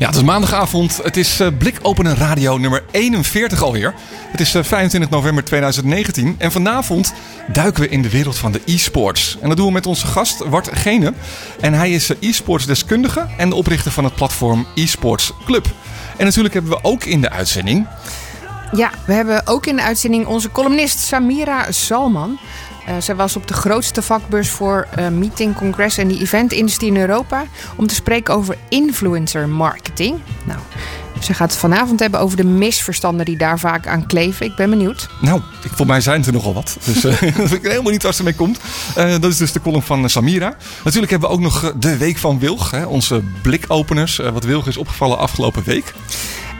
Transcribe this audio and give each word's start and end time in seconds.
Ja, 0.00 0.06
het 0.06 0.16
is 0.16 0.22
maandagavond. 0.22 1.00
Het 1.02 1.16
is 1.16 1.40
uh, 1.40 1.48
Blikopenen 1.58 2.16
Radio 2.16 2.58
nummer 2.58 2.82
41 2.90 3.62
alweer. 3.62 3.94
Het 4.30 4.40
is 4.40 4.54
uh, 4.54 4.62
25 4.62 5.10
november 5.10 5.44
2019 5.44 6.34
en 6.38 6.52
vanavond 6.52 7.14
duiken 7.52 7.82
we 7.82 7.88
in 7.88 8.02
de 8.02 8.10
wereld 8.10 8.38
van 8.38 8.52
de 8.52 8.60
e-sports. 8.64 9.38
En 9.40 9.48
dat 9.48 9.56
doen 9.56 9.66
we 9.66 9.72
met 9.72 9.86
onze 9.86 10.06
gast 10.06 10.38
Wart 10.38 10.68
Gene. 10.72 11.12
En 11.60 11.74
hij 11.74 11.90
is 11.90 12.10
e-sports 12.20 12.66
deskundige 12.66 13.26
en 13.36 13.48
de 13.48 13.54
oprichter 13.54 13.92
van 13.92 14.04
het 14.04 14.14
platform 14.14 14.66
e-sports 14.74 15.32
Club. 15.44 15.66
En 16.16 16.24
natuurlijk 16.24 16.54
hebben 16.54 16.72
we 16.72 16.78
ook 16.82 17.04
in 17.04 17.20
de 17.20 17.30
uitzending... 17.30 17.86
Ja, 18.72 18.90
we 19.06 19.12
hebben 19.12 19.46
ook 19.46 19.66
in 19.66 19.76
de 19.76 19.82
uitzending 19.82 20.26
onze 20.26 20.50
columnist 20.50 20.98
Samira 20.98 21.72
Salman. 21.72 22.38
Uh, 22.88 22.94
zij 22.98 23.14
was 23.16 23.36
op 23.36 23.48
de 23.48 23.54
grootste 23.54 24.02
vakbeurs 24.02 24.50
voor 24.50 24.86
uh, 24.98 25.08
meeting, 25.08 25.56
congress 25.56 25.98
en 25.98 26.08
die 26.08 26.20
event-industrie 26.20 26.90
in 26.90 26.96
Europa 26.96 27.44
om 27.76 27.86
te 27.86 27.94
spreken 27.94 28.34
over 28.34 28.56
influencer 28.68 29.48
marketing. 29.48 30.18
Nou, 30.44 30.58
ze 31.20 31.34
gaat 31.34 31.50
het 31.50 31.60
vanavond 31.60 32.00
hebben 32.00 32.20
over 32.20 32.36
de 32.36 32.44
misverstanden 32.44 33.24
die 33.24 33.36
daar 33.36 33.58
vaak 33.58 33.86
aan 33.86 34.06
kleven. 34.06 34.46
Ik 34.46 34.56
ben 34.56 34.70
benieuwd. 34.70 35.08
Nou, 35.20 35.40
ik, 35.62 35.70
voor 35.74 35.86
mij 35.86 36.00
zijn 36.00 36.24
er 36.24 36.32
nogal 36.32 36.54
wat. 36.54 36.76
Dus 36.84 37.04
uh, 37.04 37.22
ik 37.22 37.34
weet 37.36 37.62
helemaal 37.62 37.92
niet 37.92 38.02
waar 38.02 38.14
ze 38.14 38.22
mee 38.22 38.34
komt. 38.34 38.60
dat 38.94 39.24
is 39.24 39.36
dus 39.36 39.52
de 39.52 39.60
column 39.60 39.82
van 39.82 40.10
Samira. 40.10 40.56
Natuurlijk 40.84 41.10
hebben 41.10 41.28
we 41.28 41.34
ook 41.34 41.40
nog 41.40 41.72
de 41.76 41.96
week 41.96 42.18
van 42.18 42.38
Wilg. 42.38 42.70
Hè, 42.70 42.84
onze 42.84 43.22
blikopeners. 43.42 44.16
wat 44.16 44.44
Wilg 44.44 44.66
is 44.66 44.76
opgevallen 44.76 45.18
afgelopen 45.18 45.62
week. 45.64 45.94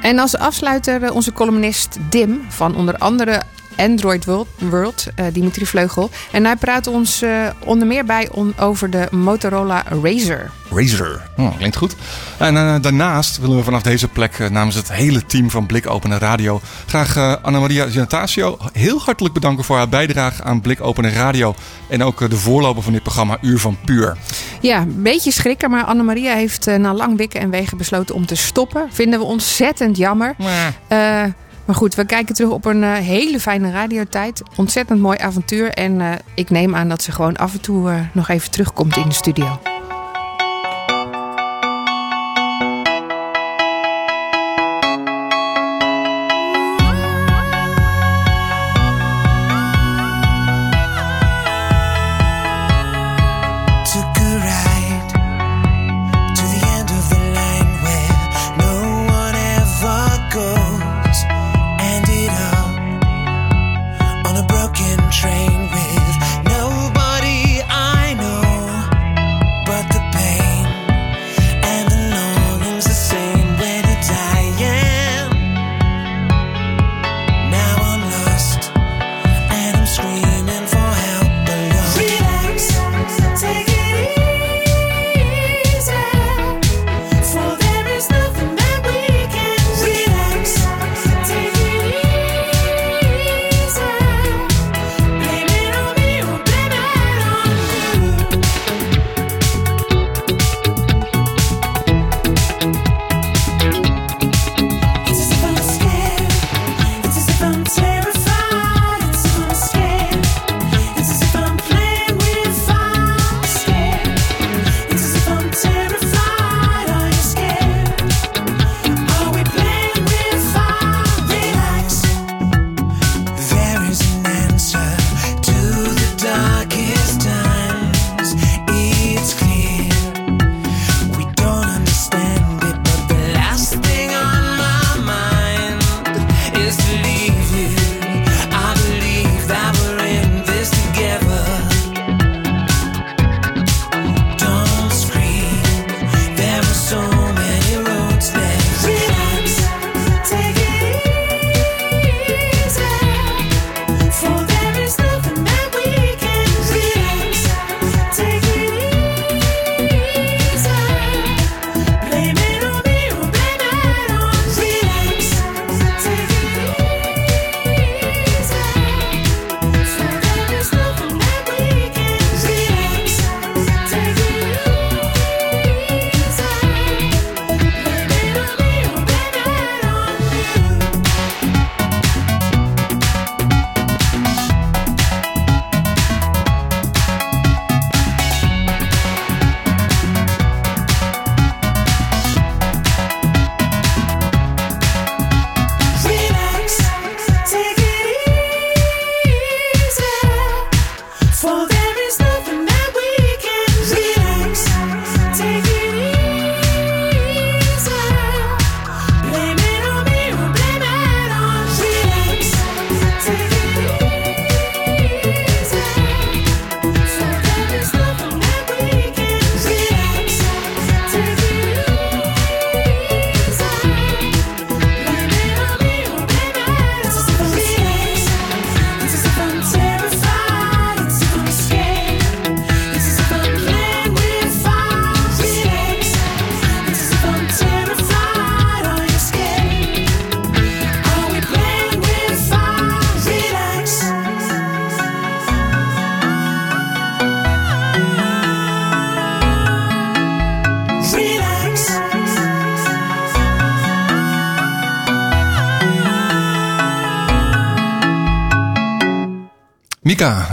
En 0.03 0.19
als 0.19 0.37
afsluiter 0.37 1.13
onze 1.13 1.33
columnist 1.33 1.97
Dim 2.11 2.45
van 2.49 2.77
onder 2.77 2.97
andere 2.99 3.43
Android 3.81 4.25
World, 4.25 4.49
World 4.59 5.07
uh, 5.17 5.27
Dimitri 5.33 5.67
Vleugel. 5.67 6.11
En 6.33 6.45
hij 6.45 6.57
praat 6.57 6.87
ons 6.87 7.23
uh, 7.23 7.47
onder 7.65 7.87
meer 7.87 8.05
bij 8.05 8.29
on, 8.33 8.55
over 8.59 8.91
de 8.91 9.09
Motorola 9.11 9.85
Razr. 10.03 10.51
Razr, 10.71 11.21
oh, 11.37 11.57
klinkt 11.57 11.77
goed. 11.77 11.95
En 12.39 12.55
uh, 12.55 12.75
daarnaast 12.81 13.39
willen 13.39 13.57
we 13.57 13.63
vanaf 13.63 13.83
deze 13.83 14.09
plek 14.09 14.51
namens 14.51 14.75
het 14.75 14.93
hele 14.93 15.27
team 15.27 15.51
van 15.51 15.67
Blik 15.67 15.91
Open 15.91 16.19
Radio 16.19 16.61
graag 16.87 17.43
Annemaria 17.43 17.87
Giantasio 17.87 18.59
heel 18.73 19.01
hartelijk 19.01 19.35
bedanken 19.35 19.65
voor 19.65 19.77
haar 19.77 19.89
bijdrage 19.89 20.43
aan 20.43 20.61
Blik 20.61 20.81
Open 20.81 21.13
Radio. 21.13 21.55
En 21.89 22.03
ook 22.03 22.31
de 22.31 22.37
voorloper 22.37 22.83
van 22.83 22.93
dit 22.93 23.03
programma 23.03 23.39
Uur 23.41 23.59
van 23.59 23.77
Puur. 23.85 24.17
Ja, 24.61 24.81
een 24.81 25.03
beetje 25.03 25.33
schrikken, 25.33 25.71
maar 25.71 25.85
Annemaria 25.85 26.35
heeft 26.35 26.67
na 26.67 26.95
lang 26.95 27.17
wikken 27.17 27.41
en 27.41 27.51
wegen 27.51 27.79
besloten 27.79 28.15
om 28.15 28.27
te 28.27 28.35
stoppen. 28.35 28.89
Vinden 28.91 29.19
we 29.19 29.25
ontzettend 29.25 29.97
jammer. 29.97 30.35
Maar 30.39 31.35
goed, 31.75 31.95
we 31.95 32.05
kijken 32.05 32.35
terug 32.35 32.51
op 32.51 32.65
een 32.65 32.83
uh, 32.83 32.95
hele 32.95 33.41
fijne 33.41 33.71
radiotijd. 33.71 34.43
Ontzettend 34.57 35.01
mooi 35.01 35.19
avontuur. 35.19 35.71
En 35.71 36.01
uh, 36.01 36.13
ik 36.35 36.51
neem 36.51 36.75
aan 36.75 36.89
dat 36.89 37.03
ze 37.03 37.13
gewoon 37.13 37.37
af 37.37 37.53
en 37.53 37.61
toe 37.61 37.91
uh, 37.91 38.01
nog 38.13 38.29
even 38.29 38.51
terugkomt 38.51 38.97
in 38.97 39.09
de 39.09 39.15
studio. 39.15 39.59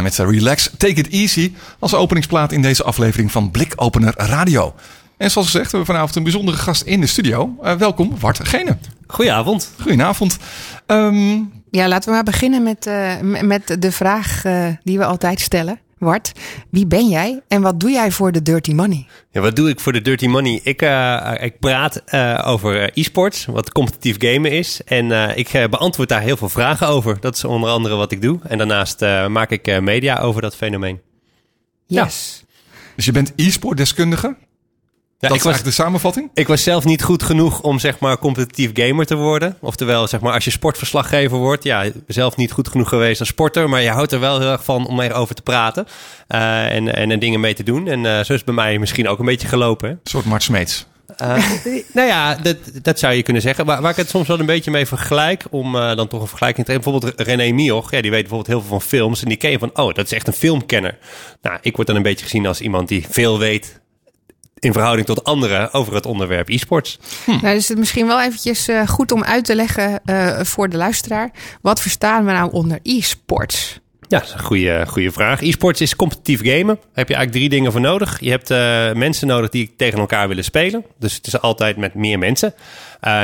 Met 0.07 0.29
Relax, 0.29 0.69
Take 0.77 0.93
It 0.93 1.09
Easy 1.09 1.53
als 1.79 1.93
openingsplaat 1.93 2.51
in 2.51 2.61
deze 2.61 2.83
aflevering 2.83 3.31
van 3.31 3.51
Blikopener 3.51 4.13
Radio. 4.17 4.73
En 5.17 5.31
zoals 5.31 5.47
gezegd, 5.47 5.71
we 5.71 5.77
hebben 5.77 5.95
vanavond 5.95 6.15
een 6.15 6.23
bijzondere 6.23 6.57
gast 6.57 6.81
in 6.81 7.01
de 7.01 7.07
studio. 7.07 7.55
Uh, 7.63 7.73
welkom, 7.73 8.19
Wart 8.19 8.47
Gene. 8.47 8.77
Goedenavond. 9.07 9.71
Goedenavond. 9.81 10.37
Um, 10.85 11.51
ja, 11.71 11.87
laten 11.87 12.09
we 12.09 12.15
maar 12.15 12.23
beginnen 12.23 12.63
met, 12.63 12.87
uh, 12.87 13.41
met 13.41 13.75
de 13.79 13.91
vraag 13.91 14.45
uh, 14.45 14.67
die 14.83 14.97
we 14.97 15.05
altijd 15.05 15.39
stellen. 15.39 15.79
Wart, 15.97 16.31
wie 16.69 16.87
ben 16.87 17.07
jij 17.07 17.41
en 17.47 17.61
wat 17.61 17.79
doe 17.79 17.89
jij 17.89 18.11
voor 18.11 18.31
de 18.31 18.41
Dirty 18.41 18.71
Money? 18.73 19.07
Ja, 19.31 19.41
wat 19.41 19.55
doe 19.55 19.69
ik 19.69 19.79
voor 19.79 19.93
de 19.93 20.01
Dirty 20.01 20.27
Money? 20.27 20.59
Ik, 20.63 20.81
uh, 20.81 21.33
ik 21.39 21.59
praat 21.59 22.03
uh, 22.13 22.43
over 22.45 22.91
e-sports, 22.93 23.45
wat 23.45 23.71
competitief 23.71 24.15
gamen 24.19 24.51
is. 24.51 24.81
En 24.85 25.05
uh, 25.05 25.37
ik 25.37 25.67
beantwoord 25.69 26.09
daar 26.09 26.21
heel 26.21 26.37
veel 26.37 26.49
vragen 26.49 26.87
over. 26.87 27.19
Dat 27.19 27.35
is 27.35 27.43
onder 27.43 27.69
andere 27.69 27.95
wat 27.95 28.11
ik 28.11 28.21
doe. 28.21 28.39
En 28.43 28.57
daarnaast 28.57 28.99
maak 29.27 29.49
ik 29.49 29.81
media 29.81 30.19
over 30.19 30.41
dat 30.41 30.55
fenomeen. 30.55 31.01
Yes. 31.85 32.37
Ja. 32.39 32.45
Dus 32.95 33.05
je 33.05 33.11
bent 33.11 33.33
e-sport 33.35 33.77
deskundige? 33.77 34.35
Ja, 35.19 35.27
dat 35.27 35.37
ik 35.37 35.43
was 35.43 35.63
de 35.63 35.71
samenvatting? 35.71 36.29
Ik 36.33 36.47
was 36.47 36.63
zelf 36.63 36.85
niet 36.85 37.03
goed 37.03 37.23
genoeg 37.23 37.61
om 37.61 37.79
zeg 37.79 37.99
maar 37.99 38.17
competitief 38.17 38.69
gamer 38.73 39.05
te 39.05 39.15
worden. 39.15 39.57
Oftewel, 39.59 40.07
zeg 40.07 40.19
maar, 40.19 40.33
als 40.33 40.43
je 40.43 40.51
sportverslaggever 40.51 41.37
wordt, 41.37 41.63
ja, 41.63 41.85
zelf 42.07 42.35
niet 42.35 42.51
goed 42.51 42.67
genoeg 42.67 42.89
geweest 42.89 43.19
als 43.19 43.29
sporter, 43.29 43.69
maar 43.69 43.81
je 43.81 43.89
houdt 43.89 44.11
er 44.11 44.19
wel 44.19 44.39
heel 44.39 44.51
erg 44.51 44.63
van 44.63 44.87
om 44.87 44.99
erover 44.99 45.35
te 45.35 45.41
praten 45.41 45.85
uh, 46.27 46.75
en, 46.75 46.95
en 46.95 47.19
dingen 47.19 47.39
mee 47.39 47.53
te 47.53 47.63
doen. 47.63 47.87
En 47.87 48.03
uh, 48.03 48.13
zo 48.13 48.19
is 48.19 48.27
het 48.27 48.45
bij 48.45 48.53
mij 48.53 48.79
misschien 48.79 49.07
ook 49.07 49.19
een 49.19 49.25
beetje 49.25 49.47
gelopen. 49.47 49.87
Hè? 49.87 49.93
Een 49.93 49.99
soort 50.03 50.25
Mart 50.25 50.43
Smeets. 50.43 50.85
Uh, 51.21 51.51
nou 51.93 52.07
ja, 52.07 52.35
dat, 52.35 52.57
dat 52.81 52.99
zou 52.99 53.13
je 53.13 53.23
kunnen 53.23 53.41
zeggen. 53.41 53.65
Waar, 53.65 53.81
waar 53.81 53.91
ik 53.91 53.97
het 53.97 54.09
soms 54.09 54.27
wel 54.27 54.39
een 54.39 54.45
beetje 54.45 54.71
mee 54.71 54.85
vergelijk, 54.85 55.43
om 55.49 55.75
uh, 55.75 55.95
dan 55.95 56.07
toch 56.07 56.21
een 56.21 56.27
vergelijking 56.27 56.65
te 56.65 56.71
trekken. 56.71 56.91
Bijvoorbeeld 56.91 57.27
René 57.27 57.51
Mioch, 57.51 57.91
ja, 57.91 58.01
die 58.01 58.11
weet 58.11 58.19
bijvoorbeeld 58.21 58.47
heel 58.47 58.59
veel 58.59 58.69
van 58.69 58.87
films. 58.87 59.21
En 59.21 59.27
die 59.27 59.37
ken 59.37 59.51
je 59.51 59.59
van, 59.59 59.69
oh, 59.73 59.93
dat 59.93 60.05
is 60.05 60.11
echt 60.11 60.27
een 60.27 60.33
filmkenner. 60.33 60.97
Nou, 61.41 61.57
ik 61.61 61.75
word 61.75 61.87
dan 61.87 61.95
een 61.95 62.01
beetje 62.01 62.25
gezien 62.25 62.47
als 62.47 62.61
iemand 62.61 62.87
die 62.87 63.05
veel 63.09 63.39
weet 63.39 63.79
in 64.59 64.73
verhouding 64.73 65.07
tot 65.07 65.23
anderen 65.23 65.73
over 65.73 65.93
het 65.93 66.05
onderwerp 66.05 66.49
e-sports. 66.49 66.99
Hm. 67.25 67.31
Nou, 67.31 67.53
dus 67.53 67.67
het 67.67 67.77
misschien 67.77 68.07
wel 68.07 68.21
eventjes 68.21 68.69
uh, 68.69 68.87
goed 68.87 69.11
om 69.11 69.23
uit 69.23 69.45
te 69.45 69.55
leggen 69.55 70.01
uh, 70.05 70.39
voor 70.39 70.69
de 70.69 70.77
luisteraar. 70.77 71.31
Wat 71.61 71.81
verstaan 71.81 72.25
we 72.25 72.31
nou 72.31 72.51
onder 72.51 72.79
e-sports? 72.83 73.79
Ja, 74.07 74.19
dat 74.19 74.27
is 74.27 74.33
een 74.33 74.39
goede, 74.39 74.85
goede 74.87 75.11
vraag. 75.11 75.41
E-sports 75.41 75.81
is 75.81 75.95
competitief 75.95 76.39
gamen. 76.43 76.75
Daar 76.75 76.93
heb 76.93 77.07
je 77.07 77.15
eigenlijk 77.15 77.31
drie 77.31 77.49
dingen 77.49 77.71
voor 77.71 77.81
nodig. 77.81 78.19
Je 78.19 78.29
hebt 78.29 78.49
uh, 78.49 78.93
mensen 78.93 79.27
nodig 79.27 79.49
die 79.49 79.73
tegen 79.77 79.99
elkaar 79.99 80.27
willen 80.27 80.43
spelen. 80.43 80.85
Dus 80.99 81.13
het 81.13 81.27
is 81.27 81.41
altijd 81.41 81.77
met 81.77 81.93
meer 81.93 82.19
mensen. 82.19 82.53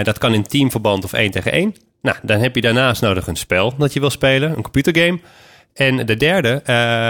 dat 0.03 0.17
kan 0.17 0.33
in 0.33 0.43
teamverband 0.43 1.03
of 1.03 1.13
één 1.13 1.31
tegen 1.31 1.51
één. 1.51 1.75
Nou, 2.01 2.17
dan 2.21 2.39
heb 2.39 2.55
je 2.55 2.61
daarnaast 2.61 3.01
nodig 3.01 3.27
een 3.27 3.35
spel 3.35 3.75
dat 3.77 3.93
je 3.93 3.99
wil 3.99 4.09
spelen, 4.09 4.55
een 4.55 4.61
computergame. 4.61 5.19
En 5.73 6.05
de 6.05 6.17
derde 6.17 6.61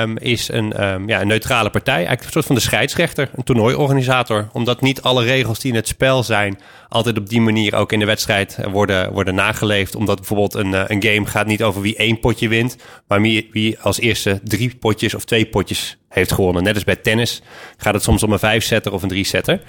um, 0.01 0.17
is 0.17 0.47
een, 0.47 0.83
um, 0.83 1.07
ja, 1.07 1.21
een 1.21 1.27
neutrale 1.27 1.69
partij, 1.69 1.93
eigenlijk 1.93 2.25
een 2.25 2.31
soort 2.31 2.45
van 2.45 2.55
de 2.55 2.61
scheidsrechter, 2.61 3.29
een 3.35 3.43
toernooiorganisator. 3.43 4.47
Omdat 4.51 4.81
niet 4.81 5.01
alle 5.01 5.23
regels 5.23 5.59
die 5.59 5.71
in 5.71 5.77
het 5.77 5.87
spel 5.87 6.23
zijn, 6.23 6.59
altijd 6.89 7.17
op 7.17 7.29
die 7.29 7.41
manier 7.41 7.75
ook 7.75 7.91
in 7.91 7.99
de 7.99 8.05
wedstrijd 8.05 8.57
worden, 8.71 9.11
worden 9.11 9.35
nageleefd. 9.35 9.95
Omdat 9.95 10.15
bijvoorbeeld 10.15 10.53
een, 10.53 10.71
uh, 10.71 10.83
een 10.87 11.03
game 11.03 11.25
gaat 11.25 11.45
niet 11.45 11.63
over 11.63 11.81
wie 11.81 11.95
één 11.95 12.19
potje 12.19 12.47
wint, 12.47 12.77
maar 13.07 13.21
wie, 13.21 13.79
als 13.81 13.99
eerste 13.99 14.39
drie 14.43 14.75
potjes 14.75 15.13
of 15.13 15.25
twee 15.25 15.45
potjes 15.45 15.97
heeft 16.09 16.31
gewonnen. 16.31 16.63
Net 16.63 16.75
als 16.75 16.83
bij 16.83 16.95
tennis 16.95 17.41
gaat 17.77 17.93
het 17.93 18.03
soms 18.03 18.23
om 18.23 18.31
een 18.31 18.39
vijfsetter 18.39 18.93
of 18.93 19.03
een 19.03 19.09
drie-setter. 19.09 19.61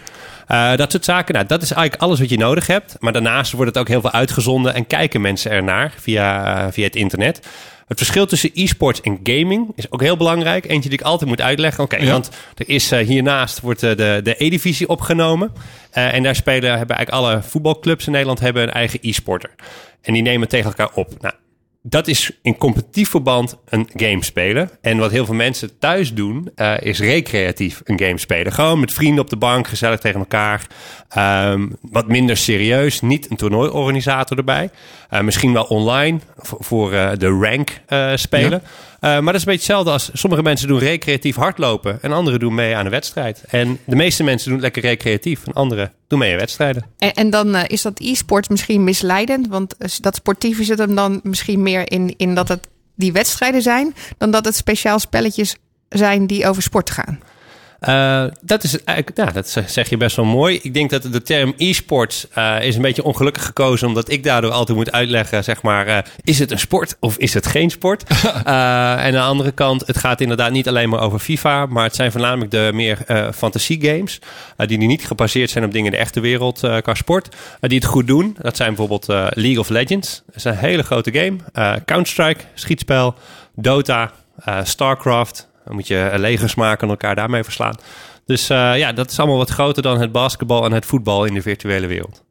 Uh, 0.48 0.76
dat 0.76 0.90
soort 0.90 1.04
zaken. 1.04 1.34
Nou, 1.34 1.46
dat 1.46 1.62
is 1.62 1.70
eigenlijk 1.70 2.02
alles 2.02 2.18
wat 2.18 2.28
je 2.28 2.38
nodig 2.38 2.66
hebt. 2.66 2.96
Maar 2.98 3.12
daarnaast 3.12 3.52
wordt 3.52 3.70
het 3.70 3.78
ook 3.78 3.88
heel 3.88 4.00
veel 4.00 4.12
uitgezonden 4.12 4.74
en 4.74 4.86
kijken 4.86 5.20
mensen 5.20 5.50
ernaar 5.50 5.92
via, 5.96 6.56
uh, 6.64 6.72
via 6.72 6.84
het 6.84 6.96
internet. 6.96 7.40
Het 7.86 7.98
verschil 7.98 8.26
tussen 8.26 8.50
e-sports 8.54 9.00
en 9.00 9.20
gaming 9.22 9.72
is 9.74 9.90
ook 9.90 10.00
heel 10.00 10.16
belangrijk. 10.16 10.64
Eentje 10.64 10.88
die 10.88 10.98
ik 10.98 11.04
altijd 11.04 11.30
moet 11.30 11.40
uitleggen. 11.40 11.84
Oké, 11.84 11.94
okay, 11.94 12.06
ja. 12.06 12.12
want 12.12 12.30
er 12.54 12.68
is 12.68 12.92
uh, 12.92 12.98
hiernaast 12.98 13.60
wordt 13.60 13.82
uh, 13.82 13.96
de, 13.96 14.20
de 14.22 14.44
E-divisie 14.44 14.88
opgenomen. 14.88 15.52
Uh, 15.94 16.14
en 16.14 16.22
daar 16.22 16.34
spelen 16.34 16.76
hebben 16.76 16.96
eigenlijk 16.96 17.26
alle 17.26 17.42
voetbalclubs 17.42 18.06
in 18.06 18.12
Nederland 18.12 18.40
hebben 18.40 18.62
een 18.62 18.70
eigen 18.72 18.98
e-sporter. 19.02 19.50
En 20.02 20.12
die 20.12 20.22
nemen 20.22 20.48
tegen 20.48 20.66
elkaar 20.66 20.90
op. 20.94 21.10
Nou, 21.20 21.34
dat 21.86 22.08
is 22.08 22.38
in 22.42 22.56
competitief 22.56 23.08
verband 23.08 23.56
een 23.68 23.88
game 23.94 24.24
spelen. 24.24 24.70
En 24.80 24.98
wat 24.98 25.10
heel 25.10 25.24
veel 25.24 25.34
mensen 25.34 25.78
thuis 25.78 26.14
doen, 26.14 26.50
uh, 26.56 26.74
is 26.80 26.98
recreatief 26.98 27.80
een 27.84 27.98
game 27.98 28.18
spelen. 28.18 28.52
Gewoon 28.52 28.80
met 28.80 28.92
vrienden 28.92 29.24
op 29.24 29.30
de 29.30 29.36
bank, 29.36 29.68
gezellig 29.68 30.00
tegen 30.00 30.18
elkaar. 30.18 30.66
Um, 31.50 31.76
wat 31.80 32.08
minder 32.08 32.36
serieus, 32.36 33.00
niet 33.00 33.30
een 33.30 33.36
toernooiorganisator 33.36 34.36
erbij. 34.38 34.70
Uh, 35.10 35.20
misschien 35.20 35.52
wel 35.52 35.64
online 35.64 36.18
voor 36.38 36.92
uh, 36.92 37.10
de 37.18 37.28
rank 37.28 37.80
spelen. 38.14 38.62
Uh, 39.04 39.10
maar 39.10 39.32
dat 39.32 39.34
is 39.34 39.40
een 39.40 39.52
beetje 39.52 39.72
hetzelfde 39.74 39.90
als 39.90 40.10
sommige 40.12 40.42
mensen 40.42 40.68
doen 40.68 40.78
recreatief 40.78 41.36
hardlopen 41.36 42.02
en 42.02 42.12
anderen 42.12 42.40
doen 42.40 42.54
mee 42.54 42.76
aan 42.76 42.84
een 42.84 42.90
wedstrijd. 42.90 43.44
En 43.48 43.78
de 43.86 43.96
meeste 43.96 44.22
mensen 44.22 44.50
doen 44.50 44.60
lekker 44.60 44.82
recreatief 44.82 45.46
en 45.46 45.52
anderen 45.52 45.92
doen 46.08 46.18
mee 46.18 46.32
aan 46.32 46.38
wedstrijden. 46.38 46.84
En, 46.98 47.12
en 47.12 47.30
dan 47.30 47.54
uh, 47.54 47.62
is 47.66 47.82
dat 47.82 48.00
e-sport 48.00 48.48
misschien 48.48 48.84
misleidend, 48.84 49.48
want 49.48 49.74
dat 50.00 50.14
sportief 50.14 50.64
zit 50.64 50.78
hem 50.78 50.94
dan 50.94 51.20
misschien 51.22 51.62
meer 51.62 51.92
in, 51.92 52.14
in 52.16 52.34
dat 52.34 52.48
het 52.48 52.68
die 52.94 53.12
wedstrijden 53.12 53.62
zijn, 53.62 53.94
dan 54.18 54.30
dat 54.30 54.44
het 54.44 54.54
speciaal 54.56 54.98
spelletjes 54.98 55.56
zijn 55.88 56.26
die 56.26 56.46
over 56.48 56.62
sport 56.62 56.90
gaan. 56.90 57.20
Uh, 57.88 58.24
dat 58.40 58.64
is 58.64 58.84
eigenlijk, 58.84 59.18
ja, 59.18 59.32
dat 59.32 59.56
zeg 59.66 59.88
je 59.88 59.96
best 59.96 60.16
wel 60.16 60.24
mooi. 60.24 60.58
Ik 60.62 60.74
denk 60.74 60.90
dat 60.90 61.02
de 61.02 61.22
term 61.22 61.54
e-sports 61.56 62.26
uh, 62.38 62.56
is 62.62 62.76
een 62.76 62.82
beetje 62.82 63.04
ongelukkig 63.04 63.44
gekozen, 63.44 63.88
omdat 63.88 64.10
ik 64.10 64.22
daardoor 64.22 64.50
altijd 64.50 64.78
moet 64.78 64.92
uitleggen, 64.92 65.44
zeg 65.44 65.62
maar, 65.62 65.88
uh, 65.88 65.98
is 66.22 66.38
het 66.38 66.50
een 66.50 66.58
sport 66.58 66.96
of 67.00 67.16
is 67.16 67.34
het 67.34 67.46
geen 67.46 67.70
sport? 67.70 68.02
en 68.44 68.54
aan 68.54 69.12
de 69.12 69.20
andere 69.20 69.52
kant, 69.52 69.86
het 69.86 69.98
gaat 69.98 70.20
inderdaad 70.20 70.50
niet 70.50 70.68
alleen 70.68 70.88
maar 70.88 71.00
over 71.00 71.18
FIFA, 71.18 71.66
maar 71.66 71.84
het 71.84 71.94
zijn 71.94 72.12
voornamelijk 72.12 72.50
de 72.50 72.70
meer 72.74 72.98
fantasie 73.34 73.84
games, 73.86 74.18
die 74.56 74.78
niet 74.78 75.06
gebaseerd 75.06 75.50
zijn 75.50 75.64
op 75.64 75.72
dingen 75.72 75.86
in 75.86 75.92
de 75.92 76.02
echte 76.02 76.20
wereld 76.20 76.58
qua 76.82 76.94
sport, 76.94 77.36
die 77.60 77.78
het 77.78 77.86
goed 77.86 78.06
doen. 78.06 78.36
Dat 78.40 78.56
zijn 78.56 78.68
bijvoorbeeld 78.68 79.06
League 79.36 79.58
of 79.58 79.68
Legends, 79.68 80.22
dat 80.26 80.36
is 80.36 80.44
een 80.44 80.56
hele 80.56 80.82
grote 80.82 81.12
game. 81.12 81.36
Counter-Strike, 81.84 82.44
schietspel, 82.54 83.14
Dota, 83.54 84.12
StarCraft, 84.62 85.48
dan 85.64 85.74
moet 85.74 85.86
je 85.86 86.12
legers 86.16 86.54
maken 86.54 86.82
en 86.82 86.88
elkaar 86.88 87.14
daarmee 87.14 87.44
verslaan. 87.44 87.76
Dus 88.26 88.50
uh, 88.50 88.78
ja, 88.78 88.92
dat 88.92 89.10
is 89.10 89.18
allemaal 89.18 89.36
wat 89.36 89.50
groter 89.50 89.82
dan 89.82 90.00
het 90.00 90.12
basketbal 90.12 90.64
en 90.64 90.72
het 90.72 90.86
voetbal 90.86 91.24
in 91.24 91.34
de 91.34 91.42
virtuele 91.42 91.86
wereld. 91.86 92.22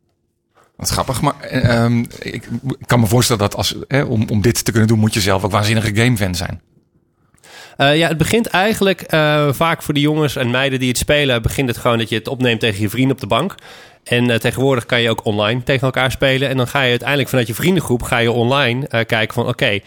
Wat 0.75 0.89
grappig, 0.89 1.21
maar 1.21 1.35
um, 1.83 2.07
ik 2.19 2.47
kan 2.85 2.99
me 2.99 3.05
voorstellen 3.05 3.41
dat 3.41 3.55
als, 3.55 3.75
hè, 3.87 4.01
om, 4.01 4.29
om 4.29 4.41
dit 4.41 4.65
te 4.65 4.71
kunnen 4.71 4.89
doen, 4.89 4.99
moet 4.99 5.13
je 5.13 5.21
zelf 5.21 5.43
ook 5.43 5.51
waanzinnige 5.51 5.95
gamefan 5.95 6.35
zijn. 6.35 6.61
Uh, 7.77 7.97
ja, 7.97 8.07
het 8.07 8.17
begint 8.17 8.47
eigenlijk 8.47 9.13
uh, 9.13 9.47
vaak 9.51 9.81
voor 9.81 9.93
de 9.93 9.99
jongens 9.99 10.35
en 10.35 10.51
meiden 10.51 10.79
die 10.79 10.87
het 10.87 10.97
spelen, 10.97 11.41
begint 11.41 11.67
het 11.67 11.77
gewoon 11.77 11.97
dat 11.97 12.09
je 12.09 12.15
het 12.15 12.27
opneemt 12.27 12.59
tegen 12.59 12.81
je 12.81 12.89
vrienden 12.89 13.11
op 13.11 13.21
de 13.21 13.27
bank. 13.27 13.55
En 14.03 14.29
uh, 14.29 14.35
tegenwoordig 14.35 14.85
kan 14.85 15.01
je 15.01 15.09
ook 15.09 15.25
online 15.25 15.63
tegen 15.63 15.81
elkaar 15.81 16.11
spelen. 16.11 16.49
En 16.49 16.57
dan 16.57 16.67
ga 16.67 16.81
je 16.81 16.89
uiteindelijk 16.89 17.29
vanuit 17.29 17.47
je 17.47 17.53
vriendengroep 17.53 18.01
ga 18.01 18.17
je 18.17 18.31
online 18.31 18.87
kijken 18.87 19.33
van 19.33 19.43
oké, 19.43 19.51
okay, 19.51 19.83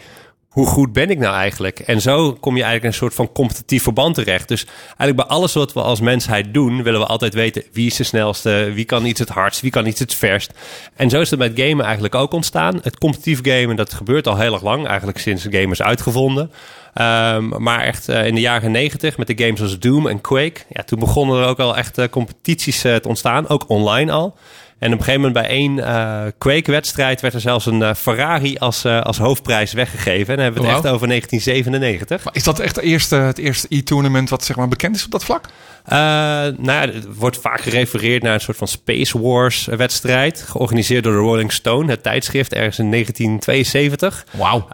hoe 0.49 0.65
goed 0.65 0.93
ben 0.93 1.09
ik 1.09 1.19
nou 1.19 1.35
eigenlijk? 1.35 1.79
En 1.79 2.01
zo 2.01 2.33
kom 2.33 2.55
je 2.55 2.63
eigenlijk 2.63 2.93
een 2.93 2.99
soort 2.99 3.13
van 3.13 3.31
competitief 3.31 3.83
verband 3.83 4.15
terecht. 4.15 4.47
Dus 4.47 4.65
eigenlijk 4.85 5.15
bij 5.15 5.25
alles 5.25 5.53
wat 5.53 5.73
we 5.73 5.81
als 5.81 5.99
mensheid 5.99 6.53
doen, 6.53 6.83
willen 6.83 6.99
we 6.99 7.05
altijd 7.05 7.33
weten 7.33 7.63
wie 7.71 7.85
is 7.85 7.95
de 7.95 8.03
snelste, 8.03 8.71
wie 8.73 8.85
kan 8.85 9.05
iets 9.05 9.19
het 9.19 9.29
hardst, 9.29 9.61
wie 9.61 9.71
kan 9.71 9.85
iets 9.85 9.99
het 9.99 10.15
verst. 10.15 10.51
En 10.95 11.09
zo 11.09 11.21
is 11.21 11.29
het 11.29 11.39
met 11.39 11.59
gamen 11.59 11.85
eigenlijk 11.85 12.15
ook 12.15 12.33
ontstaan. 12.33 12.79
Het 12.81 12.97
competitief 12.97 13.39
gamen, 13.41 13.75
dat 13.75 13.93
gebeurt 13.93 14.27
al 14.27 14.37
heel 14.37 14.53
erg 14.53 14.63
lang, 14.63 14.87
eigenlijk 14.87 15.17
sinds 15.17 15.43
de 15.43 15.59
game 15.59 15.71
is 15.71 15.81
uitgevonden. 15.81 16.51
Um, 17.01 17.63
maar 17.63 17.81
echt 17.81 18.09
uh, 18.09 18.25
in 18.25 18.35
de 18.35 18.41
jaren 18.41 18.71
negentig 18.71 19.17
met 19.17 19.27
de 19.27 19.43
games 19.45 19.61
als 19.61 19.79
Doom 19.79 20.07
en 20.07 20.21
Quake, 20.21 20.61
ja, 20.69 20.83
toen 20.83 20.99
begonnen 20.99 21.41
er 21.41 21.47
ook 21.47 21.59
al 21.59 21.77
echt 21.77 21.97
uh, 21.97 22.05
competities 22.09 22.85
uh, 22.85 22.95
te 22.95 23.07
ontstaan, 23.07 23.49
ook 23.49 23.69
online 23.69 24.11
al. 24.11 24.37
En 24.79 24.93
op 24.93 24.99
een 24.99 25.03
gegeven 25.05 25.21
moment 25.21 25.47
bij 25.47 25.55
één 25.55 25.77
uh, 25.77 26.21
Quake-wedstrijd 26.37 27.21
werd 27.21 27.33
er 27.33 27.41
zelfs 27.41 27.65
een 27.65 27.79
uh, 27.79 27.93
Ferrari 27.93 28.57
als, 28.57 28.85
uh, 28.85 29.01
als 29.01 29.17
hoofdprijs 29.17 29.73
weggegeven. 29.73 30.27
En 30.27 30.35
dan 30.35 30.43
hebben 30.43 30.61
we 30.61 30.67
het 30.67 30.77
wow. 30.77 30.85
echt 30.85 30.95
over 30.95 31.07
1997. 31.07 32.23
Maar 32.23 32.35
is 32.35 32.43
dat 32.43 32.59
echt 32.59 32.75
het 32.75 32.85
eerste, 32.85 33.15
het 33.15 33.37
eerste 33.37 33.67
e-tournament 33.69 34.29
wat 34.29 34.43
zeg 34.43 34.55
maar, 34.55 34.67
bekend 34.67 34.95
is 34.95 35.05
op 35.05 35.11
dat 35.11 35.23
vlak? 35.23 35.49
nou 35.89 36.55
ja, 36.63 36.79
het 36.79 37.15
wordt 37.15 37.37
vaak 37.37 37.61
gerefereerd 37.61 38.23
naar 38.23 38.33
een 38.33 38.39
soort 38.39 38.57
van 38.57 38.67
Space 38.67 39.21
Wars-wedstrijd. 39.21 40.45
Georganiseerd 40.47 41.03
door 41.03 41.13
de 41.13 41.19
Rolling 41.19 41.51
Stone, 41.51 41.91
het 41.91 42.03
tijdschrift, 42.03 42.53
ergens 42.53 42.79
in 42.79 42.91
1972. 42.91 44.25
Wauw. 44.31 44.67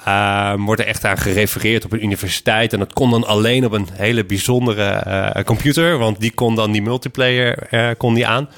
wordt 0.65 0.81
er 0.81 0.87
echt 0.87 1.05
aan 1.05 1.17
gerefereerd 1.17 1.85
op 1.85 1.91
een 1.91 2.03
universiteit. 2.03 2.73
En 2.73 2.79
dat 2.79 2.93
kon 2.93 3.11
dan 3.11 3.27
alleen 3.27 3.65
op 3.65 3.71
een 3.71 3.87
hele 3.93 4.25
bijzondere 4.25 5.43
computer. 5.45 5.97
Want 5.97 6.19
die 6.19 6.31
kon 6.31 6.55
dan 6.55 6.71
die 6.71 6.81
multiplayer 6.81 7.95
kon 7.97 8.13
die 8.13 8.27
aan. 8.27 8.49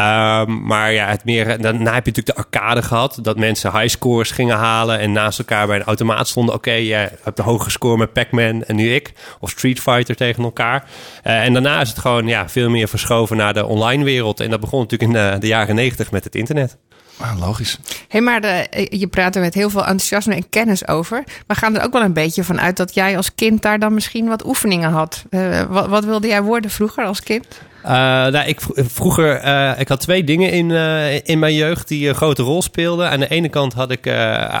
Um, 0.00 0.66
maar 0.66 0.92
ja, 0.92 1.06
het 1.08 1.24
meer, 1.24 1.44
daarna 1.44 1.94
heb 1.94 2.06
je 2.06 2.12
natuurlijk 2.12 2.26
de 2.26 2.34
arcade 2.34 2.82
gehad. 2.82 3.18
Dat 3.22 3.38
mensen 3.38 3.72
highscores 3.72 4.30
gingen 4.30 4.56
halen 4.56 4.98
en 4.98 5.12
naast 5.12 5.38
elkaar 5.38 5.66
bij 5.66 5.76
een 5.76 5.84
automaat 5.84 6.28
stonden. 6.28 6.54
Oké, 6.54 6.68
okay, 6.68 6.84
jij 6.84 7.10
hebt 7.22 7.36
de 7.36 7.42
hoge 7.42 7.70
score 7.70 7.96
met 7.96 8.12
Pac-Man 8.12 8.64
en 8.64 8.76
nu 8.76 8.94
ik. 8.94 9.12
Of 9.40 9.50
Street 9.50 9.80
Fighter 9.80 10.16
tegen 10.16 10.44
elkaar. 10.44 10.84
Uh, 11.24 11.44
en 11.44 11.52
daarna 11.52 11.80
is 11.80 11.88
het 11.88 11.98
gewoon 11.98 12.26
ja, 12.26 12.48
veel 12.48 12.70
meer 12.70 12.88
verschoven 12.88 13.36
naar 13.36 13.54
de 13.54 13.66
online 13.66 14.04
wereld. 14.04 14.40
En 14.40 14.50
dat 14.50 14.60
begon 14.60 14.80
natuurlijk 14.80 15.12
in 15.12 15.18
de, 15.18 15.36
de 15.38 15.46
jaren 15.46 15.74
negentig 15.74 16.10
met 16.10 16.24
het 16.24 16.34
internet. 16.34 16.76
Ah, 17.18 17.38
logisch. 17.38 17.78
Hé, 18.08 18.20
maar 18.20 18.40
de, 18.40 18.46
eh, 18.46 19.00
je 19.00 19.06
praat 19.06 19.34
er 19.34 19.40
met 19.40 19.54
heel 19.54 19.70
veel 19.70 19.80
enthousiasme 19.80 20.34
en 20.34 20.48
kennis 20.48 20.88
over. 20.88 21.24
Maar 21.46 21.56
gaan 21.56 21.76
er 21.76 21.84
ook 21.84 21.92
wel 21.92 22.02
een 22.02 22.12
beetje 22.12 22.44
van 22.44 22.60
uit 22.60 22.76
dat 22.76 22.94
jij 22.94 23.16
als 23.16 23.34
kind 23.34 23.62
daar 23.62 23.78
dan 23.78 23.94
misschien 23.94 24.28
wat 24.28 24.46
oefeningen 24.46 24.90
had? 24.90 25.24
Eh, 25.30 25.62
wat, 25.62 25.88
wat 25.88 26.04
wilde 26.04 26.26
jij 26.26 26.42
worden 26.42 26.70
vroeger 26.70 27.04
als 27.04 27.22
kind? 27.22 27.46
Uh, 27.84 27.90
nou, 27.90 28.46
ik 28.46 28.60
vroeger, 28.76 29.44
uh, 29.44 29.80
ik 29.80 29.88
had 29.88 30.00
twee 30.00 30.24
dingen 30.24 30.50
in, 30.50 30.70
uh, 30.70 31.14
in 31.22 31.38
mijn 31.38 31.54
jeugd 31.54 31.88
die 31.88 32.08
een 32.08 32.14
grote 32.14 32.42
rol 32.42 32.62
speelden. 32.62 33.10
Aan 33.10 33.20
de 33.20 33.28
ene 33.28 33.48
kant 33.48 33.72
had 33.72 33.90
ik 33.90 34.06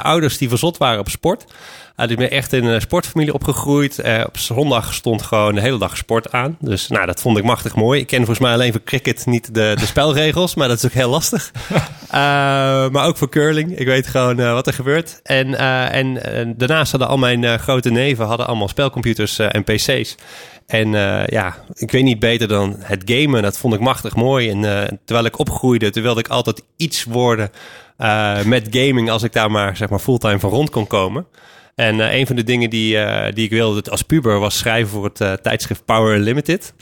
ouders 0.02 0.38
die 0.38 0.48
verzot 0.48 0.76
waren 0.76 1.00
op 1.00 1.08
sport. 1.08 1.44
Uh, 1.96 2.10
ik 2.10 2.16
ben 2.16 2.30
echt 2.30 2.52
in 2.52 2.64
een 2.64 2.80
sportfamilie 2.80 3.34
opgegroeid. 3.34 4.02
op 4.26 4.38
zondag 4.38 4.94
stond 4.94 5.22
gewoon 5.22 5.54
de 5.54 5.60
hele 5.60 5.78
dag 5.78 5.96
sport 5.96 6.32
aan. 6.32 6.56
Dus 6.60 6.88
nou, 6.88 7.06
dat 7.06 7.20
vond 7.20 7.38
ik 7.38 7.44
machtig 7.44 7.74
mooi. 7.74 8.00
Ik 8.00 8.06
ken 8.06 8.18
volgens 8.18 8.38
mij 8.38 8.52
alleen 8.52 8.72
voor 8.72 8.82
cricket 8.84 9.26
niet 9.26 9.54
de, 9.54 9.74
de 9.78 9.86
spelregels, 9.86 10.54
maar 10.54 10.68
dat 10.68 10.76
is 10.76 10.84
ook 10.84 10.92
heel 10.92 11.10
lastig. 11.10 11.50
maar 12.92 13.06
ook 13.06 13.16
voor 13.16 13.28
curling. 13.28 13.78
Ik 13.78 13.86
weet 13.86 14.06
gewoon 14.06 14.36
wat 14.36 14.66
er 14.66 14.72
gebeurt. 14.72 15.20
En, 15.22 15.58
en 15.92 16.54
daarnaast 16.56 16.90
hadden 16.90 17.08
al 17.08 17.18
mijn 17.18 17.58
grote 17.58 17.90
neven 17.90 18.26
hadden 18.26 18.46
allemaal 18.46 18.68
spelcomputers 18.68 19.38
en 19.38 19.64
pc's. 19.64 20.16
En 20.66 20.92
uh, 20.92 21.26
ja, 21.26 21.56
ik 21.74 21.90
weet 21.90 22.02
niet 22.02 22.18
beter 22.18 22.48
dan 22.48 22.76
het 22.78 23.02
gamen. 23.04 23.42
Dat 23.42 23.58
vond 23.58 23.74
ik 23.74 23.80
machtig 23.80 24.16
mooi. 24.16 24.50
En 24.50 24.58
uh, 24.62 24.82
terwijl 25.04 25.26
ik 25.26 25.38
opgroeide, 25.38 25.90
toen 25.90 26.02
wilde 26.02 26.20
ik 26.20 26.28
altijd 26.28 26.62
iets 26.76 27.04
worden 27.04 27.50
uh, 27.98 28.42
met 28.42 28.66
gaming 28.70 29.10
als 29.10 29.22
ik 29.22 29.32
daar 29.32 29.50
maar, 29.50 29.76
zeg 29.76 29.88
maar 29.88 29.98
fulltime 29.98 30.38
van 30.38 30.50
rond 30.50 30.70
kon 30.70 30.86
komen. 30.86 31.26
En 31.74 32.14
een 32.14 32.26
van 32.26 32.36
de 32.36 32.44
dingen 32.44 32.70
die, 32.70 32.98
die 33.32 33.44
ik 33.44 33.50
wilde 33.50 33.90
als 33.90 34.02
puber 34.02 34.38
was 34.38 34.58
schrijven 34.58 34.88
voor 34.88 35.04
het 35.14 35.42
tijdschrift 35.42 35.84
Power 35.84 36.18
Limited. 36.18 36.74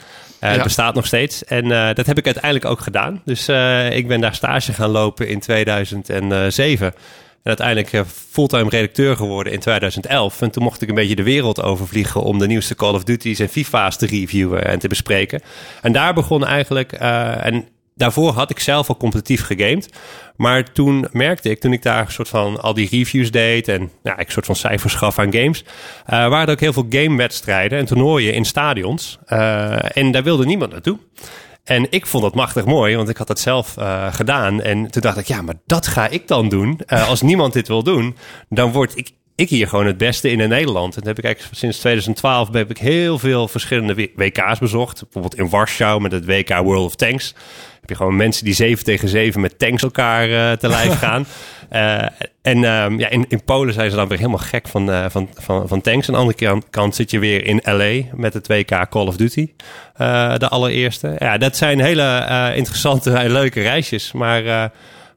Uh, 0.43 0.49
ja. 0.49 0.55
Het 0.55 0.63
bestaat 0.63 0.95
nog 0.95 1.07
steeds. 1.07 1.45
En 1.45 1.65
uh, 1.65 1.93
dat 1.93 2.07
heb 2.07 2.19
ik 2.19 2.25
uiteindelijk 2.25 2.65
ook 2.65 2.81
gedaan. 2.81 3.23
Dus 3.25 3.49
uh, 3.49 3.97
ik 3.97 4.09
ben 4.09 4.21
daar 4.21 4.35
stage 4.35 4.73
gaan 4.73 4.91
lopen 4.91 5.29
in 5.29 5.41
2007. 5.41 6.95
En 7.43 7.57
uiteindelijk 7.57 8.07
fulltime 8.31 8.69
redacteur 8.69 9.17
geworden 9.17 9.53
in 9.53 9.61
2011. 9.61 10.41
En 10.43 10.51
toen 10.51 10.63
mocht 10.63 10.83
ik 10.83 10.89
een 10.89 10.95
beetje 10.95 11.17
de 11.17 11.23
wereld 11.23 11.63
overvliegen 11.63 12.23
om 12.23 12.39
de 12.39 12.47
nieuwste 12.47 12.75
Call 12.75 12.95
of 12.95 13.05
Duty's 13.05 13.39
en 13.39 13.49
FIFA's 13.49 13.97
te 13.97 14.07
reviewen 14.07 14.65
en 14.65 14.79
te 14.79 14.89
bespreken. 14.89 15.41
En 15.83 15.93
daar 15.93 16.15
begon 16.15 16.47
eigenlijk, 16.47 16.93
en 16.93 17.69
daarvoor 17.95 18.33
had 18.33 18.51
ik 18.51 18.59
zelf 18.59 18.89
al 18.89 18.97
competitief 18.97 19.45
gegamed. 19.45 19.89
Maar 20.37 20.73
toen 20.73 21.09
merkte 21.13 21.51
ik, 21.51 21.61
toen 21.61 21.73
ik 21.73 21.83
daar 21.83 22.01
een 22.01 22.13
soort 22.13 22.29
van 22.29 22.61
al 22.61 22.75
die 22.75 22.89
reviews 22.91 23.31
deed 23.31 23.69
en 23.69 23.91
ja, 24.03 24.19
ik 24.19 24.27
een 24.27 24.33
soort 24.33 24.47
van 24.47 24.57
cijfers 24.57 24.95
gaf 24.95 25.19
aan 25.19 25.33
games, 25.33 25.65
uh, 25.65 25.69
waren 26.07 26.47
er 26.47 26.53
ook 26.53 26.61
heel 26.61 26.73
veel 26.73 26.87
gamewedstrijden 26.89 27.79
en 27.79 27.85
toernooien 27.85 28.35
in 28.35 28.45
stadions. 28.45 29.19
En 29.93 30.11
daar 30.11 30.23
wilde 30.23 30.45
niemand 30.45 30.73
naartoe. 30.73 30.99
En 31.65 31.87
ik 31.91 32.07
vond 32.07 32.23
dat 32.23 32.35
machtig 32.35 32.65
mooi, 32.65 32.97
want 32.97 33.09
ik 33.09 33.17
had 33.17 33.27
dat 33.27 33.41
zelf 33.41 33.77
uh, 33.79 34.15
gedaan. 34.15 34.63
En 34.63 34.91
toen 34.91 35.03
dacht 35.03 35.19
ik, 35.19 35.27
ja, 35.27 35.43
maar 35.43 35.55
dat 35.67 35.87
ga 35.87 36.09
ik 36.09 36.29
dan 36.29 36.49
doen. 36.49 36.81
Uh, 36.87 37.09
als 37.09 37.23
niemand 37.23 37.53
dit 37.53 37.69
wil 37.69 37.83
doen, 37.83 38.17
dan 38.49 38.73
word 38.73 38.97
ik, 38.97 39.11
ik 39.35 39.49
hier 39.49 39.69
gewoon 39.69 39.87
het 39.87 39.99
beste 39.99 40.31
in 40.31 40.41
in 40.41 40.49
Nederland. 40.49 40.95
En 40.95 40.99
dat 40.99 41.09
heb 41.09 41.19
ik 41.19 41.25
eigenlijk 41.25 41.57
sinds 41.57 41.79
2012 41.79 42.53
heb 42.53 42.71
ik 42.71 42.79
heel 42.79 43.19
veel 43.19 43.49
verschillende 43.49 44.11
WK's 44.15 44.59
bezocht. 44.59 45.03
Bijvoorbeeld 45.03 45.37
in 45.37 45.49
Warschau 45.49 46.01
met 46.01 46.13
het 46.13 46.25
WK 46.25 46.57
World 46.57 46.85
of 46.85 46.95
Tanks. 46.95 47.35
Heb 47.81 47.91
je 47.91 47.97
gewoon 47.97 48.17
mensen 48.17 48.45
die 48.45 48.55
7 48.55 48.85
tegen 48.85 49.09
7 49.09 49.41
met 49.41 49.59
tanks 49.59 49.83
elkaar 49.83 50.29
uh, 50.29 50.53
te 50.53 50.69
lijf 50.69 50.99
gaan. 51.05 51.27
Uh, 51.73 52.07
en 52.43 52.65
um, 52.65 52.99
ja, 52.99 53.09
in, 53.09 53.25
in 53.29 53.45
Polen 53.45 53.75
zijn 53.75 53.91
ze 53.91 53.97
dan 53.97 54.09
weer 54.09 54.19
helemaal 54.19 54.39
gek 54.39 54.69
van, 54.69 54.91
uh, 54.91 55.05
van, 55.09 55.29
van, 55.35 55.69
van 55.69 55.81
tanks. 55.81 56.09
Aan 56.09 56.15
de 56.15 56.21
andere 56.21 56.39
kant, 56.39 56.65
kant 56.71 56.95
zit 56.95 57.11
je 57.11 57.19
weer 57.19 57.47
in 57.47 57.61
LA 57.65 58.03
met 58.15 58.35
het 58.35 58.47
WK 58.47 58.89
Call 58.89 59.07
of 59.07 59.17
Duty. 59.17 59.49
de 60.39 60.49
allereerste. 60.49 61.15
Ja, 61.19 61.39
dat 61.39 61.57
zijn 61.57 61.81
hele 61.81 62.53
interessante 62.55 63.13
en 63.13 63.33
leuke 63.33 63.61
reisjes. 63.61 64.13
Maar 64.13 64.71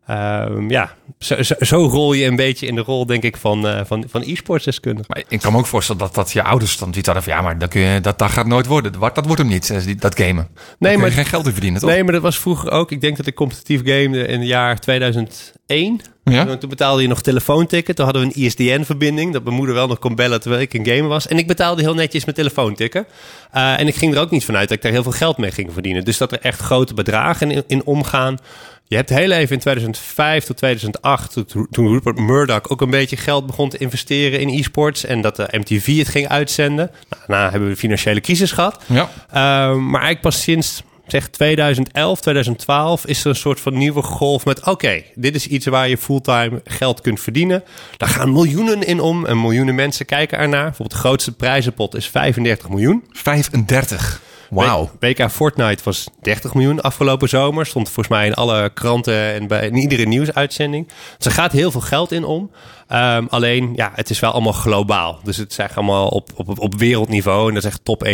Uh, 0.09 0.45
ja, 0.67 0.91
zo, 1.19 1.43
zo, 1.43 1.55
zo, 1.59 1.77
rol 1.77 2.13
je 2.13 2.25
een 2.25 2.35
beetje 2.35 2.67
in 2.67 2.75
de 2.75 2.81
rol, 2.81 3.05
denk 3.05 3.23
ik, 3.23 3.37
van, 3.37 3.65
uh, 3.65 3.79
van, 3.85 4.05
van 4.07 4.21
e-sportsdeskundige. 4.21 5.05
Maar 5.07 5.23
ik 5.27 5.39
kan 5.39 5.51
me 5.51 5.57
ook 5.57 5.65
voorstellen 5.65 6.01
dat, 6.01 6.15
dat 6.15 6.31
je 6.31 6.43
ouders 6.43 6.77
dan 6.77 6.91
die 6.91 7.01
hadden 7.05 7.23
van... 7.23 7.33
ja, 7.33 7.41
maar 7.41 7.57
dat, 7.57 7.69
kun 7.69 7.81
je, 7.81 8.01
dat, 8.01 8.19
dat 8.19 8.31
gaat 8.31 8.47
nooit 8.47 8.65
worden. 8.65 8.91
Dat, 8.91 9.15
dat 9.15 9.25
wordt 9.25 9.41
hem 9.41 9.51
niet, 9.51 10.01
dat 10.01 10.19
gamen. 10.19 10.47
Nee, 10.79 10.91
Daar 10.91 11.01
maar 11.01 11.11
geen 11.11 11.25
geld 11.25 11.43
te 11.43 11.51
verdienen, 11.51 11.79
toch? 11.79 11.89
Nee, 11.89 12.03
maar 12.03 12.13
dat 12.13 12.21
was 12.21 12.39
vroeger 12.39 12.71
ook. 12.71 12.91
Ik 12.91 13.01
denk 13.01 13.17
dat 13.17 13.25
ik 13.25 13.35
competitief 13.35 13.81
gamede 13.83 14.27
in 14.27 14.39
het 14.39 14.47
jaar 14.47 14.79
2001. 14.79 16.01
Ja? 16.23 16.57
Toen 16.57 16.69
betaalde 16.69 17.01
je 17.01 17.07
nog 17.07 17.21
telefoonticket. 17.21 17.95
Toen 17.95 18.05
hadden 18.05 18.27
we 18.27 18.33
een 18.33 18.43
ISDN-verbinding. 18.43 19.33
Dat 19.33 19.43
mijn 19.43 19.55
moeder 19.55 19.75
wel 19.75 19.87
nog 19.87 19.99
kon 19.99 20.15
bellen 20.15 20.41
terwijl 20.41 20.61
ik 20.61 20.73
in 20.73 20.85
game 20.85 21.07
was. 21.07 21.27
En 21.27 21.37
ik 21.37 21.47
betaalde 21.47 21.81
heel 21.81 21.93
netjes 21.93 22.25
mijn 22.25 22.35
telefoonticket. 22.35 23.07
Uh, 23.55 23.79
en 23.79 23.87
ik 23.87 23.95
ging 23.95 24.15
er 24.15 24.21
ook 24.21 24.31
niet 24.31 24.45
vanuit 24.45 24.67
dat 24.67 24.77
ik 24.77 24.83
daar 24.83 24.91
heel 24.91 25.03
veel 25.03 25.11
geld 25.11 25.37
mee 25.37 25.51
ging 25.51 25.73
verdienen. 25.73 26.05
Dus 26.05 26.17
dat 26.17 26.31
er 26.31 26.39
echt 26.41 26.59
grote 26.59 26.93
bedragen 26.93 27.51
in, 27.51 27.63
in 27.67 27.85
omgaan... 27.85 28.37
Je 28.87 28.95
hebt 28.95 29.09
heel 29.09 29.31
even 29.31 29.53
in 29.53 29.59
2005 29.59 30.45
tot 30.45 30.57
2008, 30.57 31.37
toen 31.71 31.87
Rupert 31.87 32.19
Murdoch 32.19 32.69
ook 32.69 32.81
een 32.81 32.89
beetje 32.89 33.17
geld 33.17 33.45
begon 33.45 33.69
te 33.69 33.77
investeren 33.77 34.39
in 34.39 34.49
e-sports 34.49 35.05
en 35.05 35.21
dat 35.21 35.35
de 35.35 35.47
MTV 35.51 35.97
het 35.97 36.07
ging 36.07 36.27
uitzenden. 36.27 36.91
Nou, 37.09 37.23
daarna 37.27 37.49
hebben 37.49 37.67
we 37.67 37.73
de 37.73 37.79
financiële 37.79 38.21
crisis 38.21 38.51
gehad. 38.51 38.83
Ja. 38.85 39.01
Uh, 39.01 39.75
maar 39.75 40.01
eigenlijk 40.01 40.21
pas 40.21 40.41
sinds 40.41 40.83
zeg 41.07 41.27
2011, 41.29 42.21
2012 42.21 43.05
is 43.05 43.23
er 43.23 43.29
een 43.29 43.35
soort 43.35 43.59
van 43.59 43.77
nieuwe 43.77 44.01
golf 44.01 44.45
met... 44.45 44.65
oké, 44.65 45.03
dit 45.15 45.35
is 45.35 45.47
iets 45.47 45.65
waar 45.65 45.89
je 45.89 45.97
fulltime 45.97 46.61
geld 46.63 47.01
kunt 47.01 47.19
verdienen. 47.19 47.63
Daar 47.97 48.09
gaan 48.09 48.33
miljoenen 48.33 48.83
in 48.83 48.99
om 48.99 49.25
en 49.25 49.41
miljoenen 49.41 49.75
mensen 49.75 50.05
kijken 50.05 50.37
ernaar. 50.37 50.63
Bijvoorbeeld 50.63 51.01
de 51.01 51.07
grootste 51.07 51.31
prijzenpot 51.31 51.95
is 51.95 52.07
35 52.07 52.69
miljoen. 52.69 53.03
35? 53.11 54.21
Wauw. 54.49 54.91
WK 54.99 55.29
Fortnite 55.31 55.83
was 55.83 56.07
30 56.21 56.53
miljoen 56.53 56.81
afgelopen 56.81 57.29
zomer. 57.29 57.65
Stond 57.65 57.85
volgens 57.85 58.07
mij 58.07 58.25
in 58.25 58.33
alle 58.33 58.69
kranten 58.73 59.33
en 59.33 59.47
bij 59.47 59.67
in 59.67 59.75
iedere 59.75 60.05
nieuwsuitzending. 60.05 60.87
Dus 61.17 61.25
er 61.25 61.31
gaat 61.31 61.51
heel 61.51 61.71
veel 61.71 61.81
geld 61.81 62.11
in 62.11 62.23
om. 62.23 62.51
Um, 62.91 63.27
alleen, 63.29 63.73
ja, 63.75 63.91
het 63.95 64.09
is 64.09 64.19
wel 64.19 64.31
allemaal 64.31 64.53
globaal. 64.53 65.19
Dus 65.23 65.37
het 65.37 65.51
is 65.51 65.57
echt 65.57 65.75
allemaal 65.75 66.07
op, 66.07 66.29
op, 66.35 66.59
op 66.59 66.75
wereldniveau. 66.75 67.47
En 67.47 67.53
dat 67.53 67.63
is 67.63 67.69
echt 67.69 67.85
top 67.85 68.05
1%. 68.07 68.09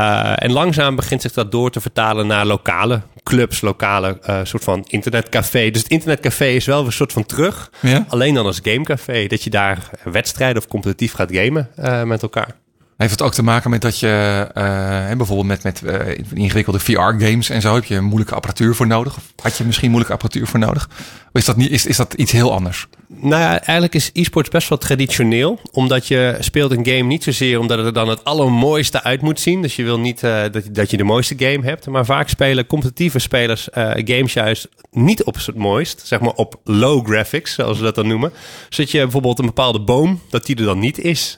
Uh, 0.00 0.32
en 0.42 0.52
langzaam 0.52 0.96
begint 0.96 1.22
zich 1.22 1.32
dat 1.32 1.52
door 1.52 1.70
te 1.70 1.80
vertalen 1.80 2.26
naar 2.26 2.46
lokale 2.46 3.02
clubs, 3.22 3.60
lokale 3.60 4.18
uh, 4.28 4.40
soort 4.42 4.64
van 4.64 4.84
internetcafé. 4.88 5.70
Dus 5.70 5.82
het 5.82 5.90
internetcafé 5.90 6.46
is 6.46 6.66
wel 6.66 6.86
een 6.86 6.92
soort 6.92 7.12
van 7.12 7.26
terug. 7.26 7.70
Ja? 7.80 8.04
Alleen 8.08 8.34
dan 8.34 8.46
als 8.46 8.60
gamecafé. 8.62 9.26
Dat 9.26 9.42
je 9.42 9.50
daar 9.50 9.90
wedstrijden 10.04 10.62
of 10.62 10.68
competitief 10.68 11.12
gaat 11.12 11.32
gamen 11.32 11.68
uh, 11.78 12.02
met 12.02 12.22
elkaar. 12.22 12.56
Heeft 12.98 13.10
het 13.10 13.22
ook 13.22 13.34
te 13.34 13.42
maken 13.42 13.70
met 13.70 13.80
dat 13.80 13.98
je 13.98 14.46
uh, 14.54 15.16
bijvoorbeeld 15.16 15.46
met, 15.46 15.62
met 15.62 15.82
uh, 15.84 16.18
ingewikkelde 16.34 16.78
VR-games 16.78 17.50
en 17.50 17.60
zo 17.60 17.74
heb 17.74 17.84
je 17.84 18.00
moeilijke 18.00 18.34
apparatuur 18.34 18.74
voor 18.74 18.86
nodig? 18.86 19.18
Had 19.42 19.56
je 19.56 19.64
misschien 19.64 19.88
moeilijke 19.88 20.14
apparatuur 20.14 20.46
voor 20.46 20.58
nodig? 20.58 20.88
Of 21.32 21.40
is 21.40 21.44
dat, 21.44 21.56
niet, 21.56 21.70
is, 21.70 21.86
is 21.86 21.96
dat 21.96 22.14
iets 22.14 22.32
heel 22.32 22.52
anders? 22.52 22.86
Nou 23.08 23.42
ja, 23.42 23.50
eigenlijk 23.50 23.94
is 23.94 24.10
e-sports 24.12 24.48
best 24.48 24.68
wel 24.68 24.78
traditioneel. 24.78 25.60
Omdat 25.72 26.06
je 26.06 26.36
speelt 26.40 26.70
een 26.70 26.86
game 26.86 27.02
niet 27.02 27.22
zozeer 27.22 27.58
omdat 27.58 27.78
het 27.78 27.86
er 27.86 27.92
dan 27.92 28.08
het 28.08 28.24
allermooiste 28.24 29.02
uit 29.02 29.20
moet 29.20 29.40
zien. 29.40 29.62
Dus 29.62 29.76
je 29.76 29.82
wil 29.82 29.98
niet 29.98 30.22
uh, 30.22 30.42
dat, 30.50 30.62
dat 30.72 30.90
je 30.90 30.96
de 30.96 31.04
mooiste 31.04 31.34
game 31.38 31.64
hebt. 31.64 31.86
Maar 31.86 32.04
vaak 32.04 32.28
spelen 32.28 32.66
competitieve 32.66 33.18
spelers 33.18 33.68
games 33.94 34.32
juist 34.32 34.68
niet 34.90 35.24
op 35.24 35.34
het 35.34 35.54
mooist. 35.54 36.06
Zeg 36.06 36.20
maar 36.20 36.32
op 36.32 36.60
low 36.64 37.06
graphics, 37.06 37.54
zoals 37.54 37.78
we 37.78 37.84
dat 37.84 37.94
dan 37.94 38.08
noemen. 38.08 38.32
Zodat 38.68 38.90
je 38.90 38.98
bijvoorbeeld 38.98 39.38
een 39.38 39.46
bepaalde 39.46 39.80
boom, 39.80 40.20
dat 40.30 40.46
die 40.46 40.56
er 40.56 40.64
dan 40.64 40.78
niet 40.78 40.98
is. 40.98 41.36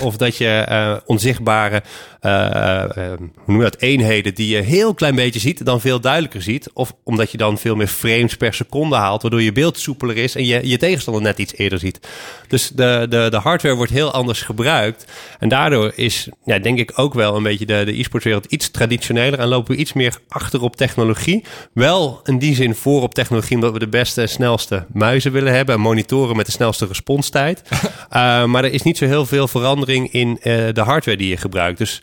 of 0.00 0.16
dat 0.16 0.36
je 0.36 0.93
onzichtbare 1.06 1.76
uh, 1.76 1.82
uh, 1.82 2.13
hoe 2.24 3.28
noem 3.46 3.56
je 3.56 3.62
dat, 3.62 3.80
eenheden 3.80 4.34
die 4.34 4.56
je 4.56 4.62
heel 4.62 4.94
klein 4.94 5.14
beetje 5.14 5.40
ziet, 5.40 5.64
dan 5.64 5.80
veel 5.80 6.00
duidelijker 6.00 6.42
ziet. 6.42 6.70
Of 6.72 6.94
omdat 7.02 7.30
je 7.30 7.36
dan 7.36 7.58
veel 7.58 7.76
meer 7.76 7.86
frames 7.86 8.36
per 8.36 8.54
seconde 8.54 8.96
haalt, 8.96 9.22
waardoor 9.22 9.42
je 9.42 9.52
beeld 9.52 9.78
soepeler 9.78 10.16
is 10.16 10.34
en 10.34 10.46
je 10.46 10.68
je 10.68 10.76
tegenstander 10.76 11.22
net 11.22 11.38
iets 11.38 11.56
eerder 11.56 11.78
ziet. 11.78 12.00
Dus 12.48 12.68
de, 12.68 13.06
de, 13.08 13.26
de 13.30 13.36
hardware 13.36 13.74
wordt 13.74 13.92
heel 13.92 14.10
anders 14.10 14.42
gebruikt. 14.42 15.04
En 15.38 15.48
daardoor 15.48 15.92
is, 15.94 16.28
ja, 16.44 16.58
denk 16.58 16.78
ik 16.78 16.92
ook 16.94 17.14
wel 17.14 17.36
een 17.36 17.42
beetje 17.42 17.66
de, 17.66 17.82
de 17.84 17.98
e-sportswereld 17.98 18.44
iets 18.44 18.70
traditioneler 18.70 19.38
en 19.38 19.48
lopen 19.48 19.74
we 19.74 19.80
iets 19.80 19.92
meer 19.92 20.18
achter 20.28 20.62
op 20.62 20.76
technologie. 20.76 21.44
Wel 21.72 22.20
in 22.24 22.38
die 22.38 22.54
zin 22.54 22.74
voor 22.74 23.02
op 23.02 23.14
technologie, 23.14 23.54
omdat 23.54 23.72
we 23.72 23.78
de 23.78 23.88
beste 23.88 24.20
en 24.20 24.28
snelste 24.28 24.86
muizen 24.92 25.32
willen 25.32 25.54
hebben 25.54 25.74
en 25.74 25.80
monitoren 25.80 26.36
met 26.36 26.46
de 26.46 26.52
snelste 26.52 26.86
responstijd. 26.86 27.62
uh, 27.72 28.44
maar 28.52 28.64
er 28.64 28.72
is 28.72 28.82
niet 28.82 28.98
zo 28.98 29.06
heel 29.06 29.26
veel 29.26 29.48
verandering 29.48 30.12
in 30.12 30.38
de 30.42 30.82
hardware 30.84 31.16
die 31.16 31.28
je 31.28 31.36
gebruikt. 31.36 31.78
Dus 31.78 32.02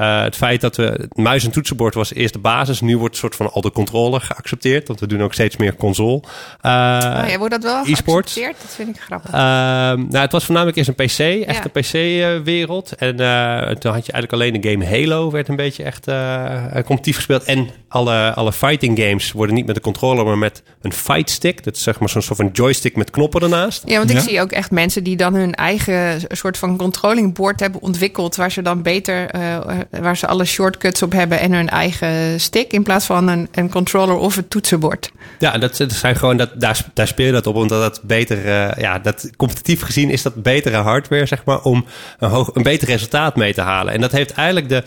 uh, 0.00 0.22
het 0.22 0.36
feit 0.36 0.60
dat 0.60 0.76
we 0.76 0.82
het 0.82 1.16
muis 1.16 1.44
en 1.44 1.50
toetsenbord 1.50 1.94
was 1.94 2.14
eerst 2.14 2.32
de 2.32 2.38
basis. 2.38 2.80
Nu 2.80 2.98
wordt 2.98 3.14
een 3.14 3.20
soort 3.20 3.36
van 3.36 3.52
al 3.52 3.60
de 3.60 3.72
controller 3.72 4.20
geaccepteerd. 4.20 4.88
Want 4.88 5.00
we 5.00 5.06
doen 5.06 5.22
ook 5.22 5.32
steeds 5.32 5.56
meer 5.56 5.76
console. 5.76 6.22
Uh, 6.62 6.70
oh, 7.22 7.28
ja, 7.28 7.38
wordt 7.38 7.52
dat 7.52 7.62
wel 7.62 7.84
e-sports. 7.86 8.34
Dat 8.34 8.54
vind 8.66 8.96
ik 8.96 9.02
grappig. 9.02 9.30
Uh, 9.30 9.38
nou, 9.38 10.16
het 10.16 10.32
was 10.32 10.44
voornamelijk 10.44 10.78
eerst 10.78 10.88
een 10.88 10.94
PC. 10.94 11.46
Echt 11.46 11.64
een 11.64 11.70
PC-wereld. 11.70 12.92
En 12.92 13.16
toen 13.78 13.92
had 13.92 14.06
je 14.06 14.12
eigenlijk 14.12 14.32
alleen 14.32 14.60
de 14.60 14.70
game 14.70 14.86
Halo. 14.86 15.30
Werd 15.30 15.48
een 15.48 15.56
beetje 15.56 15.82
echt 15.82 16.04
competitief 16.72 17.16
gespeeld. 17.16 17.44
En 17.44 17.70
alle, 17.88 18.34
alle 18.34 18.52
fighting 18.52 18.98
games 18.98 19.32
worden 19.32 19.54
niet 19.54 19.66
met 19.66 19.74
de 19.74 19.80
controller, 19.80 20.24
maar 20.24 20.38
met 20.38 20.62
een 20.82 20.92
fight 20.92 21.30
stick. 21.30 21.64
Dat 21.64 21.76
is 21.76 21.82
zeg 21.82 21.98
maar 21.98 22.08
zo'n 22.08 22.22
soort 22.22 22.38
van 22.38 22.50
joystick 22.52 22.96
met 22.96 23.10
knoppen 23.10 23.42
ernaast. 23.42 23.82
Ja, 23.86 23.98
want 23.98 24.10
ik 24.10 24.18
zie 24.18 24.40
ook 24.40 24.52
echt 24.52 24.70
mensen 24.70 25.04
die 25.04 25.16
dan 25.16 25.34
hun 25.34 25.54
eigen 25.54 26.20
soort 26.28 26.58
van 26.58 26.76
controlling 26.76 27.34
board 27.34 27.60
hebben 27.60 27.82
ontwikkeld. 27.82 28.36
Waar 28.36 28.50
ze 28.50 28.62
dan 28.62 28.82
beter 28.82 29.30
waar 29.90 30.16
ze 30.16 30.26
alle 30.26 30.44
shortcuts 30.44 31.02
op 31.02 31.12
hebben 31.12 31.40
en 31.40 31.52
hun 31.52 31.68
eigen 31.68 32.40
stick. 32.40 32.72
In 32.72 32.82
plaats 32.82 33.06
van 33.06 33.28
een, 33.28 33.48
een 33.52 33.70
controller 33.70 34.16
of 34.16 34.36
een 34.36 34.48
toetsenbord. 34.48 35.12
Ja, 35.38 35.58
dat, 35.58 35.76
dat 35.76 35.92
zijn 35.92 36.16
gewoon, 36.16 36.36
dat, 36.36 36.50
daar, 36.60 36.84
daar 36.94 37.06
speel 37.06 37.26
je 37.26 37.32
dat 37.32 37.46
op. 37.46 37.54
Omdat 37.54 37.82
dat 37.82 38.00
beter, 38.02 38.46
eh, 38.46 38.82
ja, 38.82 38.98
dat 38.98 39.30
competitief 39.36 39.82
gezien 39.82 40.10
is 40.10 40.22
dat 40.22 40.42
betere 40.42 40.76
hardware, 40.76 41.26
zeg 41.26 41.44
maar, 41.44 41.62
om 41.62 41.84
een, 42.18 42.28
hoog, 42.28 42.50
een 42.54 42.62
beter 42.62 42.88
resultaat 42.88 43.36
mee 43.36 43.54
te 43.54 43.60
halen. 43.60 43.92
En 43.92 44.00
dat 44.00 44.12
heeft 44.12 44.32
eigenlijk 44.32 44.68
de 44.68 44.82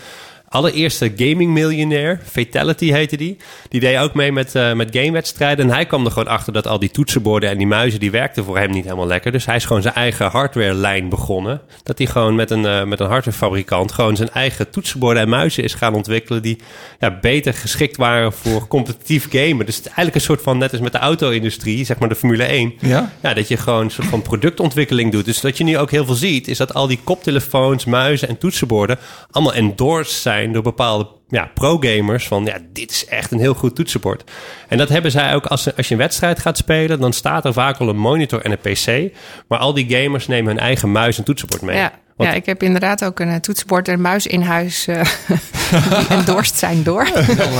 allereerste 0.53 1.11
gaming 1.15 1.51
miljonair, 1.51 2.19
Fatality 2.25 2.91
heette 2.91 3.17
die. 3.17 3.37
Die 3.69 3.79
deed 3.79 3.97
ook 3.97 4.13
mee 4.13 4.31
met, 4.31 4.55
uh, 4.55 4.73
met 4.73 4.89
gamewedstrijden. 4.91 5.65
En 5.65 5.73
hij 5.73 5.85
kwam 5.85 6.05
er 6.05 6.11
gewoon 6.11 6.27
achter 6.27 6.53
dat 6.53 6.67
al 6.67 6.79
die 6.79 6.91
toetsenborden 6.91 7.49
en 7.49 7.57
die 7.57 7.67
muizen... 7.67 7.99
die 7.99 8.11
werkten 8.11 8.43
voor 8.43 8.57
hem 8.57 8.71
niet 8.71 8.83
helemaal 8.83 9.07
lekker. 9.07 9.31
Dus 9.31 9.45
hij 9.45 9.55
is 9.55 9.65
gewoon 9.65 9.81
zijn 9.81 9.93
eigen 9.93 10.29
hardware-lijn 10.29 11.09
begonnen. 11.09 11.61
Dat 11.83 11.97
hij 11.97 12.07
gewoon 12.07 12.35
met 12.35 12.51
een, 12.51 12.63
uh, 12.63 12.83
met 12.83 12.99
een 12.99 13.07
hardwarefabrikant... 13.07 13.91
gewoon 13.91 14.15
zijn 14.15 14.29
eigen 14.29 14.69
toetsenborden 14.69 15.23
en 15.23 15.29
muizen 15.29 15.63
is 15.63 15.73
gaan 15.73 15.93
ontwikkelen... 15.93 16.41
die 16.41 16.57
ja, 16.99 17.17
beter 17.21 17.53
geschikt 17.53 17.97
waren 17.97 18.33
voor 18.33 18.67
competitief 18.67 19.27
gamen. 19.29 19.65
Dus 19.65 19.75
het 19.75 19.85
is 19.85 19.91
eigenlijk 19.91 20.15
een 20.15 20.21
soort 20.21 20.41
van, 20.41 20.57
net 20.57 20.71
als 20.71 20.81
met 20.81 20.91
de 20.91 20.97
auto-industrie... 20.97 21.85
zeg 21.85 21.99
maar 21.99 22.09
de 22.09 22.15
Formule 22.15 22.43
1. 22.43 22.73
Ja? 22.79 23.11
Ja, 23.21 23.33
dat 23.33 23.47
je 23.47 23.57
gewoon 23.57 23.83
een 23.83 23.91
soort 23.91 24.07
van 24.07 24.21
productontwikkeling 24.21 25.11
doet. 25.11 25.25
Dus 25.25 25.41
wat 25.41 25.57
je 25.57 25.63
nu 25.63 25.77
ook 25.77 25.91
heel 25.91 26.05
veel 26.05 26.15
ziet... 26.15 26.47
is 26.47 26.57
dat 26.57 26.73
al 26.73 26.87
die 26.87 26.99
koptelefoons, 27.03 27.85
muizen 27.85 28.27
en 28.27 28.37
toetsenborden... 28.37 28.99
allemaal 29.31 29.53
endorsed 29.53 30.21
zijn 30.21 30.42
door 30.51 30.63
bepaalde 30.63 31.07
ja, 31.27 31.51
pro-gamers. 31.53 32.27
Van 32.27 32.45
ja, 32.45 32.57
dit 32.73 32.91
is 32.91 33.05
echt 33.05 33.31
een 33.31 33.39
heel 33.39 33.53
goed 33.53 33.75
toetsenbord. 33.75 34.31
En 34.67 34.77
dat 34.77 34.89
hebben 34.89 35.11
zij 35.11 35.35
ook 35.35 35.45
als, 35.45 35.75
als 35.75 35.87
je 35.87 35.93
een 35.93 35.99
wedstrijd 35.99 36.39
gaat 36.39 36.57
spelen. 36.57 36.99
Dan 36.99 37.13
staat 37.13 37.45
er 37.45 37.53
vaak 37.53 37.77
al 37.77 37.89
een 37.89 37.97
monitor 37.97 38.41
en 38.41 38.51
een 38.51 38.57
PC. 38.73 39.15
Maar 39.47 39.59
al 39.59 39.73
die 39.73 39.95
gamers 39.95 40.27
nemen 40.27 40.51
hun 40.51 40.63
eigen 40.63 40.91
muis 40.91 41.17
en 41.17 41.23
toetsenbord 41.23 41.61
mee. 41.61 41.89
Ja, 42.17 42.33
ik 42.33 42.45
heb 42.45 42.63
inderdaad 42.63 43.05
ook 43.05 43.19
een 43.19 43.29
eh, 43.29 43.35
toetsenbord 43.35 43.87
en 43.87 44.01
muis 44.01 44.27
in 44.27 44.41
huis 44.41 44.87
uh, 44.87 45.01
die 45.69 46.07
endorst 46.09 46.57
zijn 46.57 46.83
door. 46.83 47.07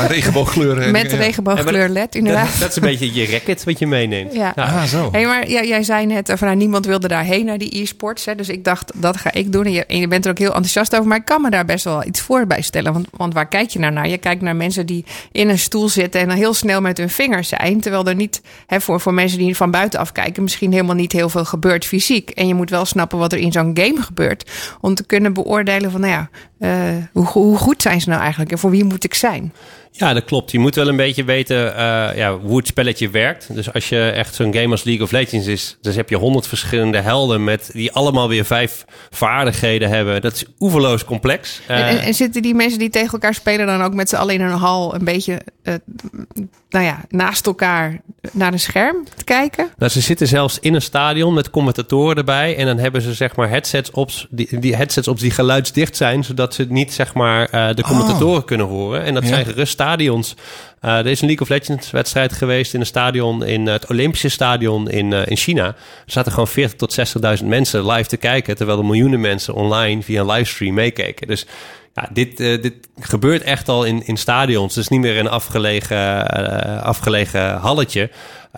Regenboogkleuren. 0.08 0.92
Met 0.92 1.10
de 1.10 1.16
regenboogkleur 1.16 1.90
LED, 1.90 2.16
inderdaad. 2.16 2.50
Dat, 2.50 2.60
dat, 2.60 2.70
is 2.70 2.76
een 2.76 2.82
beetje 2.82 3.14
je 3.14 3.32
racket 3.32 3.64
wat 3.64 3.80
je 3.80 3.88
meeneemt. 3.88 4.34
Ja. 4.34 4.54
Ah, 4.56 4.84
zo. 4.84 5.10
Hey, 5.12 5.26
maar 5.26 5.50
ja, 5.50 5.64
jij 5.64 5.84
zei 5.84 6.06
net, 6.06 6.32
van, 6.36 6.48
nou, 6.48 6.60
niemand 6.60 6.86
wilde 6.86 7.08
daarheen 7.08 7.46
naar 7.46 7.58
die 7.58 7.82
e-sports. 7.82 8.26
Dus 8.36 8.50
ik 8.50 8.64
dacht, 8.64 8.92
dat 8.96 9.18
ga 9.18 9.32
ik 9.32 9.52
doen. 9.52 9.66
En 9.66 9.72
je, 9.72 9.86
en 9.86 9.98
je, 9.98 10.08
bent 10.08 10.26
er 10.26 10.32
ook 10.32 10.38
heel 10.38 10.48
enthousiast 10.48 10.96
over. 10.96 11.08
Maar 11.08 11.18
ik 11.18 11.26
kan 11.26 11.42
me 11.42 11.50
daar 11.50 11.66
best 11.66 11.84
wel 11.84 12.06
iets 12.06 12.22
voor 12.22 12.48
bij 12.48 12.62
stellen. 12.62 12.94
Want, 12.94 13.08
want 13.12 13.34
waar 13.34 13.48
kijk 13.48 13.70
je 13.70 13.80
nou 13.80 13.94
naar? 13.94 14.08
Je 14.08 14.18
kijkt 14.18 14.42
naar 14.42 14.56
mensen 14.56 14.86
die 14.86 15.06
in 15.32 15.50
een 15.50 15.60
stoel 15.60 15.90
zitten 15.90 16.22
en 16.22 16.28
dan 16.28 16.38
heel 16.38 16.54
snel 16.54 16.82
met 16.82 16.98
hun 16.98 17.10
vingers 17.10 17.48
zijn. 17.48 17.82
Terwijl 17.82 18.06
er 18.06 18.16
niet, 18.16 18.42
hè, 18.68 18.82
voor, 18.82 19.00
voor 19.00 19.14
mensen 19.14 19.38
die 19.38 19.56
van 19.56 19.72
buitenaf 19.72 20.12
kijken, 20.12 20.44
misschien 20.44 20.72
helemaal 20.72 20.96
niet 20.96 21.12
heel 21.12 21.30
veel 21.30 21.46
gebeurt 21.46 21.86
fysiek. 21.86 22.30
En 22.30 22.48
je 22.48 22.54
moet 22.54 22.70
wel 22.70 22.86
snappen 22.86 23.18
wat 23.18 23.32
er 23.32 23.40
in 23.40 23.52
zo'n 23.52 23.72
game 23.74 24.02
gebeurt 24.02 24.43
om 24.82 24.96
te 24.96 25.06
kunnen 25.06 25.34
beoordelen 25.34 25.92
van, 25.92 26.02
nou 26.02 26.14
ja, 26.14 26.30
uh, 26.60 27.04
hoe, 27.12 27.26
hoe, 27.26 27.58
goed 27.58 27.82
zijn 27.82 28.02
ze 28.02 28.10
nou 28.10 28.22
eigenlijk 28.22 28.52
en 28.52 28.60
voor 28.60 28.70
wie 28.70 28.84
moet 28.84 29.04
ik 29.04 29.14
zijn? 29.14 29.54
Ja, 29.96 30.14
dat 30.14 30.24
klopt. 30.24 30.52
Je 30.52 30.60
moet 30.60 30.76
wel 30.76 30.88
een 30.88 30.96
beetje 30.96 31.24
weten 31.24 31.66
uh, 31.66 32.10
ja, 32.16 32.38
hoe 32.38 32.58
het 32.58 32.68
spelletje 32.68 33.10
werkt. 33.10 33.56
Dus 33.56 33.74
als 33.74 33.90
je 33.90 34.10
echt 34.10 34.36
zo'n 34.36 34.54
game 34.54 34.72
als 34.72 34.84
League 34.84 35.04
of 35.04 35.12
Legends 35.12 35.48
is, 35.48 35.78
dus 35.82 35.96
heb 35.96 36.10
je 36.10 36.16
honderd 36.16 36.48
verschillende 36.48 37.00
helden 37.00 37.44
met 37.44 37.70
die 37.74 37.92
allemaal 37.92 38.28
weer 38.28 38.46
vijf 38.46 38.86
vaardigheden 39.10 39.90
hebben. 39.90 40.22
Dat 40.22 40.34
is 40.34 40.46
oeverloos 40.60 41.06
complex. 41.06 41.62
Uh, 41.70 41.78
en, 41.78 41.86
en, 41.86 42.00
en, 42.00 42.14
zitten 42.14 42.42
die 42.42 42.56
mensen 42.56 42.80
die 42.80 42.90
tegen 42.90 43.12
elkaar 43.12 43.34
spelen 43.34 43.68
dan 43.68 43.82
ook 43.82 43.94
met 43.94 44.10
z'n 44.10 44.16
allen 44.16 44.34
in 44.34 44.42
een 44.42 44.52
hal 44.52 44.96
een 44.96 45.04
beetje, 45.04 45.42
uh, 45.64 45.74
nou 46.70 46.86
ja, 46.86 47.02
naast 47.10 47.46
elkaar 47.46 48.02
naar 48.32 48.54
een 48.54 48.60
scherm 48.60 49.06
te 49.16 49.24
kijken? 49.24 49.70
Nou, 49.78 49.92
ze 49.92 50.02
zitten 50.02 50.28
zelfs 50.28 50.60
in 50.60 50.74
een 50.74 50.82
stadion 50.82 51.34
met 51.34 51.50
commentatoren 51.50 52.18
erbij 52.18 52.58
en 52.58 52.66
dan 52.66 52.78
hebben 52.78 53.02
ze 53.02 53.14
zeg 53.14 53.36
maar 53.36 53.50
headsets 53.50 53.92
op 53.92 54.10
die, 54.30 54.60
die 54.60 54.76
headsets 54.76 55.08
op 55.08 55.20
die 55.20 55.32
geluidsdicht 55.32 55.96
zijn, 55.96 56.24
zodat 56.24 56.54
ze 56.54 56.66
niet 56.70 56.94
zeg 56.94 57.14
maar 57.14 57.76
de 57.76 57.84
commentatoren 57.84 58.42
oh. 58.42 58.46
kunnen 58.46 58.66
horen. 58.66 59.04
En 59.04 59.14
dat 59.14 59.24
ja. 59.24 59.30
zijn 59.30 59.46
gerust 59.46 59.78
stadions. 59.84 60.36
Uh, 60.82 60.98
er 60.98 61.08
is 61.08 61.22
een 61.22 61.28
League 61.28 61.48
of 61.48 61.50
Legends 61.50 61.92
wedstrijd 61.92 62.34
geweest 62.34 62.74
in 62.74 62.80
een 62.80 62.86
stadion 62.86 63.46
in 63.46 63.68
het 63.68 63.90
Olympische 63.90 64.30
Stadion 64.30 64.90
in, 64.90 65.12
uh, 65.12 65.26
in 65.26 65.38
China. 65.38 65.66
Er 65.66 65.76
zaten 66.06 66.32
gewoon 66.32 66.48
40 66.48 66.78
tot 66.78 67.40
60.000 67.42 67.46
mensen 67.46 67.92
live 67.92 68.10
te 68.10 68.18
kijken, 68.18 68.56
terwijl 68.56 68.78
er 68.78 68.86
miljoenen 68.86 69.22
mensen 69.22 69.54
online 69.54 70.02
via 70.02 70.22
een 70.22 70.32
livestream 70.32 70.74
meekeken. 70.74 71.28
Dus 71.28 71.46
ja, 71.94 72.10
dit, 72.12 72.40
uh, 72.40 72.62
dit 72.62 72.74
gebeurt 73.00 73.42
echt 73.42 73.70
al 73.70 73.84
in, 73.84 74.06
in 74.06 74.18
stadions. 74.18 74.76
Het 74.76 74.84
is 74.84 74.90
niet 74.90 75.00
meer 75.00 75.20
een 75.20 75.30
afgelegen, 75.30 76.28
afgelegen 76.84 77.56
halletje. 77.56 78.10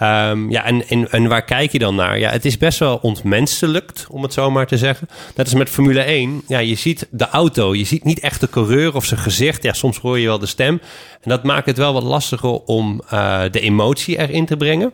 Um, 0.02 0.52
ja, 0.52 0.66
en, 0.66 1.10
en, 1.12 1.28
waar 1.28 1.44
kijk 1.44 1.72
je 1.72 1.80
dan 1.80 1.96
naar? 1.96 2.20
Ja, 2.20 2.32
het 2.32 2.46
is 2.46 2.58
best 2.58 2.80
wel 2.80 3.00
ontmenselijkt, 3.02 4.08
om 4.10 4.24
het 4.24 4.34
zo 4.34 4.52
maar 4.52 4.68
te 4.68 4.78
zeggen. 4.78 5.08
Net 5.36 5.46
als 5.46 5.56
met 5.56 5.70
Formule 5.70 6.02
1. 6.02 6.42
Ja, 6.48 6.60
je 6.60 6.76
ziet 6.76 7.08
de 7.12 7.30
auto. 7.30 7.76
Je 7.76 7.84
ziet 7.84 8.04
niet 8.04 8.20
echt 8.20 8.40
de 8.40 8.50
coureur 8.50 8.96
of 8.96 9.06
zijn 9.06 9.20
gezicht. 9.20 9.64
Ja, 9.64 9.74
soms 9.74 9.98
hoor 9.98 10.20
je 10.20 10.28
wel 10.28 10.40
de 10.40 10.46
stem. 10.46 10.82
En 11.22 11.30
dat 11.30 11.44
maakt 11.44 11.66
het 11.66 11.78
wel 11.78 11.94
wat 11.94 12.04
lastiger 12.04 12.60
om 12.64 13.02
uh, 13.14 13.42
de 13.52 13.60
emotie 13.60 14.18
erin 14.18 14.46
te 14.46 14.58
brengen. 14.58 14.94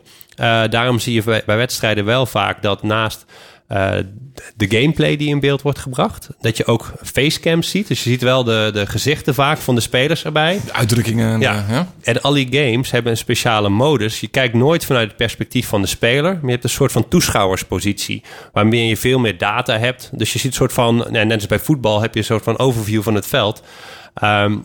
Daarom 0.70 0.98
zie 0.98 1.14
je 1.14 1.42
bij 1.46 1.56
wedstrijden 1.56 2.04
wel 2.04 2.26
vaak 2.26 2.62
dat 2.62 2.82
naast 2.82 3.24
uh, 3.72 3.92
de 4.56 4.78
gameplay 4.78 5.16
die 5.16 5.28
in 5.28 5.40
beeld 5.40 5.62
wordt 5.62 5.78
gebracht. 5.78 6.28
Dat 6.40 6.56
je 6.56 6.66
ook 6.66 6.92
facecams 7.02 7.70
ziet. 7.70 7.88
Dus 7.88 8.04
je 8.04 8.10
ziet 8.10 8.22
wel 8.22 8.44
de, 8.44 8.70
de 8.72 8.86
gezichten 8.86 9.34
vaak 9.34 9.58
van 9.58 9.74
de 9.74 9.80
spelers 9.80 10.24
erbij. 10.24 10.60
De 10.64 10.72
uitdrukkingen. 10.72 11.40
Ja. 11.40 11.64
ja. 11.68 11.92
En 12.02 12.22
al 12.22 12.32
die 12.32 12.46
games 12.50 12.90
hebben 12.90 13.12
een 13.12 13.18
speciale 13.18 13.68
modus. 13.68 14.20
Je 14.20 14.28
kijkt 14.28 14.54
nooit 14.54 14.84
vanuit 14.84 15.08
het 15.08 15.16
perspectief 15.16 15.66
van 15.68 15.80
de 15.80 15.86
speler. 15.86 16.32
Maar 16.32 16.44
je 16.44 16.50
hebt 16.50 16.64
een 16.64 16.70
soort 16.70 16.92
van 16.92 17.08
toeschouwerspositie. 17.08 18.22
Waarmee 18.52 18.86
je 18.86 18.96
veel 18.96 19.18
meer 19.18 19.38
data 19.38 19.78
hebt. 19.78 20.10
Dus 20.12 20.32
je 20.32 20.38
ziet 20.38 20.50
een 20.50 20.56
soort 20.56 20.72
van... 20.72 20.96
Nou, 20.96 21.24
net 21.24 21.34
als 21.34 21.46
bij 21.46 21.58
voetbal 21.58 22.00
heb 22.00 22.12
je 22.12 22.18
een 22.18 22.26
soort 22.26 22.44
van 22.44 22.58
overview 22.58 23.02
van 23.02 23.14
het 23.14 23.26
veld. 23.26 23.62
Um, 24.22 24.64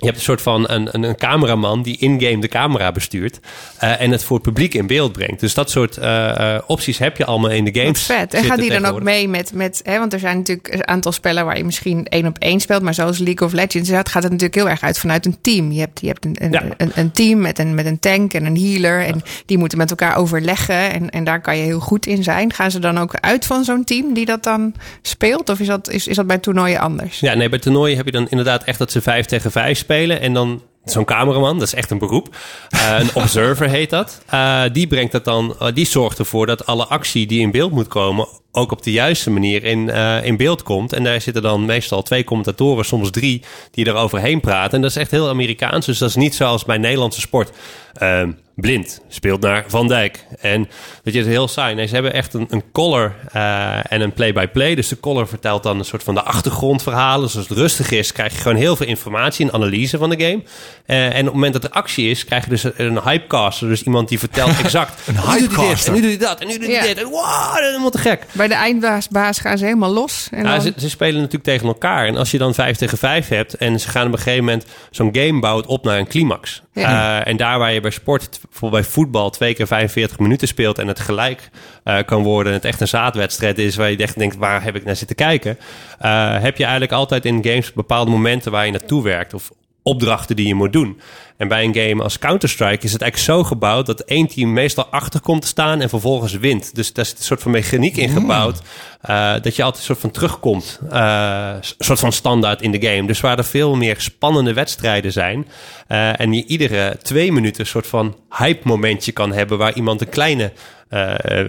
je 0.00 0.06
hebt 0.06 0.18
een 0.18 0.24
soort 0.24 0.42
van 0.42 0.70
een, 0.70 0.88
een, 0.92 1.02
een 1.02 1.16
cameraman 1.16 1.82
die 1.82 1.96
in-game 1.98 2.38
de 2.38 2.48
camera 2.48 2.92
bestuurt. 2.92 3.40
Uh, 3.82 4.00
en 4.00 4.10
het 4.10 4.24
voor 4.24 4.36
het 4.36 4.46
publiek 4.46 4.74
in 4.74 4.86
beeld 4.86 5.12
brengt. 5.12 5.40
Dus 5.40 5.54
dat 5.54 5.70
soort 5.70 5.96
uh, 5.96 6.04
uh, 6.04 6.58
opties 6.66 6.98
heb 6.98 7.16
je 7.16 7.24
allemaal 7.24 7.50
in 7.50 7.64
de 7.64 7.80
games. 7.80 8.06
Wat 8.06 8.16
vet. 8.16 8.34
En 8.34 8.44
gaat 8.44 8.58
die 8.58 8.70
dan 8.70 8.84
ook 8.84 9.02
mee 9.02 9.28
met. 9.28 9.52
met 9.52 9.80
hè, 9.84 9.98
want 9.98 10.12
er 10.12 10.18
zijn 10.18 10.36
natuurlijk 10.36 10.74
een 10.74 10.88
aantal 10.88 11.12
spellen 11.12 11.44
waar 11.44 11.56
je 11.56 11.64
misschien 11.64 12.06
één 12.06 12.26
op 12.26 12.38
één 12.38 12.60
speelt. 12.60 12.82
Maar 12.82 12.94
zoals 12.94 13.18
League 13.18 13.46
of 13.46 13.52
Legends 13.52 13.90
gaat 13.90 14.12
het 14.12 14.22
natuurlijk 14.22 14.54
heel 14.54 14.68
erg 14.68 14.82
uit 14.82 14.98
vanuit 14.98 15.26
een 15.26 15.36
team. 15.40 15.72
Je 15.72 15.80
hebt, 15.80 16.00
je 16.00 16.06
hebt 16.06 16.24
een, 16.24 16.36
een, 16.38 16.52
ja. 16.52 16.64
een, 16.76 16.92
een, 16.94 17.12
team 17.12 17.40
met 17.40 17.58
een, 17.58 17.74
met 17.74 17.86
een 17.86 17.98
tank 17.98 18.34
en 18.34 18.44
een 18.44 18.56
healer. 18.56 19.04
En 19.04 19.22
die 19.46 19.58
moeten 19.58 19.78
met 19.78 19.90
elkaar 19.90 20.16
overleggen. 20.16 20.92
En, 20.92 21.10
en 21.10 21.24
daar 21.24 21.40
kan 21.40 21.56
je 21.56 21.62
heel 21.62 21.80
goed 21.80 22.06
in 22.06 22.22
zijn. 22.22 22.52
Gaan 22.52 22.70
ze 22.70 22.78
dan 22.78 22.98
ook 22.98 23.14
uit 23.20 23.46
van 23.46 23.64
zo'n 23.64 23.84
team 23.84 24.14
die 24.14 24.26
dat 24.26 24.42
dan 24.42 24.74
speelt? 25.02 25.48
Of 25.48 25.60
is 25.60 25.66
dat, 25.66 25.90
is, 25.90 26.06
is 26.06 26.16
dat 26.16 26.26
bij 26.26 26.38
toernooien 26.38 26.80
anders? 26.80 27.20
Ja, 27.20 27.34
nee, 27.34 27.48
bij 27.48 27.58
toernooien 27.58 27.96
heb 27.96 28.06
je 28.06 28.12
dan 28.12 28.26
inderdaad 28.28 28.64
echt 28.64 28.78
dat 28.78 28.92
ze 28.92 29.00
vijf 29.00 29.26
tegen 29.26 29.50
vijf 29.50 29.78
spelen 29.78 29.88
spelen. 29.90 30.20
En 30.20 30.32
dan 30.32 30.62
zo'n 30.84 31.04
cameraman, 31.04 31.58
dat 31.58 31.66
is 31.66 31.74
echt 31.74 31.90
een 31.90 31.98
beroep. 31.98 32.36
Uh, 32.74 32.98
een 32.98 33.14
observer 33.22 33.68
heet 33.68 33.90
dat. 33.90 34.22
Uh, 34.34 34.62
die 34.72 34.86
brengt 34.86 35.12
dat 35.12 35.24
dan, 35.24 35.56
uh, 35.62 35.68
die 35.74 35.86
zorgt 35.86 36.18
ervoor 36.18 36.46
dat 36.46 36.66
alle 36.66 36.86
actie 36.86 37.26
die 37.26 37.40
in 37.40 37.50
beeld 37.50 37.72
moet 37.72 37.88
komen, 37.88 38.26
ook 38.52 38.72
op 38.72 38.82
de 38.82 38.92
juiste 38.92 39.30
manier 39.30 39.64
in, 39.64 39.88
in 40.24 40.36
beeld 40.36 40.62
komt. 40.62 40.92
En 40.92 41.04
daar 41.04 41.20
zitten 41.20 41.42
dan 41.42 41.64
meestal 41.64 42.02
twee 42.02 42.24
commentatoren, 42.24 42.84
soms 42.84 43.10
drie, 43.10 43.42
die 43.70 43.84
er 43.84 43.94
overheen 43.94 44.40
praten. 44.40 44.72
En 44.72 44.80
dat 44.80 44.90
is 44.90 44.96
echt 44.96 45.10
heel 45.10 45.28
Amerikaans. 45.28 45.86
Dus 45.86 45.98
dat 45.98 46.08
is 46.08 46.16
niet 46.16 46.34
zoals 46.34 46.64
bij 46.64 46.78
Nederlandse 46.78 47.20
sport. 47.20 47.50
Ehm, 47.94 48.30
blind 48.60 49.00
speelt 49.08 49.40
naar 49.40 49.64
Van 49.68 49.88
Dijk. 49.88 50.24
En 50.40 50.68
dat 51.02 51.12
je 51.12 51.18
het 51.18 51.28
heel 51.28 51.48
saai. 51.48 51.74
Nee, 51.74 51.86
ze 51.86 51.94
hebben 51.94 52.12
echt 52.12 52.34
een, 52.34 52.46
een 52.50 52.62
color 52.72 53.14
uh, 53.36 53.92
en 53.92 54.00
een 54.00 54.12
play-by-play. 54.12 54.74
Dus 54.74 54.88
de 54.88 55.00
color 55.00 55.28
vertelt 55.28 55.62
dan 55.62 55.78
een 55.78 55.84
soort 55.84 56.02
van 56.02 56.14
de 56.14 56.22
achtergrondverhalen. 56.22 57.26
Dus 57.26 57.36
als 57.36 57.48
het 57.48 57.58
rustig 57.58 57.90
is, 57.90 58.12
krijg 58.12 58.32
je 58.32 58.40
gewoon 58.40 58.56
heel 58.56 58.76
veel 58.76 58.86
informatie 58.86 59.46
en 59.46 59.52
analyse 59.52 59.98
van 59.98 60.10
de 60.10 60.20
game. 60.20 60.42
Uh, 60.86 61.04
en 61.06 61.18
op 61.18 61.24
het 61.24 61.34
moment 61.34 61.52
dat 61.52 61.64
er 61.64 61.70
actie 61.70 62.10
is, 62.10 62.24
krijg 62.24 62.44
je 62.44 62.50
dus 62.50 62.64
een 62.76 63.00
hypecaster. 63.02 63.68
Dus 63.68 63.82
iemand 63.82 64.08
die 64.08 64.18
vertelt 64.18 64.58
exact. 64.64 65.08
een 65.08 65.20
hypecaster. 65.20 65.94
En 65.94 66.00
nu 66.00 66.00
doet 66.00 66.20
hij 66.20 66.28
dat. 66.28 66.40
En 66.40 66.46
nu 66.46 66.58
doet 66.58 66.66
hij 66.66 66.74
ja. 66.74 66.82
dit. 66.82 66.98
En 66.98 67.08
wow, 67.08 67.52
dat 67.52 67.60
is 67.60 67.66
helemaal 67.66 67.90
te 67.90 67.98
gek. 67.98 68.26
Bij 68.40 68.48
de 68.48 68.54
eindbaas 68.54 69.08
baas 69.08 69.38
gaan 69.38 69.58
ze 69.58 69.64
helemaal 69.64 69.92
los. 69.92 70.28
En 70.30 70.42
nou, 70.42 70.54
dan... 70.54 70.72
ze, 70.72 70.80
ze, 70.80 70.88
spelen 70.88 71.14
natuurlijk 71.14 71.44
tegen 71.44 71.66
elkaar. 71.66 72.06
En 72.06 72.16
als 72.16 72.30
je 72.30 72.38
dan 72.38 72.54
5 72.54 72.76
tegen 72.76 72.98
5 72.98 73.28
hebt 73.28 73.54
en 73.54 73.80
ze 73.80 73.88
gaan 73.88 74.06
op 74.06 74.12
een 74.12 74.18
gegeven 74.18 74.44
moment 74.44 74.66
zo'n 74.90 75.08
game 75.12 75.40
bouwt 75.40 75.66
op 75.66 75.84
naar 75.84 75.98
een 75.98 76.08
climax. 76.08 76.62
Ja. 76.72 77.20
Uh, 77.20 77.26
en 77.26 77.36
daar 77.36 77.58
waar 77.58 77.72
je 77.72 77.80
bij 77.80 77.90
sport, 77.90 78.40
bijvoorbeeld 78.50 78.82
bij 78.82 78.92
voetbal, 78.92 79.30
twee 79.30 79.54
keer 79.54 79.66
45 79.66 80.18
minuten 80.18 80.48
speelt 80.48 80.78
en 80.78 80.86
het 80.86 81.00
gelijk 81.00 81.50
uh, 81.84 81.98
kan 82.06 82.22
worden. 82.22 82.52
En 82.52 82.58
het 82.58 82.66
echt 82.66 82.80
een 82.80 82.88
zaadwedstrijd 82.88 83.58
is 83.58 83.76
waar 83.76 83.90
je 83.90 83.96
echt 83.96 84.18
denkt, 84.18 84.36
waar 84.36 84.62
heb 84.62 84.76
ik 84.76 84.84
naar 84.84 84.96
zitten 84.96 85.16
kijken? 85.16 85.58
Uh, 86.02 86.40
heb 86.40 86.56
je 86.56 86.62
eigenlijk 86.62 86.92
altijd 86.92 87.24
in 87.24 87.44
games 87.44 87.72
bepaalde 87.72 88.10
momenten 88.10 88.52
waar 88.52 88.66
je 88.66 88.72
naartoe 88.72 89.02
werkt. 89.02 89.34
Of 89.34 89.50
opdrachten 89.82 90.36
die 90.36 90.46
je 90.46 90.54
moet 90.54 90.72
doen. 90.72 91.00
En 91.36 91.48
bij 91.48 91.64
een 91.64 91.74
game 91.74 92.02
als 92.02 92.18
Counter-Strike 92.18 92.84
is 92.84 92.92
het 92.92 93.02
eigenlijk 93.02 93.32
zo 93.32 93.44
gebouwd 93.44 93.86
dat 93.86 94.00
één 94.00 94.26
team 94.26 94.52
meestal 94.52 94.86
achter 94.86 95.20
komt 95.20 95.42
te 95.42 95.48
staan 95.48 95.80
en 95.80 95.88
vervolgens 95.88 96.32
wint. 96.32 96.74
Dus 96.74 96.92
daar 96.92 97.04
is 97.04 97.10
een 97.10 97.24
soort 97.24 97.42
van 97.42 97.50
mechaniek 97.50 97.96
in 97.96 98.08
gebouwd 98.08 98.62
uh, 99.10 99.32
dat 99.42 99.56
je 99.56 99.62
altijd 99.62 99.76
een 99.76 99.82
soort 99.82 99.98
van 99.98 100.10
terugkomt. 100.10 100.80
Uh, 100.92 101.52
een 101.78 101.84
soort 101.84 101.98
van 101.98 102.12
standaard 102.12 102.62
in 102.62 102.70
de 102.70 102.86
game. 102.88 103.06
Dus 103.06 103.20
waar 103.20 103.38
er 103.38 103.44
veel 103.44 103.76
meer 103.76 104.00
spannende 104.00 104.52
wedstrijden 104.52 105.12
zijn. 105.12 105.48
Uh, 105.88 106.20
en 106.20 106.32
je 106.32 106.44
iedere 106.44 106.96
twee 107.02 107.32
minuten 107.32 107.60
een 107.60 107.66
soort 107.66 107.86
van 107.86 108.16
hype 108.30 108.68
momentje 108.68 109.12
kan 109.12 109.32
hebben 109.32 109.58
waar 109.58 109.74
iemand 109.74 110.00
een 110.00 110.08
kleine 110.08 110.52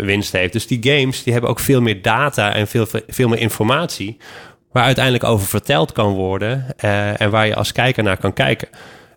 winst 0.02 0.32
heeft. 0.32 0.54
Dus 0.54 0.68
die 0.68 0.80
games 0.82 1.24
die 1.24 1.34
hebben 1.34 1.52
ook 1.52 1.60
veel 1.60 1.82
meer 1.82 2.02
data 2.02 2.54
en 2.54 2.68
veel, 2.68 2.88
veel 3.08 3.28
meer 3.28 3.40
informatie 3.40 4.18
waar 4.72 4.84
uiteindelijk 4.84 5.24
over 5.24 5.48
verteld 5.48 5.92
kan 5.92 6.14
worden 6.14 6.66
eh, 6.78 7.22
en 7.22 7.30
waar 7.30 7.48
je 7.48 7.56
als 7.56 7.72
kijker 7.72 8.04
naar 8.04 8.18
kan 8.18 8.34
kijken. 8.34 8.68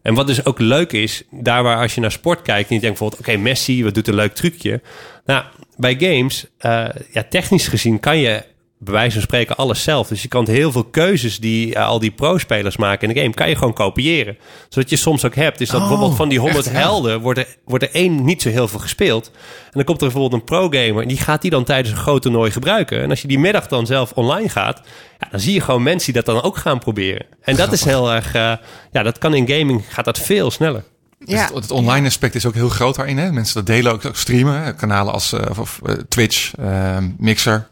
En 0.02 0.14
wat 0.14 0.26
dus 0.26 0.44
ook 0.44 0.58
leuk 0.58 0.92
is, 0.92 1.22
daar 1.30 1.62
waar 1.62 1.80
als 1.80 1.94
je 1.94 2.00
naar 2.00 2.12
sport 2.12 2.42
kijkt 2.42 2.68
en 2.68 2.74
je 2.74 2.80
denkt 2.80 2.98
bijvoorbeeld, 2.98 3.28
oké, 3.28 3.42
Messi, 3.42 3.84
wat 3.84 3.94
doet 3.94 4.08
een 4.08 4.14
leuk 4.14 4.34
trucje. 4.34 4.80
Nou, 5.24 5.44
bij 5.76 5.96
games, 5.98 6.46
uh, 6.60 6.88
ja, 7.12 7.24
technisch 7.28 7.68
gezien 7.68 8.00
kan 8.00 8.18
je 8.18 8.44
bij 8.84 8.92
wijze 8.94 9.12
van 9.12 9.22
spreken 9.22 9.56
alles 9.56 9.82
zelf. 9.82 10.08
Dus 10.08 10.22
je 10.22 10.28
kan 10.28 10.48
heel 10.48 10.72
veel 10.72 10.84
keuzes 10.84 11.38
die 11.38 11.68
uh, 11.68 11.86
al 11.86 11.98
die 11.98 12.10
pro-spelers 12.10 12.76
maken 12.76 13.08
in 13.08 13.14
de 13.14 13.20
game, 13.20 13.34
kan 13.34 13.48
je 13.48 13.56
gewoon 13.56 13.72
kopiëren. 13.72 14.36
Dus 14.66 14.76
wat 14.76 14.90
je 14.90 14.96
soms 14.96 15.24
ook 15.24 15.34
hebt, 15.34 15.60
is 15.60 15.68
dat 15.68 15.80
Oh, 15.80 15.88
bijvoorbeeld 15.88 16.16
van 16.16 16.28
die 16.28 16.38
100 16.38 16.66
echt, 16.66 16.74
ja. 16.74 16.80
helden 16.80 17.20
wordt 17.20 17.38
er, 17.38 17.46
wordt 17.64 17.84
er 17.84 17.90
één 17.92 18.24
niet 18.24 18.42
zo 18.42 18.48
heel 18.48 18.68
veel 18.68 18.80
gespeeld. 18.80 19.30
En 19.64 19.70
dan 19.72 19.84
komt 19.84 20.00
er 20.00 20.06
bijvoorbeeld 20.06 20.40
een 20.40 20.46
pro-gamer 20.46 21.02
en 21.02 21.08
die 21.08 21.16
gaat 21.16 21.42
die 21.42 21.50
dan 21.50 21.64
tijdens 21.64 21.90
een 21.90 22.02
groot 22.02 22.22
toernooi 22.22 22.50
gebruiken. 22.50 23.02
En 23.02 23.10
als 23.10 23.22
je 23.22 23.28
die 23.28 23.38
middag 23.38 23.66
dan 23.66 23.86
zelf 23.86 24.12
online 24.12 24.48
gaat, 24.48 24.80
ja, 25.18 25.28
dan 25.30 25.40
zie 25.40 25.54
je 25.54 25.60
gewoon 25.60 25.82
mensen 25.82 26.12
die 26.12 26.22
dat 26.22 26.34
dan 26.34 26.44
ook 26.44 26.56
gaan 26.56 26.78
proberen. 26.78 27.26
En 27.40 27.56
dat 27.56 27.72
is 27.72 27.84
heel 27.84 28.12
erg, 28.12 28.34
uh, 28.34 28.52
ja, 28.90 29.02
dat 29.02 29.18
kan 29.18 29.34
in 29.34 29.48
gaming, 29.48 29.84
gaat 29.88 30.04
dat 30.04 30.18
veel 30.18 30.50
sneller. 30.50 30.84
Dus 31.18 31.40
het, 31.40 31.54
het 31.54 31.70
online 31.70 32.06
aspect 32.06 32.34
is 32.34 32.46
ook 32.46 32.54
heel 32.54 32.68
groot 32.68 32.94
daarin. 32.96 33.18
Hè? 33.18 33.32
Mensen 33.32 33.54
dat 33.54 33.66
delen 33.66 33.92
ook, 33.92 34.04
ook 34.04 34.16
streamen. 34.16 34.62
hè. 34.62 34.74
Kanalen 34.74 35.12
als 35.12 35.32
uh, 35.32 35.40
of, 35.50 35.58
of, 35.58 35.80
uh, 35.86 35.94
Twitch, 36.08 36.52
uh, 36.60 36.96
Mixer. 37.18 37.68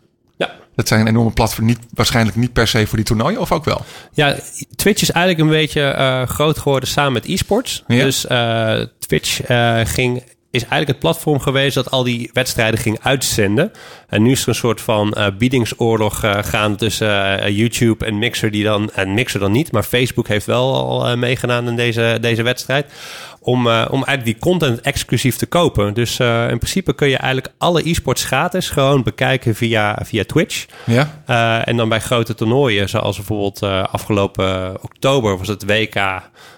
Dat 0.74 0.88
zijn 0.88 1.06
enorme 1.06 1.30
platforms. 1.30 1.68
Niet, 1.68 1.78
waarschijnlijk 1.94 2.36
niet 2.36 2.52
per 2.52 2.68
se 2.68 2.86
voor 2.86 2.96
die 2.96 3.06
toernooien, 3.06 3.40
of 3.40 3.52
ook 3.52 3.64
wel? 3.64 3.84
Ja, 4.12 4.36
Twitch 4.76 5.02
is 5.02 5.10
eigenlijk 5.10 5.44
een 5.44 5.56
beetje 5.58 5.94
uh, 5.98 6.22
groot 6.22 6.58
geworden 6.58 6.88
samen 6.88 7.12
met 7.12 7.26
e-sports. 7.26 7.84
Ja. 7.86 8.04
Dus 8.04 8.24
uh, 8.24 8.80
Twitch 8.98 9.50
uh, 9.50 9.80
ging 9.84 10.22
is 10.50 10.60
eigenlijk 10.60 10.90
het 10.90 10.98
platform 10.98 11.40
geweest 11.40 11.74
dat 11.74 11.90
al 11.90 12.02
die 12.02 12.30
wedstrijden 12.32 12.80
ging 12.80 12.98
uitzenden. 13.02 13.72
En 14.08 14.22
nu 14.22 14.30
is 14.30 14.42
er 14.42 14.48
een 14.48 14.54
soort 14.54 14.80
van 14.80 15.32
biedingsoorlog 15.38 16.20
gaande 16.40 16.76
tussen 16.76 17.52
YouTube 17.54 18.04
en 18.04 18.18
Mixer, 18.18 18.50
die 18.50 18.64
dan, 18.64 18.90
en 18.94 19.14
Mixer 19.14 19.40
dan 19.40 19.52
niet, 19.52 19.72
maar 19.72 19.82
Facebook 19.82 20.28
heeft 20.28 20.46
wel 20.46 20.74
al 20.74 21.16
meegedaan 21.16 21.68
in 21.68 21.76
deze, 21.76 22.18
deze 22.20 22.42
wedstrijd. 22.42 22.92
Om, 23.44 23.66
uh, 23.66 23.86
om 23.90 24.04
eigenlijk 24.04 24.24
die 24.24 24.38
content 24.38 24.80
exclusief 24.80 25.36
te 25.36 25.46
kopen. 25.46 25.94
Dus 25.94 26.18
uh, 26.18 26.50
in 26.50 26.58
principe 26.58 26.94
kun 26.94 27.08
je 27.08 27.16
eigenlijk 27.16 27.54
alle 27.58 27.88
e-sports 27.88 28.24
gratis 28.24 28.70
gewoon 28.70 29.02
bekijken 29.02 29.54
via, 29.54 29.98
via 30.04 30.24
Twitch. 30.24 30.66
Ja. 30.86 31.22
Uh, 31.30 31.68
en 31.68 31.76
dan 31.76 31.88
bij 31.88 32.00
grote 32.00 32.34
toernooien, 32.34 32.88
zoals 32.88 33.16
bijvoorbeeld 33.16 33.62
afgelopen 33.90 34.82
oktober 34.82 35.38
was 35.38 35.48
het 35.48 35.64
WK 35.64 35.94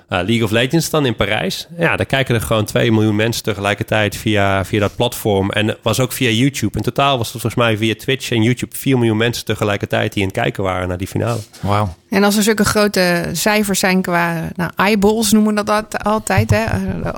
League 0.08 0.44
of 0.44 0.50
Legends 0.50 0.90
dan 0.90 1.06
in 1.06 1.16
Parijs. 1.16 1.66
Ja, 1.78 1.96
daar 1.96 2.06
kijken 2.06 2.34
er 2.34 2.40
gewoon 2.40 2.64
2 2.64 2.92
miljoen 2.92 3.16
mensen 3.16 3.42
tegelijkertijd 3.42 4.16
via, 4.16 4.64
via 4.64 4.80
dat 4.80 4.96
platform. 4.96 5.50
En 5.50 5.76
was 5.82 6.00
ook 6.00 6.12
via 6.12 6.30
YouTube. 6.30 6.76
In 6.76 6.82
totaal 6.82 7.18
was 7.18 7.32
het 7.32 7.40
volgens 7.40 7.62
mij 7.62 7.76
via 7.76 7.94
Twitch 7.94 8.30
en 8.30 8.42
YouTube 8.42 8.76
4 8.76 8.98
miljoen 8.98 9.16
mensen 9.16 9.44
tegelijkertijd 9.44 10.12
die 10.12 10.22
aan 10.22 10.28
het 10.28 10.38
kijken 10.38 10.62
waren 10.62 10.88
naar 10.88 10.98
die 10.98 11.06
finale. 11.06 11.40
Wauw. 11.60 11.94
En 12.14 12.24
als 12.24 12.36
er 12.36 12.42
zulke 12.42 12.64
grote 12.64 13.24
cijfers 13.32 13.78
zijn 13.78 14.02
qua 14.02 14.48
nou, 14.56 14.70
eyeballs, 14.76 15.32
noemen 15.32 15.54
we 15.54 15.64
dat 15.64 16.04
altijd, 16.04 16.50
hè, 16.50 16.64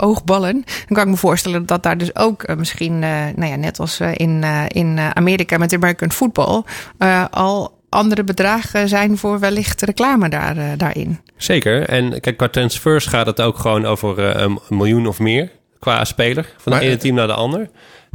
oogballen. 0.01 0.53
Dan 0.53 0.97
kan 0.97 1.03
ik 1.03 1.09
me 1.11 1.17
voorstellen 1.17 1.59
dat 1.59 1.69
dat 1.69 1.83
daar 1.83 1.99
dus 1.99 2.17
ook 2.17 2.49
uh, 2.49 2.57
misschien, 2.57 2.93
uh, 2.93 3.11
nou 3.35 3.51
ja, 3.51 3.57
net 3.57 3.81
als 3.81 4.01
uh, 4.01 4.09
in, 4.13 4.45
in 4.69 4.99
Amerika 4.99 5.59
met 5.59 5.73
American 5.73 6.13
football, 6.13 6.63
al 7.31 7.75
andere 7.89 8.25
bedragen 8.25 8.89
zijn 8.89 9.19
voor 9.19 9.39
wellicht 9.39 9.83
reclame 9.83 10.29
daar, 10.29 10.77
daarin. 10.77 11.21
Zeker. 11.37 11.89
En 11.89 12.21
kijk, 12.21 12.37
qua 12.37 12.49
transfers 12.49 13.07
gaat 13.07 13.27
het 13.27 13.41
ook 13.41 13.59
gewoon 13.59 13.87
over 13.87 14.19
een 14.19 14.59
miljoen 14.69 15.07
of 15.07 15.19
meer 15.19 15.51
qua 15.79 16.05
speler. 16.05 16.45
Van 16.57 16.73
Maar, 16.73 16.81
het 16.81 16.91
ene 16.91 17.01
team 17.01 17.15
naar 17.15 17.27
de 17.27 17.35
ander. 17.35 17.69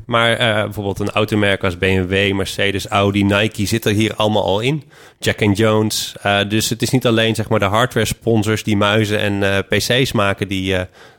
Maar 0.06 0.32
uh, 0.32 0.64
bijvoorbeeld 0.64 1.00
een 1.00 1.10
automerk 1.10 1.64
als 1.64 1.78
BMW, 1.78 2.34
Mercedes, 2.34 2.88
Audi, 2.88 3.24
Nike 3.24 3.66
zit 3.66 3.86
er 3.86 3.94
hier 3.94 4.16
allemaal 4.16 4.44
al 4.44 4.60
in. 4.60 4.84
Jack 5.20 5.42
and 5.42 5.58
Jones. 5.58 6.16
Uh, 6.26 6.40
dus 6.48 6.70
het 6.70 6.82
is 6.82 6.90
niet 6.90 7.06
alleen 7.06 7.36
zeg 7.36 7.50
maar, 7.50 7.60
de 7.60 7.66
hardware 7.66 8.06
sponsors 8.06 8.64
die 8.64 8.78
muizen 8.78 9.20
en 9.20 9.34
uh, 9.34 9.58
PC's 9.70 10.12
maken 10.12 10.48
die, 10.48 10.76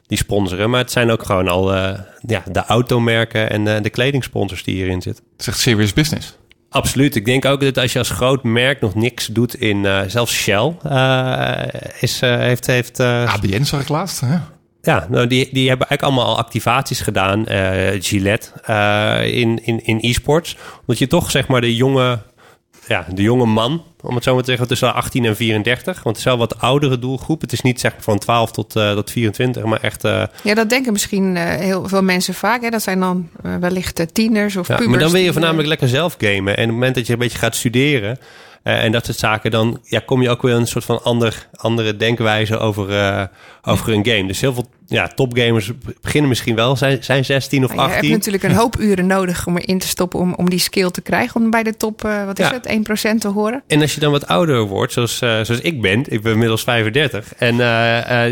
die 0.06 0.18
sponsoren. 0.18 0.70
Maar 0.70 0.80
het 0.80 0.90
zijn 0.90 1.10
ook 1.10 1.22
gewoon 1.22 1.48
al 1.48 1.72
ja, 2.26 2.42
de 2.50 2.64
automerken 2.66 3.50
en 3.50 3.82
de 3.82 3.90
kledingsponsors 3.90 4.64
die 4.64 4.74
hierin 4.74 5.02
zitten. 5.02 5.24
Het 5.32 5.40
is 5.40 5.46
echt 5.46 5.58
serious 5.58 5.92
business. 5.92 6.36
Absoluut. 6.68 7.16
Ik 7.16 7.24
denk 7.24 7.44
ook 7.44 7.60
dat 7.60 7.78
als 7.78 7.92
je 7.92 7.98
als 7.98 8.10
groot 8.10 8.42
merk 8.42 8.80
nog 8.80 8.94
niks 8.94 9.26
doet 9.26 9.54
in... 9.54 9.86
zelfs 10.06 10.34
Shell 10.34 10.72
is, 12.00 12.20
heeft... 12.20 12.66
heeft 12.66 13.00
ABN 13.00 13.62
zag 13.62 13.80
ik 13.80 13.88
laatst, 13.88 14.20
hè? 14.20 14.36
Ja, 14.82 15.06
nou 15.10 15.26
die, 15.26 15.48
die 15.52 15.68
hebben 15.68 15.88
eigenlijk 15.88 16.02
allemaal 16.02 16.34
al 16.34 16.42
activaties 16.42 17.00
gedaan, 17.00 17.44
uh, 17.48 17.88
Gillette, 17.98 18.48
uh, 18.70 19.38
in, 19.38 19.64
in, 19.64 19.84
in 19.84 19.98
e-sports. 20.00 20.56
Omdat 20.80 20.98
je 20.98 21.06
toch 21.06 21.30
zeg 21.30 21.48
maar 21.48 21.60
de 21.60 21.76
jonge, 21.76 22.18
ja, 22.86 23.06
de 23.14 23.22
jonge 23.22 23.46
man, 23.46 23.84
om 24.00 24.14
het 24.14 24.24
zo 24.24 24.32
maar 24.34 24.42
te 24.42 24.48
zeggen, 24.48 24.68
tussen 24.68 24.94
18 24.94 25.24
en 25.24 25.36
34. 25.36 26.02
Want 26.02 26.16
het 26.16 26.16
is 26.16 26.24
wel 26.24 26.38
wat 26.38 26.60
oudere 26.60 26.98
doelgroep. 26.98 27.40
Het 27.40 27.52
is 27.52 27.60
niet 27.60 27.80
zeg 27.80 27.92
maar 27.92 28.02
van 28.02 28.18
12 28.18 28.50
tot, 28.50 28.76
uh, 28.76 28.92
tot 28.92 29.10
24, 29.10 29.64
maar 29.64 29.80
echt... 29.80 30.02
Ja, 30.42 30.54
dat 30.54 30.68
denken 30.68 30.92
misschien 30.92 31.36
heel 31.36 31.88
veel 31.88 32.02
mensen 32.02 32.34
vaak. 32.34 32.62
Hè? 32.62 32.70
Dat 32.70 32.82
zijn 32.82 33.00
dan 33.00 33.28
wellicht 33.60 34.14
tieners 34.14 34.56
of 34.56 34.68
ja, 34.68 34.74
pubers. 34.74 34.90
Maar 34.90 35.02
dan 35.04 35.12
wil 35.12 35.22
je 35.22 35.32
voornamelijk 35.32 35.68
lekker 35.68 35.88
zelf 35.88 36.16
gamen. 36.18 36.56
En 36.56 36.62
op 36.62 36.68
het 36.68 36.68
moment 36.68 36.94
dat 36.94 37.06
je 37.06 37.12
een 37.12 37.18
beetje 37.18 37.38
gaat 37.38 37.56
studeren... 37.56 38.18
Uh, 38.64 38.84
en 38.84 38.92
dat 38.92 39.04
soort 39.04 39.18
zaken, 39.18 39.50
dan 39.50 39.80
ja, 39.84 40.02
kom 40.06 40.22
je 40.22 40.30
ook 40.30 40.42
weer 40.42 40.54
een 40.54 40.66
soort 40.66 40.84
van 40.84 41.02
ander, 41.02 41.48
andere 41.54 41.96
denkwijze 41.96 42.58
over, 42.58 42.90
uh, 42.90 43.22
over 43.62 43.92
een 43.92 44.06
game. 44.06 44.26
Dus 44.26 44.40
heel 44.40 44.54
veel 44.54 44.66
ja, 44.86 45.08
topgamers 45.08 45.70
beginnen 46.02 46.28
misschien 46.28 46.54
wel, 46.54 46.76
zijn, 46.76 47.04
zijn 47.04 47.24
16 47.24 47.64
of 47.64 47.74
Ja, 47.74 47.76
18. 47.76 47.94
Je 47.94 48.00
hebt 48.00 48.16
natuurlijk 48.16 48.42
een 48.44 48.60
hoop 48.60 48.80
uren 48.80 49.06
nodig 49.06 49.46
om 49.46 49.56
erin 49.56 49.78
te 49.78 49.86
stoppen 49.86 50.20
om, 50.20 50.34
om 50.34 50.50
die 50.50 50.58
skill 50.58 50.90
te 50.90 51.00
krijgen. 51.00 51.40
Om 51.40 51.50
bij 51.50 51.62
de 51.62 51.76
top, 51.76 52.04
uh, 52.04 52.24
wat 52.24 52.38
is 52.38 52.46
Ja. 52.46 52.52
het, 52.52 52.66
1% 52.66 53.20
te 53.20 53.28
horen. 53.28 53.62
En 53.66 53.80
als 53.80 53.94
je 53.94 54.00
dan 54.00 54.12
wat 54.12 54.26
ouder 54.26 54.62
wordt, 54.62 54.92
zoals, 54.92 55.16
zoals 55.16 55.50
ik 55.50 55.80
ben, 55.80 56.04
ik 56.08 56.22
ben 56.22 56.32
inmiddels 56.32 56.62
35. 56.62 57.34
En 57.34 57.56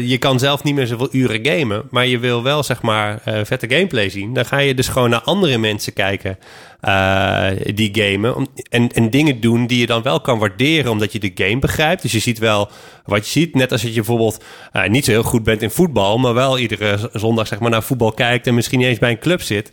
je 0.07 0.19
kan 0.19 0.38
zelf 0.38 0.62
niet 0.62 0.75
meer 0.75 0.87
zoveel 0.87 1.09
uren 1.11 1.47
gamen, 1.47 1.83
maar 1.90 2.07
je 2.07 2.19
wil 2.19 2.43
wel 2.43 2.62
zeg 2.62 2.83
maar 2.83 3.21
vette 3.45 3.69
gameplay 3.69 4.09
zien. 4.09 4.35
Dan 4.35 4.45
ga 4.45 4.59
je 4.59 4.75
dus 4.75 4.88
gewoon 4.88 5.11
naar 5.11 5.23
andere 5.23 5.59
mensen 5.59 5.93
kijken 5.93 6.38
uh, 6.85 7.51
die 7.75 7.90
gamen. 7.93 8.49
En, 8.69 8.88
en 8.88 9.11
dingen 9.11 9.40
doen 9.40 9.66
die 9.66 9.79
je 9.79 9.87
dan 9.87 10.03
wel 10.03 10.21
kan 10.21 10.38
waarderen, 10.38 10.90
omdat 10.90 11.12
je 11.12 11.19
de 11.19 11.33
game 11.35 11.59
begrijpt. 11.59 12.03
Dus 12.03 12.12
je 12.12 12.19
ziet 12.19 12.38
wel 12.38 12.69
wat 13.11 13.25
je 13.25 13.40
ziet. 13.40 13.55
Net 13.55 13.73
als 13.73 13.83
dat 13.83 13.90
je 13.90 13.96
bijvoorbeeld 13.96 14.44
uh, 14.73 14.87
niet 14.87 15.05
zo 15.05 15.11
heel 15.11 15.23
goed 15.23 15.42
bent 15.42 15.62
in 15.62 15.70
voetbal, 15.70 16.18
maar 16.18 16.35
wel 16.35 16.59
iedere 16.59 17.11
zondag 17.12 17.46
zeg 17.46 17.59
maar 17.59 17.70
naar 17.70 17.83
voetbal 17.83 18.12
kijkt 18.12 18.46
en 18.46 18.55
misschien 18.55 18.79
niet 18.79 18.88
eens 18.88 18.99
bij 18.99 19.11
een 19.11 19.18
club 19.18 19.42
zit. 19.42 19.70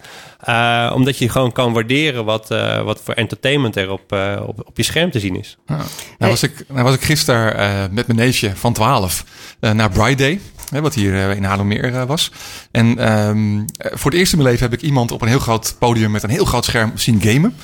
Uh, 0.50 0.92
omdat 0.96 1.18
je 1.18 1.30
gewoon 1.30 1.52
kan 1.52 1.74
waarderen 1.74 2.26
wat, 2.26 2.52
uh, 2.52 2.82
wat 2.82 3.02
voor 3.04 3.14
entertainment 3.14 3.76
er 3.76 3.92
op, 3.92 4.12
op, 4.48 4.68
op 4.68 4.78
je 4.78 4.84
scherm 4.84 5.12
te 5.12 5.20
zien 5.20 5.36
is. 5.40 5.58
Ja. 5.66 5.76
Nou, 6.18 6.32
was 6.32 6.44
ik, 6.44 6.66
nou 6.68 6.84
was 6.84 6.96
ik 6.96 7.02
gisteren 7.02 7.94
met 7.94 8.08
mijn 8.08 8.20
neefje 8.20 8.56
van 8.56 8.74
12 8.74 9.24
uh, 9.62 9.72
naar 9.72 9.90
Bright 9.90 10.18
Day. 10.18 10.40
Wat 10.82 10.94
hier 10.94 11.36
in 11.36 11.44
Haarlemmeer 11.44 12.06
was. 12.06 12.32
En 12.72 13.12
um, 13.12 13.66
voor 13.78 14.12
het 14.12 14.20
eerst 14.20 14.34
in 14.34 14.38
mijn 14.38 14.50
leven 14.50 14.70
heb 14.70 14.80
ik 14.80 14.86
iemand 14.86 15.12
op 15.12 15.22
een 15.22 15.28
heel 15.28 15.40
groot 15.40 15.76
podium 15.80 16.12
met 16.12 16.24
een 16.24 16.30
heel 16.30 16.46
groot 16.46 16.66
scherm 16.66 16.92
zien 16.96 17.22
gamen. 17.22 17.56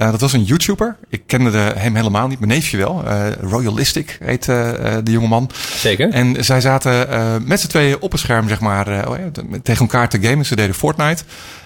Uh, 0.00 0.10
dat 0.10 0.20
was 0.20 0.32
een 0.32 0.44
YouTuber. 0.44 0.96
Ik 1.08 1.22
kende 1.26 1.50
de, 1.50 1.72
hem 1.76 1.94
helemaal 1.94 2.28
niet. 2.28 2.38
Mijn 2.38 2.52
neefje 2.52 2.76
wel. 2.76 3.04
Uh, 3.04 3.32
Royalistic 3.40 4.18
heet 4.24 4.46
uh, 4.46 4.56
de 5.04 5.10
jongeman. 5.10 5.50
Zeker. 5.76 6.10
En 6.10 6.44
zij 6.44 6.60
zaten 6.60 7.46
met 7.46 7.60
z'n 7.60 7.68
tweeën 7.68 8.00
op 8.00 8.12
een 8.12 8.18
scherm, 8.18 8.48
zeg 8.48 8.60
maar, 8.60 9.08
oh 9.08 9.16
ja, 9.18 9.30
tegen 9.62 9.80
elkaar 9.80 10.08
te 10.08 10.20
gamen. 10.20 10.46
Ze 10.46 10.56
deden 10.56 10.74
Fortnite. 10.74 11.22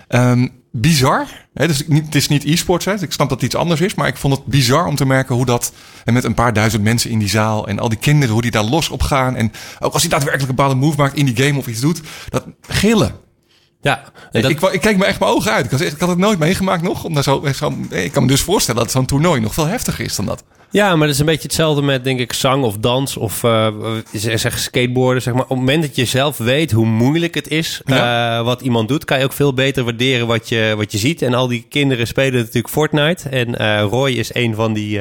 Um, 0.08 0.50
bizar. 0.70 1.26
Hè, 1.54 1.66
dus 1.66 1.86
niet, 1.86 2.04
het 2.04 2.14
is 2.14 2.28
niet 2.28 2.44
e-sports. 2.44 2.86
Ik 2.86 3.12
snap 3.12 3.28
dat 3.28 3.40
het 3.40 3.42
iets 3.42 3.54
anders 3.54 3.80
is. 3.80 3.94
Maar 3.94 4.08
ik 4.08 4.16
vond 4.16 4.34
het 4.34 4.46
bizar 4.46 4.86
om 4.86 4.96
te 4.96 5.06
merken 5.06 5.34
hoe 5.34 5.46
dat... 5.46 5.72
En 6.04 6.12
met 6.12 6.24
een 6.24 6.34
paar 6.34 6.52
duizend 6.52 6.82
mensen 6.82 7.10
in 7.10 7.18
die 7.18 7.28
zaal. 7.28 7.68
En 7.68 7.78
al 7.78 7.88
die 7.88 7.98
kinderen, 7.98 8.32
hoe 8.32 8.42
die 8.42 8.50
daar 8.50 8.64
los 8.64 8.88
op 8.88 9.02
gaan. 9.02 9.36
En 9.36 9.52
ook 9.80 9.92
als 9.92 10.02
hij 10.02 10.10
daadwerkelijk 10.10 10.50
een 10.50 10.56
bepaalde 10.56 10.80
move 10.80 10.96
maakt 10.96 11.16
in 11.16 11.26
die 11.26 11.44
game 11.44 11.58
of 11.58 11.66
iets 11.66 11.80
doet. 11.80 12.00
Dat 12.28 12.44
gillen. 12.60 13.23
Ja, 13.84 14.02
dat... 14.30 14.50
ik, 14.50 14.60
ik, 14.60 14.80
kijk 14.80 14.96
me 14.96 15.04
echt 15.04 15.20
mijn 15.20 15.32
ogen 15.32 15.52
uit. 15.52 15.64
Ik 15.64 15.70
had, 15.70 15.80
ik 15.80 15.98
had 15.98 16.08
het 16.08 16.18
nooit 16.18 16.38
meegemaakt 16.38 16.82
nog. 16.82 17.06
Zo, 17.22 17.44
zo, 17.54 17.72
ik 17.90 18.12
kan 18.12 18.22
me 18.22 18.28
dus 18.28 18.40
voorstellen 18.40 18.82
dat 18.82 18.90
zo'n 18.90 19.06
toernooi 19.06 19.40
nog 19.40 19.54
veel 19.54 19.66
heftiger 19.66 20.04
is 20.04 20.16
dan 20.16 20.26
dat. 20.26 20.44
Ja, 20.70 20.96
maar 20.96 21.06
dat 21.06 21.14
is 21.14 21.18
een 21.20 21.26
beetje 21.26 21.42
hetzelfde 21.42 21.82
met, 21.82 22.04
denk 22.04 22.20
ik, 22.20 22.32
zang 22.32 22.64
of 22.64 22.76
dans 22.76 23.16
of 23.16 23.42
uh, 23.42 23.68
zeg 24.12 24.58
skateboarden. 24.58 25.22
Zeg 25.22 25.34
maar. 25.34 25.42
Op 25.42 25.48
het 25.48 25.58
moment 25.58 25.82
dat 25.82 25.96
je 25.96 26.04
zelf 26.04 26.36
weet 26.36 26.70
hoe 26.70 26.86
moeilijk 26.86 27.34
het 27.34 27.48
is 27.48 27.80
ja. 27.84 28.38
uh, 28.38 28.44
wat 28.44 28.60
iemand 28.60 28.88
doet, 28.88 29.04
kan 29.04 29.18
je 29.18 29.24
ook 29.24 29.32
veel 29.32 29.54
beter 29.54 29.84
waarderen 29.84 30.26
wat 30.26 30.48
je, 30.48 30.74
wat 30.76 30.92
je 30.92 30.98
ziet. 30.98 31.22
En 31.22 31.34
al 31.34 31.48
die 31.48 31.66
kinderen 31.68 32.06
spelen 32.06 32.38
natuurlijk 32.38 32.68
Fortnite. 32.68 33.28
En 33.28 33.62
uh, 33.62 33.82
Roy 33.82 34.10
is 34.10 34.34
een 34.34 34.54
van 34.54 34.72
die 34.72 35.00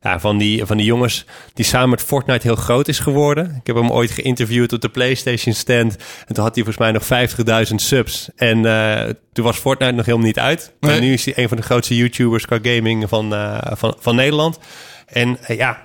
ja, 0.00 0.20
van, 0.20 0.38
die, 0.38 0.66
van 0.66 0.76
die 0.76 0.86
jongens 0.86 1.24
die 1.54 1.64
samen 1.64 1.88
met 1.88 2.02
Fortnite 2.02 2.46
heel 2.46 2.56
groot 2.56 2.88
is 2.88 2.98
geworden. 2.98 3.54
Ik 3.60 3.66
heb 3.66 3.76
hem 3.76 3.90
ooit 3.90 4.10
geïnterviewd 4.10 4.72
op 4.72 4.80
de 4.80 4.88
PlayStation 4.88 5.54
stand. 5.54 5.96
En 6.26 6.34
toen 6.34 6.44
had 6.44 6.54
hij 6.54 6.64
volgens 6.64 6.76
mij 6.76 6.92
nog 6.92 7.68
50.000 7.68 7.74
subs. 7.74 8.28
En 8.36 8.58
uh, 8.58 9.02
toen 9.32 9.44
was 9.44 9.56
Fortnite 9.56 9.92
nog 9.92 10.06
helemaal 10.06 10.26
niet 10.26 10.38
uit. 10.38 10.72
Nee. 10.80 10.94
En 10.94 11.00
nu 11.00 11.12
is 11.12 11.24
hij 11.24 11.34
een 11.36 11.48
van 11.48 11.56
de 11.56 11.62
grootste 11.62 11.96
YouTubers 11.96 12.46
qua 12.46 12.58
gaming 12.62 13.08
van, 13.08 13.32
uh, 13.32 13.58
van, 13.62 13.96
van 13.98 14.14
Nederland. 14.14 14.58
En 15.06 15.38
uh, 15.48 15.56
ja, 15.56 15.82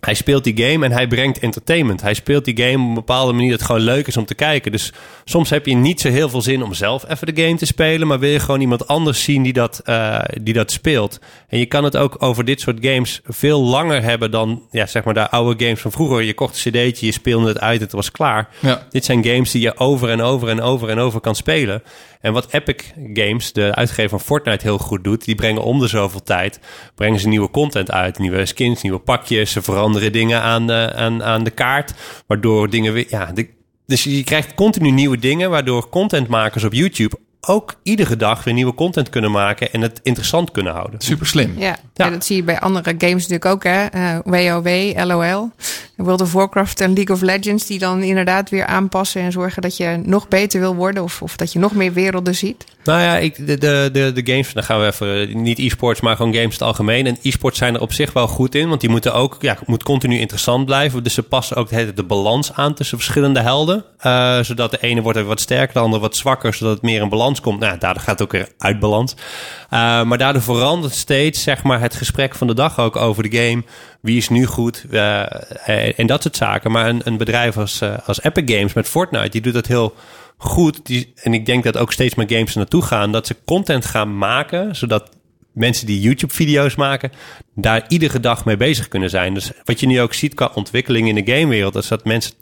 hij 0.00 0.14
speelt 0.14 0.44
die 0.44 0.64
game 0.64 0.84
en 0.84 0.92
hij 0.92 1.06
brengt 1.06 1.38
entertainment. 1.38 2.02
Hij 2.02 2.14
speelt 2.14 2.44
die 2.44 2.56
game 2.62 2.82
op 2.82 2.88
een 2.88 2.94
bepaalde 2.94 3.32
manier 3.32 3.50
dat 3.50 3.58
het 3.58 3.68
gewoon 3.68 3.84
leuk 3.84 4.06
is 4.06 4.16
om 4.16 4.24
te 4.24 4.34
kijken. 4.34 4.72
Dus 4.72 4.92
soms 5.24 5.50
heb 5.50 5.66
je 5.66 5.74
niet 5.74 6.00
zo 6.00 6.08
heel 6.08 6.28
veel 6.28 6.42
zin 6.42 6.62
om 6.62 6.74
zelf 6.74 7.08
even 7.08 7.34
de 7.34 7.42
game 7.42 7.56
te 7.56 7.66
spelen, 7.66 8.06
maar 8.06 8.18
wil 8.18 8.30
je 8.30 8.40
gewoon 8.40 8.60
iemand 8.60 8.86
anders 8.86 9.24
zien 9.24 9.42
die 9.42 9.52
dat, 9.52 9.80
uh, 9.84 10.20
die 10.42 10.54
dat 10.54 10.70
speelt. 10.70 11.18
En 11.48 11.58
je 11.58 11.66
kan 11.66 11.84
het 11.84 11.96
ook 11.96 12.16
over 12.18 12.44
dit 12.44 12.60
soort 12.60 12.78
games 12.80 13.20
veel 13.24 13.62
langer 13.62 14.02
hebben 14.02 14.30
dan 14.30 14.62
ja, 14.70 14.86
zeg 14.86 15.04
maar 15.04 15.14
de 15.14 15.30
oude 15.30 15.64
games 15.64 15.80
van 15.80 15.92
vroeger. 15.92 16.22
Je 16.22 16.34
kocht 16.34 16.64
een 16.64 16.72
cd'tje, 16.72 17.06
je 17.06 17.12
speelde 17.12 17.48
het 17.48 17.60
uit, 17.60 17.80
het 17.80 17.92
was 17.92 18.10
klaar. 18.10 18.48
Ja. 18.58 18.86
Dit 18.90 19.04
zijn 19.04 19.24
games 19.24 19.50
die 19.50 19.62
je 19.62 19.76
over 19.76 20.08
en 20.08 20.20
over 20.20 20.48
en 20.48 20.60
over 20.60 20.88
en 20.88 20.98
over 20.98 21.20
kan 21.20 21.34
spelen. 21.34 21.82
En 22.20 22.32
wat 22.32 22.52
Epic 22.52 22.92
Games, 23.12 23.52
de 23.52 23.74
uitgever 23.74 24.10
van 24.10 24.20
Fortnite, 24.20 24.64
heel 24.64 24.78
goed 24.78 25.04
doet, 25.04 25.24
die 25.24 25.34
brengen 25.34 25.62
om 25.62 25.78
de 25.78 25.86
zoveel 25.86 26.22
tijd, 26.22 26.60
brengen 26.94 27.20
ze 27.20 27.28
nieuwe 27.28 27.50
content 27.50 27.90
uit, 27.90 28.18
nieuwe 28.18 28.46
skins, 28.46 28.82
nieuwe 28.82 28.98
pakjes, 28.98 29.52
ze 29.52 29.62
veranderen 29.62 29.89
dingen 29.92 30.42
aan 30.42 30.66
de, 30.66 30.92
aan, 30.94 31.22
aan 31.22 31.44
de 31.44 31.50
kaart, 31.50 31.94
waardoor 32.26 32.70
dingen 32.70 32.92
weer, 32.92 33.06
ja, 33.08 33.32
de, 33.32 33.48
dus 33.86 34.04
je 34.04 34.24
krijgt 34.24 34.54
continu 34.54 34.90
nieuwe 34.90 35.18
dingen, 35.18 35.50
waardoor 35.50 35.88
contentmakers 35.88 36.64
op 36.64 36.72
YouTube 36.72 37.18
ook 37.40 37.74
iedere 37.82 38.16
dag 38.16 38.44
weer 38.44 38.54
nieuwe 38.54 38.74
content 38.74 39.08
kunnen 39.08 39.30
maken 39.30 39.72
en 39.72 39.80
het 39.80 40.00
interessant 40.02 40.50
kunnen 40.50 40.72
houden. 40.72 41.00
Super 41.00 41.26
slim. 41.26 41.54
Ja, 41.58 41.76
ja. 41.94 42.10
dat 42.10 42.24
zie 42.24 42.36
je 42.36 42.42
bij 42.42 42.60
andere 42.60 42.94
games 42.98 43.28
natuurlijk 43.28 43.44
ook. 43.44 43.64
Hè? 43.64 43.86
Uh, 43.94 44.18
WoW, 44.24 45.06
LOL, 45.06 45.50
World 45.96 46.20
of 46.20 46.32
Warcraft 46.32 46.80
en 46.80 46.92
League 46.92 47.16
of 47.16 47.22
Legends... 47.22 47.66
die 47.66 47.78
dan 47.78 48.02
inderdaad 48.02 48.50
weer 48.50 48.66
aanpassen 48.66 49.22
en 49.22 49.32
zorgen 49.32 49.62
dat 49.62 49.76
je 49.76 50.00
nog 50.04 50.28
beter 50.28 50.60
wil 50.60 50.74
worden... 50.74 51.02
of, 51.02 51.22
of 51.22 51.36
dat 51.36 51.52
je 51.52 51.58
nog 51.58 51.74
meer 51.74 51.92
werelden 51.92 52.34
ziet. 52.34 52.64
Nou 52.84 53.00
ja, 53.00 53.16
ik, 53.16 53.46
de, 53.46 53.58
de, 53.58 53.88
de, 53.92 54.12
de 54.12 54.32
games, 54.32 54.52
dan 54.52 54.62
gaan 54.62 54.80
we 54.80 54.86
even, 54.86 55.42
niet 55.42 55.58
e-sports, 55.58 56.00
maar 56.00 56.16
gewoon 56.16 56.34
games 56.34 56.52
het 56.52 56.62
algemeen. 56.62 57.06
En 57.06 57.18
e-sports 57.22 57.58
zijn 57.58 57.74
er 57.74 57.80
op 57.80 57.92
zich 57.92 58.12
wel 58.12 58.28
goed 58.28 58.54
in, 58.54 58.68
want 58.68 58.80
die 58.80 58.90
moeten 58.90 59.14
ook, 59.14 59.36
ja, 59.40 59.58
moet 59.66 59.82
continu 59.82 60.18
interessant 60.18 60.64
blijven. 60.64 61.02
Dus 61.02 61.14
ze 61.14 61.22
passen 61.22 61.56
ook 61.56 61.68
de, 61.68 61.94
de 61.94 62.02
balans 62.02 62.52
aan 62.52 62.74
tussen 62.74 62.98
verschillende 62.98 63.40
helden. 63.40 63.84
Uh, 64.06 64.40
zodat 64.40 64.70
de 64.70 64.78
ene 64.80 65.02
wordt 65.02 65.22
wat 65.22 65.40
sterker, 65.40 65.74
de 65.74 65.80
andere 65.80 66.02
wat 66.02 66.16
zwakker, 66.16 66.54
zodat 66.54 66.74
het 66.74 66.82
meer 66.82 67.02
in 67.02 67.08
balans 67.08 67.29
komt. 67.40 67.60
Nou, 67.60 67.78
daardoor 67.78 68.02
gaat 68.02 68.18
het 68.18 68.22
ook 68.22 68.32
weer 68.32 68.48
uit 68.58 68.78
balans. 68.78 69.14
Uh, 69.14 70.02
maar 70.02 70.18
daardoor 70.18 70.42
verandert 70.42 70.94
steeds, 70.94 71.42
zeg 71.42 71.62
maar, 71.62 71.80
het 71.80 71.94
gesprek 71.94 72.34
van 72.34 72.46
de 72.46 72.54
dag 72.54 72.78
ook 72.78 72.96
over 72.96 73.30
de 73.30 73.36
game. 73.36 73.62
Wie 74.00 74.16
is 74.16 74.28
nu 74.28 74.46
goed? 74.46 74.84
Uh, 74.90 75.98
en 75.98 76.06
dat 76.06 76.22
soort 76.22 76.36
zaken. 76.36 76.70
Maar 76.70 76.88
een, 76.88 77.00
een 77.04 77.16
bedrijf 77.16 77.56
als, 77.56 77.82
als 78.06 78.22
Epic 78.22 78.54
Games 78.56 78.72
met 78.72 78.88
Fortnite, 78.88 79.28
die 79.28 79.40
doet 79.40 79.54
dat 79.54 79.66
heel 79.66 79.94
goed. 80.36 80.80
Die, 80.86 81.12
en 81.14 81.34
ik 81.34 81.46
denk 81.46 81.64
dat 81.64 81.76
ook 81.76 81.92
steeds 81.92 82.14
meer 82.14 82.28
games 82.28 82.52
er 82.52 82.58
naartoe 82.58 82.82
gaan. 82.82 83.12
Dat 83.12 83.26
ze 83.26 83.36
content 83.44 83.84
gaan 83.84 84.18
maken. 84.18 84.76
Zodat 84.76 85.10
mensen 85.52 85.86
die 85.86 86.00
YouTube-video's 86.00 86.74
maken. 86.74 87.10
daar 87.54 87.84
iedere 87.88 88.20
dag 88.20 88.44
mee 88.44 88.56
bezig 88.56 88.88
kunnen 88.88 89.10
zijn. 89.10 89.34
Dus 89.34 89.50
wat 89.64 89.80
je 89.80 89.86
nu 89.86 90.00
ook 90.00 90.14
ziet 90.14 90.34
qua 90.34 90.50
ontwikkeling 90.54 91.08
in 91.08 91.24
de 91.24 91.32
gamewereld. 91.32 91.74
is 91.74 91.88
dat 91.88 92.04
mensen 92.04 92.32
80% 92.32 92.36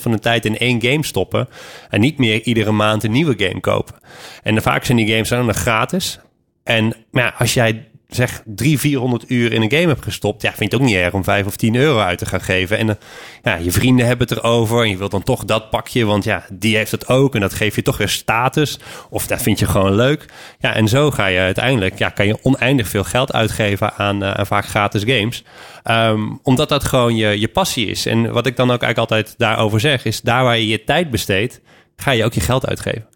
van 0.00 0.10
de 0.10 0.18
tijd 0.18 0.44
in 0.44 0.58
één 0.58 0.82
game 0.82 1.04
stoppen. 1.04 1.48
En 1.88 2.00
niet 2.00 2.18
meer 2.18 2.42
iedere 2.42 2.72
maand 2.72 3.04
een 3.04 3.12
nieuwe 3.12 3.34
game 3.36 3.60
kopen. 3.60 3.94
En 4.42 4.62
vaak 4.62 4.84
zijn 4.84 4.98
die 4.98 5.08
games 5.08 5.28
dan 5.28 5.54
gratis. 5.54 6.18
En 6.64 6.94
ja, 7.12 7.34
als 7.38 7.54
jij 7.54 7.89
zeg 8.10 8.42
300, 8.44 8.80
400 8.80 9.24
uur 9.30 9.52
in 9.52 9.62
een 9.62 9.70
game 9.70 9.86
hebt 9.86 10.02
gestopt, 10.02 10.42
ja, 10.42 10.48
vind 10.48 10.58
je 10.58 10.64
het 10.64 10.74
ook 10.74 10.90
niet 10.90 10.96
erg 10.96 11.14
om 11.14 11.24
5 11.24 11.46
of 11.46 11.56
10 11.56 11.74
euro 11.74 11.98
uit 11.98 12.18
te 12.18 12.26
gaan 12.26 12.40
geven. 12.40 12.78
En 12.78 12.88
uh, 12.88 12.94
ja, 13.42 13.54
je 13.54 13.70
vrienden 13.70 14.06
hebben 14.06 14.28
het 14.28 14.38
erover 14.38 14.82
en 14.82 14.88
je 14.88 14.96
wilt 14.96 15.10
dan 15.10 15.22
toch 15.22 15.44
dat 15.44 15.70
pakje, 15.70 16.04
want 16.04 16.24
ja, 16.24 16.44
die 16.52 16.76
heeft 16.76 16.90
het 16.90 17.08
ook 17.08 17.34
en 17.34 17.40
dat 17.40 17.54
geeft 17.54 17.74
je 17.74 17.82
toch 17.82 17.96
weer 17.96 18.08
status. 18.08 18.78
Of 19.10 19.26
dat 19.26 19.42
vind 19.42 19.58
je 19.58 19.66
gewoon 19.66 19.94
leuk. 19.94 20.26
Ja, 20.58 20.74
en 20.74 20.88
zo 20.88 21.10
ga 21.10 21.26
je 21.26 21.38
uiteindelijk, 21.38 21.98
ja, 21.98 22.08
kan 22.08 22.26
je 22.26 22.38
oneindig 22.42 22.88
veel 22.88 23.04
geld 23.04 23.32
uitgeven 23.32 23.94
aan, 23.94 24.22
uh, 24.22 24.30
aan 24.30 24.46
vaak 24.46 24.66
gratis 24.66 25.02
games. 25.06 25.44
Um, 25.84 26.40
omdat 26.42 26.68
dat 26.68 26.84
gewoon 26.84 27.16
je, 27.16 27.40
je 27.40 27.48
passie 27.48 27.86
is. 27.86 28.06
En 28.06 28.32
wat 28.32 28.46
ik 28.46 28.56
dan 28.56 28.70
ook 28.70 28.82
eigenlijk 28.82 29.12
altijd 29.12 29.34
daarover 29.38 29.80
zeg, 29.80 30.04
is 30.04 30.20
daar 30.20 30.44
waar 30.44 30.58
je 30.58 30.66
je 30.66 30.84
tijd 30.84 31.10
besteedt, 31.10 31.60
ga 31.96 32.10
je 32.10 32.24
ook 32.24 32.32
je 32.32 32.40
geld 32.40 32.66
uitgeven. 32.66 33.06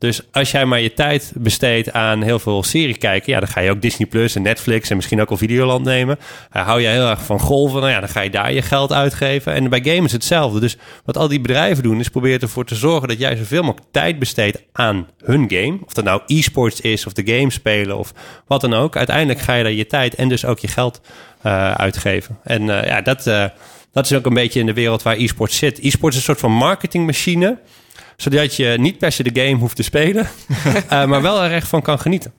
Dus 0.00 0.20
als 0.32 0.50
jij 0.50 0.66
maar 0.66 0.80
je 0.80 0.94
tijd 0.94 1.32
besteedt 1.34 1.92
aan 1.92 2.22
heel 2.22 2.38
veel 2.38 2.62
serie 2.62 2.96
kijken, 2.96 3.32
ja, 3.32 3.40
dan 3.40 3.48
ga 3.48 3.60
je 3.60 3.70
ook 3.70 3.82
Disney 3.82 4.08
Plus 4.08 4.34
en 4.34 4.42
Netflix 4.42 4.90
en 4.90 4.96
misschien 4.96 5.20
ook 5.20 5.30
al 5.30 5.36
Videoland 5.36 5.84
nemen. 5.84 6.18
Uh, 6.56 6.66
hou 6.66 6.80
je 6.80 6.86
heel 6.86 7.08
erg 7.08 7.24
van 7.24 7.40
golven, 7.40 7.80
nou 7.80 7.92
ja, 7.92 8.00
dan 8.00 8.08
ga 8.08 8.20
je 8.20 8.30
daar 8.30 8.52
je 8.52 8.62
geld 8.62 8.92
uitgeven. 8.92 9.54
En 9.54 9.70
bij 9.70 9.82
games 9.84 10.12
hetzelfde. 10.12 10.60
Dus 10.60 10.76
wat 11.04 11.16
al 11.16 11.28
die 11.28 11.40
bedrijven 11.40 11.82
doen, 11.82 12.00
is 12.00 12.08
proberen 12.08 12.40
ervoor 12.40 12.64
te 12.64 12.74
zorgen 12.74 13.08
dat 13.08 13.18
jij 13.18 13.36
zoveel 13.36 13.62
mogelijk 13.62 13.86
tijd 13.90 14.18
besteedt 14.18 14.62
aan 14.72 15.08
hun 15.24 15.44
game. 15.48 15.78
Of 15.86 15.92
dat 15.92 16.04
nou 16.04 16.22
e-sports 16.26 16.80
is, 16.80 17.06
of 17.06 17.12
de 17.12 17.36
game 17.36 17.50
spelen, 17.50 17.98
of 17.98 18.12
wat 18.46 18.60
dan 18.60 18.74
ook. 18.74 18.96
Uiteindelijk 18.96 19.40
ga 19.40 19.54
je 19.54 19.62
daar 19.62 19.72
je 19.72 19.86
tijd 19.86 20.14
en 20.14 20.28
dus 20.28 20.44
ook 20.44 20.58
je 20.58 20.68
geld 20.68 21.00
uh, 21.46 21.72
uitgeven. 21.72 22.38
En 22.44 22.62
uh, 22.62 22.84
ja, 22.84 23.00
dat, 23.00 23.22
dat 23.92 24.04
is 24.04 24.12
ook 24.12 24.26
een 24.26 24.34
beetje 24.34 24.60
in 24.60 24.66
de 24.66 24.74
wereld 24.74 25.02
waar 25.02 25.16
e-sports 25.16 25.56
zit. 25.56 25.78
E-sports 25.78 26.16
is 26.16 26.22
een 26.22 26.34
soort 26.34 26.40
van 26.40 26.52
marketingmachine 26.52 27.58
zodat 28.20 28.56
je 28.56 28.74
niet 28.78 28.98
per 28.98 29.12
se 29.12 29.22
de 29.22 29.40
game 29.42 29.56
hoeft 29.56 29.76
te 29.76 29.82
spelen, 29.82 30.28
uh, 30.66 31.04
maar 31.10 31.22
wel 31.22 31.42
er 31.42 31.52
echt 31.52 31.68
van 31.68 31.82
kan 31.82 31.98
genieten. 31.98 32.32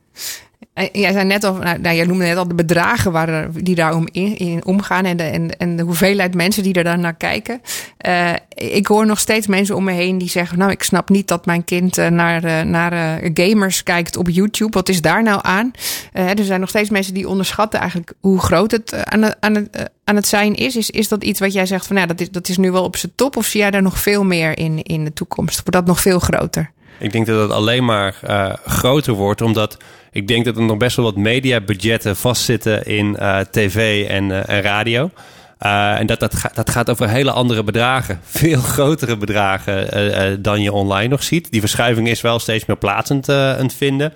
Eh, 0.73 0.87
jij 0.91 1.11
zei 1.11 1.25
net 1.25 1.43
al, 1.43 1.53
nou, 1.53 1.79
nou, 1.79 1.95
jij 1.95 2.05
noemde 2.05 2.25
net 2.25 2.37
al 2.37 2.47
de 2.47 2.55
bedragen 2.55 3.11
waar, 3.11 3.47
die 3.51 3.75
daar 3.75 3.95
om 3.95 4.07
in, 4.11 4.61
omgaan 4.65 5.05
en 5.05 5.17
de, 5.17 5.23
en, 5.23 5.57
en 5.57 5.79
hoeveelheid 5.79 6.35
mensen 6.35 6.63
die 6.63 6.73
er 6.73 6.83
dan 6.83 6.99
naar 6.99 7.15
kijken. 7.15 7.61
Uh, 8.07 8.31
ik 8.55 8.87
hoor 8.87 9.05
nog 9.05 9.19
steeds 9.19 9.47
mensen 9.47 9.75
om 9.75 9.83
me 9.83 9.91
heen 9.91 10.17
die 10.17 10.29
zeggen: 10.29 10.57
Nou, 10.57 10.71
ik 10.71 10.83
snap 10.83 11.09
niet 11.09 11.27
dat 11.27 11.45
mijn 11.45 11.63
kind 11.63 11.97
uh, 11.97 12.07
naar, 12.07 12.65
naar 12.65 13.19
gamers 13.33 13.83
kijkt 13.83 14.17
op 14.17 14.29
YouTube. 14.29 14.71
Wat 14.71 14.89
is 14.89 15.01
daar 15.01 15.23
nou 15.23 15.39
aan? 15.43 15.71
er 16.11 16.43
zijn 16.43 16.59
nog 16.59 16.69
steeds 16.69 16.89
mensen 16.89 17.13
die 17.13 17.27
onderschatten 17.27 17.79
eigenlijk 17.79 18.13
hoe 18.19 18.39
groot 18.39 18.71
het 18.71 19.03
aan, 19.03 19.21
het, 19.21 19.37
aan, 19.39 19.67
aan 20.03 20.15
het 20.15 20.27
zijn 20.27 20.55
is. 20.55 20.75
is. 20.75 20.89
Is 20.89 21.07
dat 21.07 21.23
iets 21.23 21.39
wat 21.39 21.53
jij 21.53 21.65
zegt 21.65 21.87
van 21.87 21.95
nou, 21.95 22.07
dat, 22.07 22.21
is, 22.21 22.31
dat 22.31 22.47
is 22.47 22.57
nu 22.57 22.71
wel 22.71 22.83
op 22.83 22.97
zijn 22.97 23.11
top? 23.15 23.37
Of 23.37 23.45
zie 23.45 23.59
jij 23.59 23.71
daar 23.71 23.81
nog 23.81 23.99
veel 23.99 24.23
meer 24.23 24.57
in 24.57 24.83
in 24.83 25.03
de 25.03 25.13
toekomst? 25.13 25.55
Wordt 25.55 25.71
dat 25.71 25.85
nog 25.85 26.01
veel 26.01 26.19
groter? 26.19 26.71
Ik 27.01 27.11
denk 27.11 27.25
dat 27.25 27.41
het 27.41 27.51
alleen 27.51 27.85
maar 27.85 28.15
uh, 28.29 28.53
groter 28.65 29.13
wordt, 29.13 29.41
omdat 29.41 29.77
ik 30.11 30.27
denk 30.27 30.45
dat 30.45 30.55
er 30.55 30.63
nog 30.63 30.77
best 30.77 30.95
wel 30.95 31.05
wat 31.05 31.15
mediabudgetten 31.15 32.15
vastzitten 32.15 32.85
in 32.85 33.17
uh, 33.19 33.39
tv 33.39 34.07
en, 34.07 34.29
uh, 34.29 34.49
en 34.49 34.61
radio. 34.61 35.09
En 35.57 36.05
dat, 36.05 36.19
dat, 36.19 36.35
ga, 36.35 36.51
dat 36.53 36.69
gaat 36.69 36.89
over 36.89 37.09
hele 37.09 37.31
andere 37.31 37.63
bedragen. 37.63 38.19
Veel 38.41 38.61
grotere 38.61 39.17
bedragen 39.17 40.41
dan 40.41 40.61
je 40.61 40.73
online 40.73 41.07
nog 41.07 41.23
ziet. 41.23 41.51
Die 41.51 41.59
verschuiving 41.59 42.07
is 42.07 42.21
wel 42.21 42.39
steeds 42.39 42.65
meer 42.65 42.77
plaatsend 42.77 43.29
aan 43.29 43.71
vinden. 43.71 44.13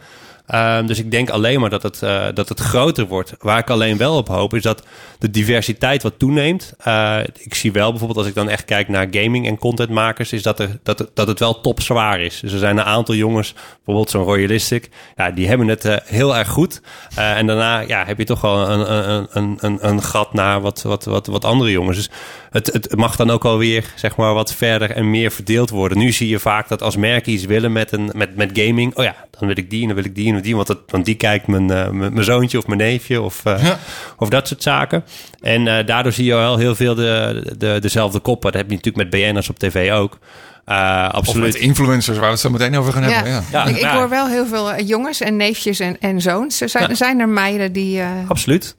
Um, 0.53 0.87
dus 0.87 0.99
ik 0.99 1.11
denk 1.11 1.29
alleen 1.29 1.59
maar 1.59 1.69
dat 1.69 1.83
het, 1.83 2.01
uh, 2.03 2.25
dat 2.33 2.49
het 2.49 2.59
groter 2.59 3.07
wordt. 3.07 3.33
Waar 3.39 3.59
ik 3.59 3.69
alleen 3.69 3.97
wel 3.97 4.17
op 4.17 4.27
hoop, 4.27 4.53
is 4.53 4.61
dat 4.61 4.83
de 5.19 5.29
diversiteit 5.29 6.03
wat 6.03 6.19
toeneemt. 6.19 6.73
Uh, 6.87 7.19
ik 7.37 7.55
zie 7.55 7.71
wel 7.71 7.89
bijvoorbeeld, 7.89 8.19
als 8.19 8.27
ik 8.27 8.35
dan 8.35 8.49
echt 8.49 8.65
kijk 8.65 8.87
naar 8.87 9.07
gaming 9.11 9.47
en 9.47 9.57
contentmakers, 9.57 10.33
is 10.33 10.43
dat, 10.43 10.59
er, 10.59 10.79
dat, 10.83 11.09
dat 11.13 11.27
het 11.27 11.39
wel 11.39 11.61
topzwaar 11.61 12.21
is. 12.21 12.39
Dus 12.39 12.53
er 12.53 12.59
zijn 12.59 12.77
een 12.77 12.83
aantal 12.83 13.15
jongens, 13.15 13.53
bijvoorbeeld 13.75 14.09
zo'n 14.09 14.23
Royalistic, 14.23 14.89
ja, 15.15 15.31
die 15.31 15.47
hebben 15.47 15.67
het 15.67 15.85
uh, 15.85 15.95
heel 16.03 16.35
erg 16.35 16.47
goed. 16.47 16.81
en 17.15 17.47
daarna 17.47 17.79
ja, 17.79 18.05
heb 18.05 18.17
je 18.17 18.25
toch 18.25 18.41
wel 18.41 18.69
een, 18.69 19.09
een, 19.09 19.27
een, 19.31 19.57
een, 19.59 19.87
een 19.87 20.03
gat 20.03 20.33
naar 20.33 20.61
wat, 20.61 20.81
wat, 20.81 21.05
wat, 21.05 21.27
wat 21.27 21.45
andere 21.45 21.71
jongens. 21.71 21.97
Dus 21.97 22.09
het, 22.51 22.67
het 22.73 22.95
mag 22.95 23.15
dan 23.15 23.31
ook 23.31 23.45
alweer 23.45 23.93
zeg 23.95 24.15
maar, 24.15 24.33
wat 24.33 24.53
verder 24.53 24.91
en 24.91 25.09
meer 25.09 25.31
verdeeld 25.31 25.69
worden. 25.69 25.97
Nu 25.97 26.11
zie 26.11 26.29
je 26.29 26.39
vaak 26.39 26.67
dat 26.67 26.81
als 26.81 26.95
merken 26.95 27.31
iets 27.31 27.45
willen 27.45 27.71
met, 27.71 27.91
een, 27.91 28.11
met, 28.13 28.35
met 28.35 28.49
gaming, 28.53 28.95
oh 28.95 29.03
ja, 29.03 29.15
dan 29.39 29.47
wil 29.47 29.57
ik 29.57 29.69
die 29.69 29.81
en 29.81 29.87
dan 29.87 29.95
wil 29.95 30.05
ik 30.05 30.15
die 30.15 30.34
die, 30.41 30.55
want, 30.55 30.67
het, 30.67 30.79
want 30.87 31.05
die 31.05 31.15
kijkt 31.15 31.47
mijn, 31.47 31.71
uh, 31.71 31.89
mijn 31.89 32.23
zoontje 32.23 32.57
of 32.57 32.67
mijn 32.67 32.79
neefje 32.79 33.21
of, 33.21 33.41
uh, 33.47 33.63
ja. 33.63 33.79
of 34.17 34.29
dat 34.29 34.47
soort 34.47 34.63
zaken. 34.63 35.03
En 35.41 35.65
uh, 35.65 35.85
daardoor 35.85 36.11
zie 36.11 36.25
je 36.25 36.33
wel 36.33 36.57
heel 36.57 36.75
veel 36.75 36.95
de, 36.95 37.53
de, 37.57 37.77
dezelfde 37.81 38.19
koppen. 38.19 38.51
Dat 38.51 38.61
heb 38.61 38.69
je 38.69 38.75
natuurlijk 38.75 39.11
met 39.11 39.21
BN'ers 39.21 39.49
op 39.49 39.59
tv 39.59 39.91
ook. 39.91 40.19
Uh, 40.65 41.09
absoluut. 41.09 41.47
Of 41.47 41.53
met 41.53 41.61
influencers, 41.61 42.17
waar 42.17 42.25
we 42.25 42.31
het 42.31 42.39
zo 42.39 42.49
meteen 42.49 42.77
over 42.77 42.93
gaan 42.93 43.03
ja. 43.03 43.09
hebben. 43.09 43.31
Ja. 43.31 43.43
ja. 43.51 43.65
Ik, 43.65 43.77
ik, 43.77 43.85
hoor 43.85 44.09
wel 44.09 44.27
heel 44.27 44.45
veel 44.45 44.81
jongens 44.81 45.21
en 45.21 45.35
neefjes 45.35 45.79
en, 45.79 45.99
en 45.99 46.21
zoons. 46.21 46.61
Er 46.61 46.69
zijn, 46.69 46.89
ja. 46.89 46.95
zijn 46.95 47.19
er 47.19 47.29
meiden 47.29 47.73
die... 47.73 47.97
Uh... 47.97 48.09
Absoluut. 48.27 48.75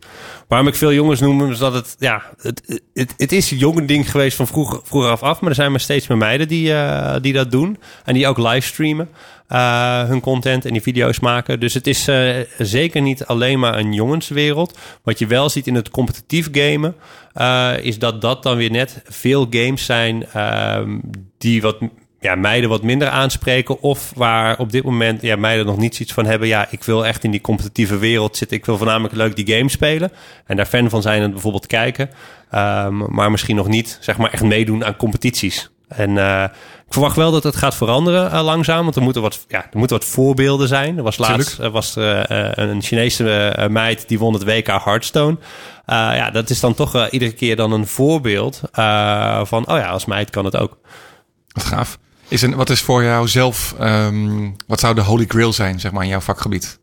Waarom 0.48 0.68
ik 0.68 0.74
veel 0.74 0.92
jongens 0.92 1.20
noem, 1.20 1.50
is 1.50 1.58
dat 1.58 1.72
het... 1.72 1.96
Ja, 1.98 2.22
het, 2.40 2.80
het, 2.94 3.14
het 3.16 3.32
is 3.32 3.50
een 3.50 3.56
jongen 3.56 3.86
ding 3.86 4.10
geweest 4.10 4.36
van 4.36 4.46
vroeger, 4.46 4.80
vroeger 4.84 5.10
af 5.10 5.22
af. 5.22 5.40
Maar 5.40 5.50
er 5.50 5.56
zijn 5.56 5.70
maar 5.70 5.80
steeds 5.80 6.06
meer 6.06 6.18
meiden 6.18 6.48
die, 6.48 6.68
uh, 6.68 7.14
die 7.20 7.32
dat 7.32 7.50
doen. 7.50 7.78
En 8.04 8.14
die 8.14 8.26
ook 8.26 8.38
livestreamen. 8.38 9.08
Uh, 9.48 10.04
hun 10.04 10.20
content 10.20 10.64
en 10.64 10.72
die 10.72 10.82
video's 10.82 11.20
maken. 11.20 11.60
Dus 11.60 11.74
het 11.74 11.86
is 11.86 12.08
uh, 12.08 12.36
zeker 12.58 13.00
niet 13.00 13.24
alleen 13.24 13.58
maar 13.58 13.78
een 13.78 13.92
jongenswereld. 13.92 14.78
Wat 15.02 15.18
je 15.18 15.26
wel 15.26 15.48
ziet 15.48 15.66
in 15.66 15.74
het 15.74 15.90
competitief 15.90 16.48
gamen, 16.52 16.94
uh, 17.34 17.72
is 17.80 17.98
dat 17.98 18.20
dat 18.20 18.42
dan 18.42 18.56
weer 18.56 18.70
net 18.70 19.02
veel 19.04 19.46
games 19.50 19.84
zijn 19.84 20.26
die 21.38 21.62
wat 21.62 21.76
ja, 22.20 22.34
meiden 22.34 22.70
wat 22.70 22.82
minder 22.82 23.08
aanspreken. 23.08 23.80
Of 23.80 24.12
waar 24.14 24.58
op 24.58 24.72
dit 24.72 24.84
moment 24.84 25.22
ja, 25.22 25.36
meiden 25.36 25.66
nog 25.66 25.76
niet 25.76 25.94
zoiets 25.94 26.14
van 26.14 26.26
hebben. 26.26 26.48
Ja, 26.48 26.66
ik 26.70 26.84
wil 26.84 27.06
echt 27.06 27.24
in 27.24 27.30
die 27.30 27.40
competitieve 27.40 27.98
wereld 27.98 28.36
zitten. 28.36 28.56
Ik 28.56 28.66
wil 28.66 28.76
voornamelijk 28.76 29.14
leuk 29.14 29.36
die 29.36 29.56
game 29.56 29.68
spelen. 29.68 30.12
En 30.46 30.56
daar 30.56 30.66
fan 30.66 30.90
van 30.90 31.02
zijn 31.02 31.22
en 31.22 31.30
bijvoorbeeld 31.30 31.66
kijken. 31.66 32.10
Um, 32.54 33.14
maar 33.14 33.30
misschien 33.30 33.56
nog 33.56 33.68
niet 33.68 33.98
zeg 34.00 34.16
maar 34.16 34.32
echt 34.32 34.42
meedoen 34.42 34.84
aan 34.84 34.96
competities. 34.96 35.70
En 35.88 36.18
eh, 36.18 36.44
ik 36.86 36.92
verwacht 36.92 37.16
wel 37.16 37.30
dat 37.30 37.42
het 37.42 37.56
gaat 37.56 37.74
veranderen 37.74 38.30
eh, 38.30 38.44
langzaam. 38.44 38.82
Want 38.82 38.96
er 38.96 39.02
moeten, 39.02 39.22
wat, 39.22 39.44
ja, 39.48 39.64
er 39.70 39.78
moeten 39.78 39.96
wat 39.96 40.06
voorbeelden 40.06 40.68
zijn. 40.68 40.96
Er 40.96 41.02
was 41.02 41.18
laatst 41.18 41.58
er 41.58 41.70
was, 41.70 41.96
eh, 41.96 42.30
eh, 42.30 42.52
een 42.54 42.82
Chinese 42.82 43.66
meid 43.70 44.08
die 44.08 44.18
won 44.18 44.32
het 44.32 44.44
WK 44.44 44.66
Hearthstone. 44.66 45.36
Eh, 45.86 45.96
ja, 45.96 46.30
dat 46.30 46.50
is 46.50 46.60
dan 46.60 46.74
toch 46.74 47.08
iedere 47.10 47.32
keer 47.32 47.56
dan 47.56 47.72
een 47.72 47.86
voorbeeld 47.86 48.60
van... 49.42 49.68
oh 49.68 49.78
ja, 49.78 49.88
als 49.88 50.04
meid 50.04 50.30
kan 50.30 50.44
het 50.44 50.56
ook. 50.56 50.78
Wat 51.48 51.64
gaaf. 51.64 51.98
Is 52.28 52.42
een, 52.42 52.54
wat 52.54 52.70
is 52.70 52.80
voor 52.80 53.02
jou 53.02 53.28
zelf, 53.28 53.74
ehm, 53.78 54.50
wat 54.66 54.80
zou 54.80 54.94
de 54.94 55.00
holy 55.00 55.24
grail 55.28 55.52
zijn, 55.52 55.80
zeg 55.80 55.92
maar, 55.92 56.02
in 56.02 56.08
jouw 56.08 56.20
vakgebied? 56.20 56.78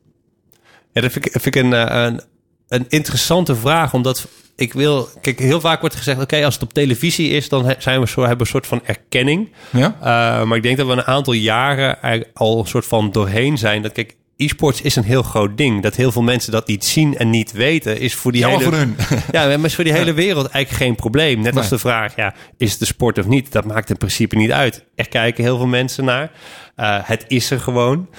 Ja, 0.91 1.01
dat 1.01 1.11
vind 1.11 1.25
ik, 1.25 1.31
vind 1.31 1.55
ik 1.55 1.55
een, 1.55 1.97
een, 2.05 2.21
een 2.67 2.85
interessante 2.89 3.55
vraag. 3.55 3.93
Omdat 3.93 4.27
ik 4.55 4.73
wil... 4.73 5.09
Kijk, 5.21 5.39
heel 5.39 5.61
vaak 5.61 5.79
wordt 5.79 5.95
gezegd... 5.95 6.21
oké, 6.21 6.45
als 6.45 6.53
het 6.53 6.63
op 6.63 6.73
televisie 6.73 7.29
is... 7.29 7.49
dan 7.49 7.75
zijn 7.77 7.99
we 7.99 8.07
zo, 8.07 8.19
hebben 8.19 8.37
we 8.37 8.43
een 8.43 8.49
soort 8.49 8.67
van 8.67 8.81
erkenning. 8.85 9.51
Ja? 9.69 9.95
Uh, 9.99 10.43
maar 10.43 10.57
ik 10.57 10.63
denk 10.63 10.77
dat 10.77 10.87
we 10.87 10.93
een 10.93 11.03
aantal 11.03 11.33
jaren 11.33 11.97
al 12.33 12.59
een 12.59 12.67
soort 12.67 12.85
van 12.85 13.11
doorheen 13.11 13.57
zijn. 13.57 13.81
Dat 13.81 13.91
kijk, 13.91 14.15
e-sports 14.37 14.81
is 14.81 14.95
een 14.95 15.03
heel 15.03 15.23
groot 15.23 15.57
ding. 15.57 15.81
Dat 15.81 15.95
heel 15.95 16.11
veel 16.11 16.21
mensen 16.21 16.51
dat 16.51 16.67
niet 16.67 16.85
zien 16.85 17.17
en 17.17 17.29
niet 17.29 17.51
weten, 17.51 17.99
is 17.99 18.15
voor 18.15 18.31
die 18.31 18.45
hele... 18.45 18.63
voor 18.63 18.73
hun. 18.73 18.95
Ja, 19.31 19.45
maar 19.45 19.65
is 19.65 19.75
voor 19.75 19.83
die 19.83 19.93
hele 19.93 20.13
wereld 20.13 20.47
eigenlijk 20.47 20.83
geen 20.83 20.95
probleem. 20.95 21.41
Net 21.41 21.57
als 21.57 21.69
de 21.69 21.79
vraag, 21.79 22.15
ja, 22.15 22.33
is 22.57 22.71
het 22.71 22.81
een 22.81 22.87
sport 22.87 23.17
of 23.17 23.25
niet? 23.25 23.51
Dat 23.51 23.65
maakt 23.65 23.89
in 23.89 23.97
principe 23.97 24.35
niet 24.35 24.51
uit. 24.51 24.85
Er 24.95 25.09
kijken 25.09 25.43
heel 25.43 25.57
veel 25.57 25.67
mensen 25.67 26.05
naar. 26.05 26.31
Uh, 26.75 26.99
het 27.03 27.25
is 27.27 27.51
er 27.51 27.59
gewoon. 27.59 28.09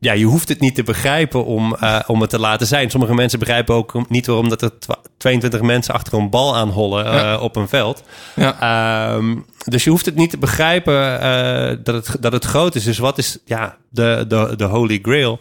Ja, 0.00 0.12
je 0.12 0.24
hoeft 0.24 0.48
het 0.48 0.60
niet 0.60 0.74
te 0.74 0.82
begrijpen 0.82 1.44
om, 1.44 1.76
uh, 1.80 2.00
om 2.06 2.20
het 2.20 2.30
te 2.30 2.38
laten 2.38 2.66
zijn. 2.66 2.90
Sommige 2.90 3.14
mensen 3.14 3.38
begrijpen 3.38 3.74
ook 3.74 4.08
niet 4.08 4.26
waarom 4.26 4.48
dat 4.48 4.62
er 4.62 4.78
twa- 4.78 5.00
22 5.16 5.60
mensen 5.60 5.94
achter 5.94 6.14
een 6.14 6.30
bal 6.30 6.56
aanhollen 6.56 7.06
uh, 7.06 7.12
Ja. 7.12 7.38
op 7.38 7.56
een 7.56 7.68
veld. 7.68 8.02
Ja. 8.36 9.14
Um, 9.14 9.44
dus 9.64 9.84
je 9.84 9.90
hoeft 9.90 10.06
het 10.06 10.14
niet 10.14 10.30
te 10.30 10.38
begrijpen 10.38 11.22
uh, 11.22 11.76
dat, 11.84 12.06
het, 12.06 12.22
dat 12.22 12.32
het 12.32 12.44
groot 12.44 12.74
is. 12.74 12.84
Dus 12.84 12.98
wat 12.98 13.18
is 13.18 13.38
ja, 13.44 13.76
de, 13.90 14.24
de, 14.28 14.54
de 14.56 14.64
holy 14.64 14.98
grail? 15.02 15.38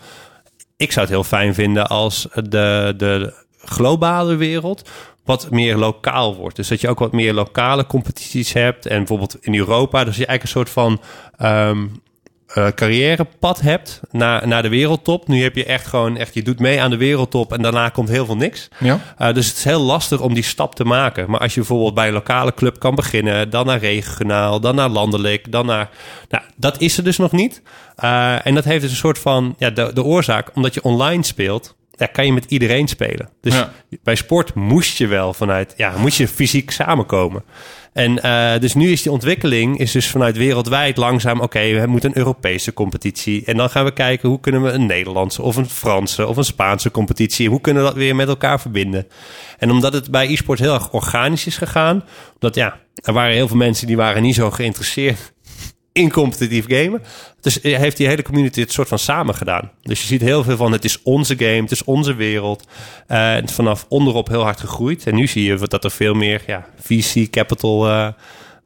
Ik 0.77 0.91
zou 0.91 1.05
het 1.05 1.15
heel 1.15 1.23
fijn 1.23 1.53
vinden 1.53 1.87
als 1.87 2.27
de, 2.33 2.93
de 2.97 3.33
globale 3.65 4.35
wereld 4.35 4.89
wat 5.25 5.49
meer 5.51 5.77
lokaal 5.77 6.35
wordt. 6.35 6.55
Dus 6.55 6.67
dat 6.67 6.81
je 6.81 6.89
ook 6.89 6.99
wat 6.99 7.11
meer 7.11 7.33
lokale 7.33 7.85
competities 7.85 8.53
hebt. 8.53 8.85
En 8.85 8.97
bijvoorbeeld 8.97 9.37
in 9.39 9.55
Europa, 9.55 10.03
dus 10.03 10.17
je 10.17 10.25
eigenlijk 10.25 10.43
een 10.43 10.63
soort 10.65 10.69
van 10.69 11.01
um, 11.69 12.01
uh, 12.55 12.67
carrièrepad 12.67 13.61
hebt 13.61 14.01
naar, 14.11 14.47
naar 14.47 14.61
de 14.61 14.69
wereldtop. 14.69 15.27
Nu 15.27 15.43
heb 15.43 15.55
je 15.55 15.65
echt 15.65 15.87
gewoon 15.87 16.17
echt, 16.17 16.33
je 16.33 16.41
doet 16.41 16.59
mee 16.59 16.81
aan 16.81 16.89
de 16.89 16.97
wereldtop 16.97 17.53
en 17.53 17.61
daarna 17.61 17.89
komt 17.89 18.09
heel 18.09 18.25
veel 18.25 18.35
niks. 18.35 18.67
Ja. 18.79 18.99
Uh, 19.19 19.33
dus 19.33 19.47
het 19.47 19.57
is 19.57 19.63
heel 19.63 19.81
lastig 19.81 20.21
om 20.21 20.33
die 20.33 20.43
stap 20.43 20.75
te 20.75 20.83
maken. 20.83 21.29
Maar 21.29 21.39
als 21.39 21.53
je 21.53 21.59
bijvoorbeeld 21.59 21.93
bij 21.93 22.07
een 22.07 22.13
lokale 22.13 22.53
club 22.53 22.79
kan 22.79 22.95
beginnen, 22.95 23.49
dan 23.49 23.65
naar 23.65 23.79
regionaal, 23.79 24.59
dan 24.59 24.75
naar 24.75 24.89
landelijk, 24.89 25.51
dan 25.51 25.65
naar. 25.65 25.89
Nou, 26.29 26.43
dat 26.55 26.81
is 26.81 26.97
er 26.97 27.03
dus 27.03 27.17
nog 27.17 27.31
niet. 27.31 27.61
Uh, 28.03 28.45
en 28.45 28.55
dat 28.55 28.63
heeft 28.63 28.81
dus 28.81 28.91
een 28.91 28.97
soort 28.97 29.19
van 29.19 29.55
ja, 29.57 29.69
de, 29.69 29.91
de 29.93 30.03
oorzaak, 30.03 30.51
omdat 30.55 30.73
je 30.73 30.83
online 30.83 31.23
speelt. 31.23 31.75
Ja, 31.97 32.05
kan 32.05 32.25
je 32.25 32.33
met 32.33 32.45
iedereen 32.47 32.87
spelen. 32.87 33.29
Dus 33.41 33.53
Ja. 33.53 33.71
bij 34.03 34.15
sport 34.15 34.53
moest 34.53 34.97
je 34.97 35.07
wel 35.07 35.33
vanuit, 35.33 35.73
ja, 35.77 35.97
moest 35.97 36.17
je 36.17 36.27
fysiek 36.27 36.71
samenkomen. 36.71 37.43
En 37.93 38.19
uh, 38.25 38.59
dus 38.59 38.73
nu 38.73 38.91
is 38.91 39.01
die 39.01 39.11
ontwikkeling 39.11 39.79
is 39.79 39.91
dus 39.91 40.07
vanuit 40.07 40.37
wereldwijd 40.37 40.97
langzaam... 40.97 41.35
oké, 41.35 41.43
okay, 41.43 41.81
we 41.81 41.87
moeten 41.87 42.09
een 42.09 42.17
Europese 42.17 42.73
competitie. 42.73 43.45
En 43.45 43.57
dan 43.57 43.69
gaan 43.69 43.85
we 43.85 43.93
kijken 43.93 44.29
hoe 44.29 44.39
kunnen 44.39 44.63
we 44.63 44.69
een 44.69 44.85
Nederlandse... 44.85 45.41
of 45.41 45.55
een 45.55 45.69
Franse 45.69 46.27
of 46.27 46.37
een 46.37 46.43
Spaanse 46.43 46.91
competitie... 46.91 47.49
hoe 47.49 47.61
kunnen 47.61 47.83
we 47.83 47.89
dat 47.89 47.97
weer 47.97 48.15
met 48.15 48.27
elkaar 48.27 48.59
verbinden. 48.59 49.07
En 49.57 49.71
omdat 49.71 49.93
het 49.93 50.11
bij 50.11 50.27
e-sport 50.27 50.59
heel 50.59 50.73
erg 50.73 50.91
organisch 50.91 51.45
is 51.45 51.57
gegaan... 51.57 52.03
omdat 52.33 52.55
ja, 52.55 52.79
er 53.03 53.13
waren 53.13 53.33
heel 53.33 53.47
veel 53.47 53.57
mensen 53.57 53.87
die 53.87 53.97
waren 53.97 54.21
niet 54.21 54.35
zo 54.35 54.51
geïnteresseerd 54.51 55.33
in 55.97 56.11
competitief 56.11 56.65
gamen. 56.67 57.01
Dus 57.41 57.59
heeft 57.61 57.97
die 57.97 58.07
hele 58.07 58.21
community 58.21 58.59
het 58.59 58.71
soort 58.71 58.87
van 58.87 58.99
samen 58.99 59.35
gedaan. 59.35 59.71
Dus 59.81 60.01
je 60.01 60.07
ziet 60.07 60.21
heel 60.21 60.43
veel 60.43 60.57
van 60.57 60.71
het 60.71 60.83
is 60.83 61.01
onze 61.03 61.37
game, 61.37 61.61
het 61.61 61.71
is 61.71 61.83
onze 61.83 62.15
wereld. 62.15 62.67
Is 63.43 63.51
vanaf 63.51 63.85
onderop 63.89 64.27
heel 64.27 64.43
hard 64.43 64.59
gegroeid. 64.59 65.07
En 65.07 65.15
nu 65.15 65.27
zie 65.27 65.43
je 65.43 65.57
dat 65.67 65.83
er 65.83 65.91
veel 65.91 66.13
meer 66.13 66.43
ja, 66.47 66.65
VC 66.79 67.29
capital, 67.29 67.87
uh, 67.87 68.07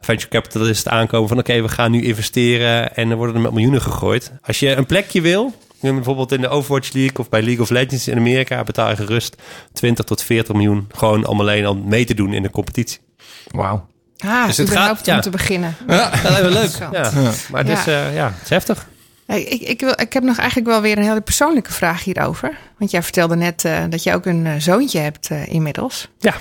venture 0.02 0.30
capitalist 0.30 0.88
aankomen 0.88 1.30
van 1.30 1.38
oké, 1.38 1.62
we 1.62 1.70
gaan 1.70 1.92
nu 1.92 2.04
investeren 2.04 2.96
en 2.96 3.10
er 3.10 3.18
worden 3.18 3.36
er 3.36 3.42
met 3.42 3.52
miljoenen 3.52 3.82
gegooid. 3.82 4.32
Als 4.42 4.60
je 4.60 4.76
een 4.76 4.86
plekje 4.86 5.22
wil, 5.22 5.54
bijvoorbeeld 5.82 6.32
in 6.32 6.42
de 6.42 6.50
Overwatch 6.50 6.94
League 6.94 7.18
of 7.18 7.30
bij 7.30 7.42
League 7.42 7.62
of 7.62 7.70
Legends 7.70 8.08
in 8.08 8.18
Amerika, 8.18 8.64
betaal 8.64 8.90
je 8.90 8.96
gerust 8.96 9.42
20 9.74 10.06
tot 10.06 10.24
40 10.24 10.56
miljoen 10.56 10.88
gewoon 10.96 11.26
om 11.26 11.40
alleen 11.40 11.66
al 11.66 11.76
mee 11.76 12.06
te 12.06 12.14
doen 12.14 12.34
in 12.34 12.42
de 12.42 12.50
competitie. 12.50 13.00
Wauw. 13.52 13.90
Ah, 14.26 14.46
dus 14.46 14.58
het 14.58 14.70
gaat 14.70 15.06
ja. 15.06 15.16
om 15.16 15.22
te 15.22 15.30
beginnen. 15.30 15.76
Ja, 15.88 16.10
dat 16.10 16.32
is 16.32 16.42
wel 16.42 16.50
leuk. 16.50 16.72
Ja. 16.92 17.12
Maar 17.52 17.66
het, 17.66 17.68
ja. 17.68 17.80
Is, 17.80 17.88
uh, 17.88 18.16
ja, 18.16 18.26
het 18.26 18.44
is 18.44 18.50
heftig. 18.50 18.88
Ik, 19.26 19.62
ik, 19.62 19.80
wil, 19.80 19.94
ik 19.96 20.14
heb 20.14 20.24
nog 20.24 20.38
eigenlijk 20.38 20.70
wel 20.70 20.82
weer 20.82 20.98
een 20.98 21.04
hele 21.04 21.22
persoonlijke 21.22 21.74
vraag 21.74 22.04
hierover. 22.04 22.58
Want 22.78 22.92
jij 22.92 23.04
vertelde 23.04 23.36
net 23.36 23.64
uh, 23.64 23.78
dat 23.90 24.04
je 24.04 24.14
ook 24.14 24.26
een 24.26 24.46
uh, 24.46 24.54
zoontje 24.58 25.00
hebt 25.00 25.30
uh, 25.32 25.48
inmiddels. 25.48 26.08
Ja. 26.20 26.34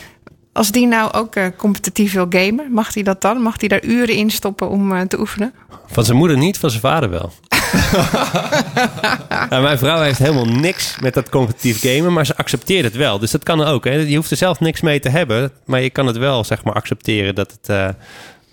Als 0.52 0.70
die 0.70 0.86
nou 0.86 1.12
ook 1.12 1.56
competitief 1.56 2.12
wil 2.12 2.26
gamen, 2.30 2.72
mag 2.72 2.94
hij 2.94 3.02
dat 3.02 3.20
dan? 3.20 3.42
Mag 3.42 3.60
hij 3.60 3.68
daar 3.68 3.84
uren 3.84 4.14
in 4.14 4.30
stoppen 4.30 4.68
om 4.68 5.08
te 5.08 5.20
oefenen? 5.20 5.54
Van 5.86 6.04
zijn 6.04 6.16
moeder 6.16 6.36
niet, 6.36 6.58
van 6.58 6.70
zijn 6.70 6.82
vader 6.82 7.10
wel. 7.10 7.32
nou, 9.50 9.62
mijn 9.62 9.78
vrouw 9.78 10.00
heeft 10.00 10.18
helemaal 10.18 10.44
niks 10.44 10.96
met 11.00 11.14
dat 11.14 11.28
competitief 11.28 11.80
gamen, 11.80 12.12
maar 12.12 12.26
ze 12.26 12.36
accepteert 12.36 12.84
het 12.84 12.96
wel. 12.96 13.18
Dus 13.18 13.30
dat 13.30 13.42
kan 13.42 13.64
ook. 13.64 13.84
Hè. 13.84 13.92
Je 13.94 14.16
hoeft 14.16 14.30
er 14.30 14.36
zelf 14.36 14.60
niks 14.60 14.80
mee 14.80 15.00
te 15.00 15.08
hebben, 15.08 15.52
maar 15.64 15.80
je 15.80 15.90
kan 15.90 16.06
het 16.06 16.16
wel 16.16 16.44
zeg 16.44 16.64
maar 16.64 16.74
accepteren 16.74 17.34
dat 17.34 17.50
het, 17.60 17.96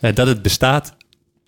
uh, 0.01 0.15
dat 0.15 0.27
het 0.27 0.41
bestaat. 0.41 0.95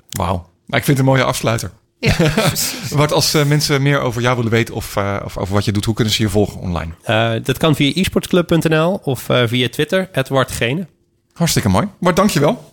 Wauw. 0.10 0.50
Maar 0.66 0.80
ik 0.80 0.86
vind 0.86 0.98
het 0.98 1.08
een 1.08 1.14
mooie 1.14 1.24
afsluiter. 1.24 1.72
Ja, 2.00 2.16
wat 2.90 3.12
als 3.12 3.36
uh, 3.36 3.46
mensen 3.46 3.82
meer 3.82 4.00
over 4.00 4.22
jou 4.22 4.36
willen 4.36 4.52
weten 4.52 4.76
of, 4.76 4.96
uh, 4.96 5.20
of, 5.26 5.38
over 5.38 5.54
wat 5.54 5.66
je 5.66 5.72
doet, 5.72 5.86
hoe 5.86 5.96
kunnen 5.96 6.14
ze 6.14 6.22
je 6.22 6.30
volgen 6.30 6.60
online? 6.60 6.92
Uh, 7.08 7.32
dat 7.44 7.58
kan 7.58 7.76
via 7.76 7.94
esportsclub.nl 7.94 9.00
of 9.04 9.28
via 9.46 9.70
Twitter, 9.70 10.10
het 10.12 10.30
Wartgene. 10.30 10.88
Hartstikke 11.34 11.70
mooi. 11.70 11.88
Maar 12.00 12.14
dankjewel. 12.14 12.69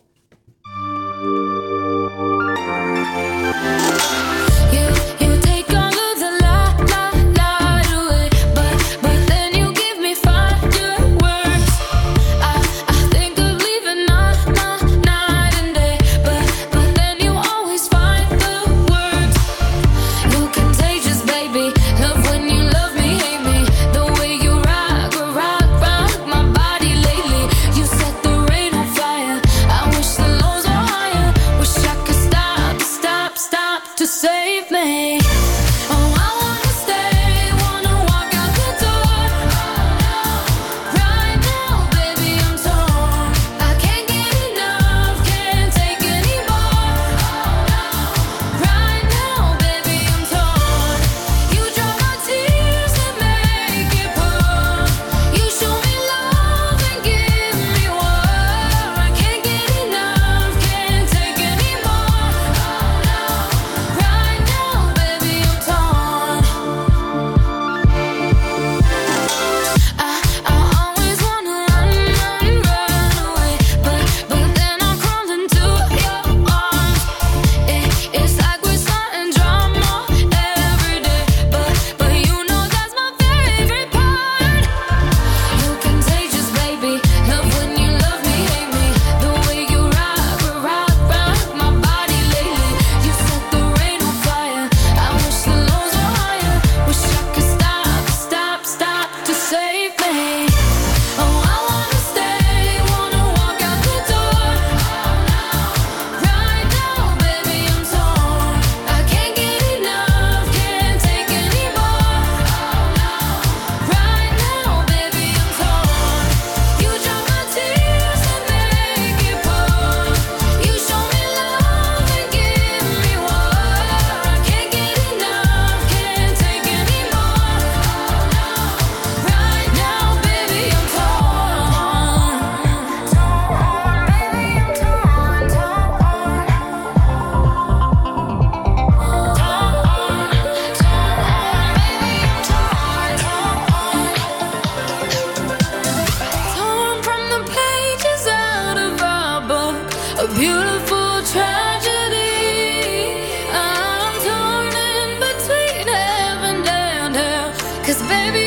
Cause 157.87 158.03
baby, 158.09 158.46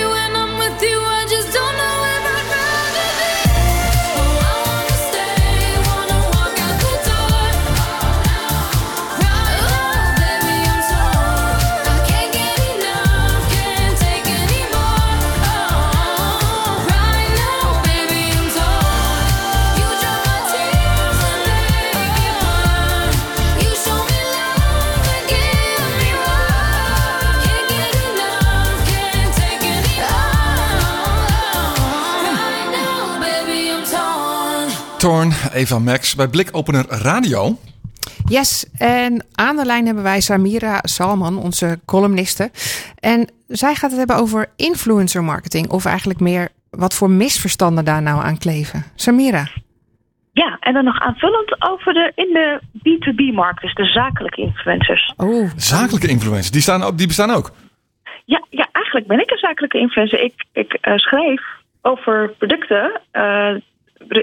torn. 34.99 35.31
Eva 35.53 35.79
Max 35.79 36.15
bij 36.15 36.27
Blikopener 36.27 36.85
Radio. 36.87 37.57
Yes, 38.25 38.69
en 38.77 39.25
aan 39.35 39.55
de 39.55 39.65
lijn 39.65 39.85
hebben 39.85 40.03
wij 40.03 40.21
Samira 40.21 40.79
Salman, 40.81 41.37
onze 41.37 41.79
columniste. 41.85 42.51
En 42.99 43.29
zij 43.47 43.75
gaat 43.75 43.89
het 43.89 43.99
hebben 43.99 44.15
over 44.15 44.47
influencer 44.55 45.23
marketing. 45.23 45.69
Of 45.69 45.85
eigenlijk 45.85 46.19
meer 46.19 46.49
wat 46.69 46.93
voor 46.93 47.09
misverstanden 47.09 47.85
daar 47.85 48.01
nou 48.01 48.23
aan 48.23 48.37
kleven. 48.37 48.83
Samira. 48.95 49.47
Ja, 50.31 50.57
en 50.59 50.73
dan 50.73 50.83
nog 50.83 50.99
aanvullend 50.99 51.55
over 51.69 51.93
de 51.93 52.11
in 52.15 52.33
de 52.33 52.59
B2B-markt, 52.77 53.61
dus 53.61 53.73
de 53.73 53.85
zakelijke 53.85 54.41
influencers. 54.41 55.13
Oh, 55.17 55.49
Zakelijke 55.55 56.07
influencers, 56.07 56.51
die, 56.51 56.61
staan 56.61 56.83
ook, 56.83 56.97
die 56.97 57.07
bestaan 57.07 57.31
ook. 57.31 57.51
Ja, 58.25 58.45
ja 58.49 58.67
eigenlijk 58.71 59.07
ben 59.07 59.19
ik 59.19 59.31
een 59.31 59.37
zakelijke 59.37 59.77
influencer. 59.77 60.23
Ik, 60.23 60.45
ik 60.53 60.73
eh, 60.73 60.97
schrijf 60.97 61.41
over 61.81 62.29
producten 62.37 63.01
eh, 63.11 63.55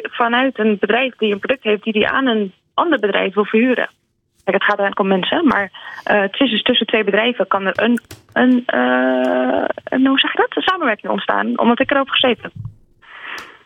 vanuit 0.02 0.58
een 0.58 0.76
bedrijf 0.80 1.16
die 1.16 1.32
een 1.32 1.38
product 1.38 1.64
heeft 1.64 1.82
die 1.82 1.92
die 1.92 2.08
aan 2.08 2.26
een 2.26 2.52
ander 2.74 2.98
bedrijf 2.98 3.34
wil 3.34 3.44
verhuren. 3.44 3.88
Kijk, 4.44 4.56
het 4.58 4.66
gaat 4.66 4.78
eigenlijk 4.78 5.00
om 5.00 5.08
mensen, 5.08 5.46
maar 5.46 5.70
het 6.02 6.40
is 6.40 6.50
dus 6.50 6.62
tussen 6.62 6.86
twee 6.86 7.04
bedrijven 7.04 7.46
kan 7.46 7.66
er 7.66 7.82
een, 7.82 8.00
een, 8.32 8.62
eh, 8.66 9.64
een 9.84 10.06
hoe 10.06 10.18
zeg 10.18 10.32
je 10.32 10.38
dat, 10.38 10.56
een 10.56 10.62
samenwerking 10.62 11.12
ontstaan, 11.12 11.58
omdat 11.58 11.80
ik 11.80 11.90
erover 11.90 12.10
geschreven 12.10 12.42
heb. 12.42 12.52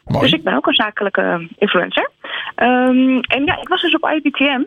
Mooi. 0.04 0.24
Dus 0.24 0.32
ik 0.32 0.44
ben 0.44 0.54
ook 0.54 0.66
een 0.66 0.74
zakelijke 0.74 1.48
influencer. 1.58 2.10
Ehm, 2.54 3.18
en 3.18 3.44
ja, 3.44 3.60
ik 3.60 3.68
was 3.68 3.82
dus 3.82 3.94
op 3.94 4.10
IBTM. 4.10 4.62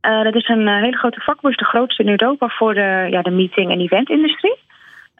Eh, 0.00 0.22
dat 0.22 0.34
is 0.34 0.48
een 0.48 0.68
hele 0.68 0.96
grote 0.96 1.20
vakbeurs, 1.20 1.56
de 1.56 1.64
grootste 1.64 2.02
in 2.02 2.08
Europa 2.08 2.48
voor 2.48 2.74
de, 2.74 3.06
ja, 3.10 3.22
de 3.22 3.30
meeting- 3.30 3.70
en 3.70 3.80
eventindustrie. 3.80 4.56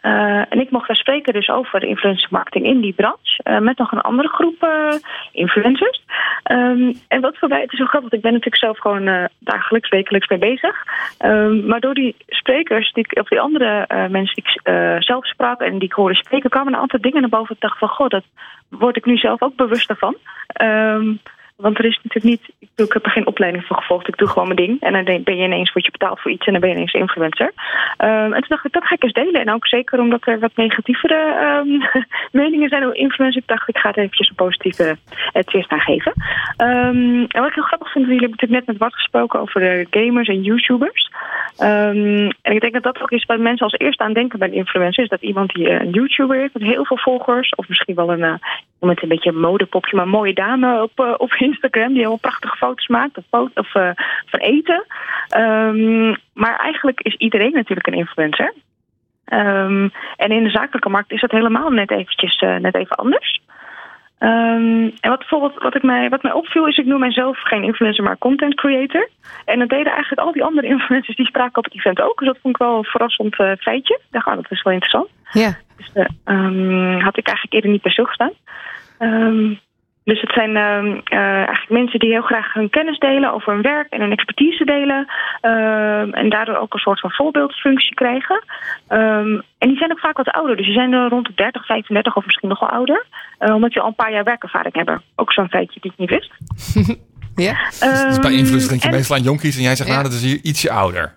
Eh, 0.01 0.53
en 0.53 0.61
ik 0.61 0.71
mocht 0.71 0.87
daar 0.87 0.97
spreken 0.97 1.33
dus 1.33 1.49
over 1.49 1.85
influencer 1.85 2.29
marketing 2.31 2.67
in 2.67 2.81
die 2.81 2.93
branche. 2.93 3.43
eh, 3.43 3.59
met 3.59 3.79
nog 3.79 3.93
een 3.93 4.01
andere 4.01 4.29
groep 4.29 4.63
eh, 4.63 4.95
influencers. 5.33 6.05
Ehm, 6.43 6.93
en 7.09 7.21
wat 7.21 7.39
voor 7.39 7.49
mij, 7.49 7.61
het 7.61 7.73
is 7.73 7.79
zo 7.79 7.85
grappig, 7.85 8.13
ik 8.13 8.21
ben 8.21 8.33
natuurlijk 8.33 8.63
zelf 8.63 8.79
gewoon 8.79 9.29
dagelijks, 9.39 9.89
wekelijks 9.89 10.29
mee 10.29 10.39
bezig. 10.39 10.85
Ehm, 11.19 11.67
maar 11.67 11.81
door 11.81 11.95
die 11.95 12.17
sprekers, 12.27 12.93
die, 12.93 13.07
of 13.21 13.29
die 13.29 13.41
andere 13.41 13.87
mensen 14.11 14.35
die 14.35 14.45
ik 14.45 14.61
zelf 15.03 15.27
sprak 15.27 15.61
en 15.61 15.73
die 15.79 15.89
ik 15.89 15.93
hoorde 15.93 16.15
spreken, 16.15 16.51
kwamen 16.51 16.73
een 16.73 16.81
aantal 16.81 17.01
dingen 17.01 17.21
naar 17.21 17.31
boven. 17.31 17.55
Ik 17.55 17.61
dacht 17.61 17.79
van, 17.79 17.89
god, 17.89 18.11
dat 18.11 18.25
word 18.69 18.97
ik 18.97 19.05
nu 19.05 19.17
zelf 19.17 19.43
ook 19.43 19.57
bewuster 19.57 19.97
van. 19.97 20.17
Ehm, 20.47 21.13
want 21.61 21.79
er 21.79 21.85
is 21.85 22.01
natuurlijk 22.03 22.25
niet, 22.25 22.55
ik, 22.59 22.69
ik 22.85 22.93
heb 22.93 23.05
er 23.05 23.11
geen 23.11 23.27
opleiding 23.27 23.65
voor 23.65 23.77
gevolgd. 23.77 24.09
Ik 24.09 24.17
doe 24.17 24.29
gewoon 24.29 24.49
mijn 24.49 24.67
ding. 24.67 24.81
En 24.81 24.93
dan 24.93 25.23
ben 25.23 25.37
je 25.37 25.45
ineens, 25.45 25.73
word 25.73 25.85
je 25.85 25.91
betaald 25.91 26.21
voor 26.21 26.31
iets 26.31 26.47
en 26.47 26.53
dan 26.53 26.61
ben 26.61 26.71
je 26.71 26.77
ineens 26.77 26.93
influencer. 26.93 27.53
Ehm, 27.97 28.33
en 28.33 28.41
toen 28.41 28.49
dacht 28.49 28.65
ik, 28.65 28.73
dat 28.73 28.85
ga 28.85 28.95
ik 28.95 29.03
eens 29.03 29.13
delen. 29.13 29.41
En 29.41 29.53
ook 29.53 29.67
zeker 29.67 30.01
omdat 30.01 30.27
er 30.27 30.39
wat 30.39 30.57
negatievere 30.57 31.15
ehm, 31.15 32.03
meningen 32.43 32.69
zijn 32.69 32.85
over 32.85 32.97
influencers. 32.97 33.43
Ik 33.43 33.49
dacht, 33.49 33.69
ik 33.69 33.79
ga 33.79 33.89
het 33.89 33.97
eventjes 33.97 34.29
een 34.29 34.35
positieve 34.35 34.97
twist 35.45 35.71
aan 35.71 35.81
geven. 35.81 36.13
Ehm, 36.57 37.25
en 37.29 37.41
wat 37.41 37.49
ik 37.49 37.55
heel 37.55 37.65
grappig 37.65 37.93
vind, 37.93 38.05
jullie 38.05 38.21
hebben 38.21 38.39
natuurlijk 38.39 38.61
net 38.61 38.67
met 38.67 38.79
Bart 38.79 38.95
gesproken 38.95 39.41
over 39.41 39.61
de 39.61 39.87
gamers 39.91 40.29
en 40.29 40.43
YouTubers. 40.43 41.11
En 41.57 42.37
ik 42.43 42.61
denk 42.61 42.73
dat 42.73 42.83
dat 42.83 43.03
ook 43.03 43.11
is 43.11 43.25
waar 43.25 43.41
mensen 43.41 43.67
als 43.67 43.79
eerste 43.79 44.05
aan 44.05 44.13
denken 44.13 44.39
bij 44.39 44.49
een 44.49 44.55
influencer. 44.55 45.03
Is 45.03 45.09
dat 45.09 45.23
iemand 45.23 45.53
die 45.53 45.69
eh, 45.69 45.81
een 45.81 45.91
YouTuber 45.91 46.37
heeft 46.37 46.53
met 46.53 46.63
heel 46.63 46.85
veel 46.85 46.99
volgers. 46.99 47.55
Of 47.55 47.69
misschien 47.69 47.95
wel 47.95 48.13
een, 48.13 48.41
met 48.81 49.03
een 49.03 49.09
beetje 49.09 49.31
een 49.31 49.41
modepopje, 49.41 49.97
maar 49.97 50.09
mooie 50.09 50.35
dame 50.35 50.83
op, 50.83 50.93
eh, 50.95 51.15
op 51.17 51.35
Instagram. 51.35 51.93
Die 51.93 52.03
heel 52.03 52.17
prachtige 52.17 52.57
foto's 52.57 52.87
maakt 52.87 53.17
of, 53.17 53.25
of 53.55 53.75
eh, 53.75 53.91
van 54.27 54.41
eten. 54.41 54.85
Ehm, 55.29 56.09
maar 56.35 56.57
eigenlijk 56.59 57.01
is 57.01 57.15
iedereen 57.15 57.53
natuurlijk 57.53 57.87
een 57.87 57.95
influencer. 57.95 58.55
Ehm, 59.25 59.89
en 60.17 60.31
in 60.31 60.45
de 60.45 60.51
zakelijke 60.51 60.89
markt 60.89 61.13
is 61.13 61.21
dat 61.21 61.31
helemaal 61.31 61.71
net 61.71 61.91
eventjes 61.91 62.37
eh, 62.37 62.57
net 62.57 62.75
even 62.75 62.97
anders. 62.97 63.41
Ehm, 64.21 64.91
en 65.01 65.11
wat 65.11 65.19
bijvoorbeeld 65.19 65.63
wat, 65.63 65.75
ik 65.75 65.83
mij, 65.83 66.09
wat 66.09 66.23
mij 66.23 66.33
opviel 66.33 66.67
is, 66.67 66.77
ik 66.77 66.87
noem 66.87 67.01
mijzelf 67.01 67.39
geen 67.43 67.63
influencer, 67.63 68.05
maar 68.05 68.19
content 68.19 68.55
creator. 68.55 69.09
En 69.45 69.59
dat 69.59 69.69
deden 69.69 69.93
eigenlijk 69.93 70.23
al 70.23 70.33
die 70.33 70.45
andere 70.45 70.67
influencers 70.75 71.17
die 71.17 71.27
spraken 71.27 71.57
op 71.57 71.65
het 71.65 71.75
event 71.75 72.01
ook. 72.01 72.19
Dus 72.19 72.29
dat 72.29 72.39
vond 72.43 72.55
ik 72.55 72.61
wel 72.63 72.77
een 72.77 72.85
verrassend 72.85 73.39
eh, 73.39 73.53
feitje. 73.59 73.95
Ik 73.95 74.07
dacht, 74.11 74.27
ah, 74.27 74.37
dat 74.37 74.51
is 74.51 74.63
wel 74.63 74.73
interessant. 74.73 75.09
ja. 75.31 75.57
Dus 75.77 75.93
ehm, 76.25 76.99
had 77.01 77.17
ik 77.17 77.27
eigenlijk 77.27 77.53
eerder 77.55 77.71
niet 77.71 77.83
bij 77.83 77.93
stilgestaan. 77.93 78.33
Ehm 78.99 79.53
dus 80.11 80.21
het 80.21 80.33
zijn 80.33 80.57
ehm, 80.57 80.87
eh, 81.05 81.19
eigenlijk 81.51 81.69
mensen 81.81 81.99
die 81.99 82.11
heel 82.11 82.23
graag 82.31 82.53
hun 82.53 82.71
kennis 82.71 82.99
delen 82.99 83.33
over 83.33 83.53
hun 83.53 83.63
werk 83.63 83.91
en 83.93 84.01
hun 84.01 84.13
expertise 84.13 84.65
delen. 84.65 85.07
Ehm, 85.41 86.09
en 86.13 86.29
daardoor 86.29 86.57
ook 86.57 86.75
een 86.75 86.81
soort 86.81 87.01
van 87.01 87.11
voorbeeldfunctie 87.11 87.95
krijgen. 87.95 88.45
Ehm, 88.89 89.41
en 89.59 89.69
die 89.69 89.77
zijn 89.77 89.91
ook 89.93 89.99
vaak 89.99 90.17
wat 90.17 90.31
ouder. 90.31 90.57
Dus 90.57 90.67
die 90.67 90.75
zijn 90.75 90.91
dan 90.91 91.09
rond 91.09 91.27
de 91.27 91.33
30, 91.35 91.67
35 91.67 92.17
of 92.17 92.25
misschien 92.25 92.49
nog 92.49 92.61
wel 92.61 92.69
ouder. 92.71 93.07
Eh, 93.39 93.55
omdat 93.55 93.71
die 93.71 93.81
al 93.81 93.89
een 93.89 93.95
paar 93.95 94.13
jaar 94.13 94.25
werkervaring 94.25 94.75
hebben. 94.75 95.03
Ook 95.17 95.33
zo'n 95.33 95.49
feitje 95.49 95.81
die 95.81 95.93
ik 95.93 95.99
niet 95.99 96.11
wist. 96.11 96.33
Ja. 97.35 97.55
Dus 97.81 98.19
bij 98.19 98.33
influencers 98.33 98.69
denk 98.69 98.83
je 98.83 98.89
en- 98.89 98.95
meestal 98.95 99.17
aan 99.17 99.23
jonkies 99.23 99.57
en 99.57 99.63
jij 99.63 99.77
zegt, 99.77 99.89
Ja. 99.89 99.95
nou, 99.95 100.07
dat 100.09 100.17
is 100.17 100.23
hier 100.25 100.39
ietsje 100.43 100.71
ouder. 100.71 101.15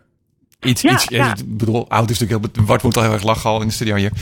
Iets, 0.64 0.82
Ja, 0.82 0.92
iets, 0.92 1.06
ja. 1.10 1.32
Ik 1.36 1.58
bedoel, 1.58 1.90
oud 1.90 2.10
is 2.10 2.20
natuurlijk 2.20 2.56
heel... 2.56 2.66
Bart 2.66 2.84
moet 2.84 2.98
al 2.98 3.04
heel 3.04 3.12
erg 3.14 3.24
lachen 3.24 3.50
al 3.50 3.62
in 3.62 3.68
de 3.68 3.74
studio 3.74 3.96
hier. 3.96 4.12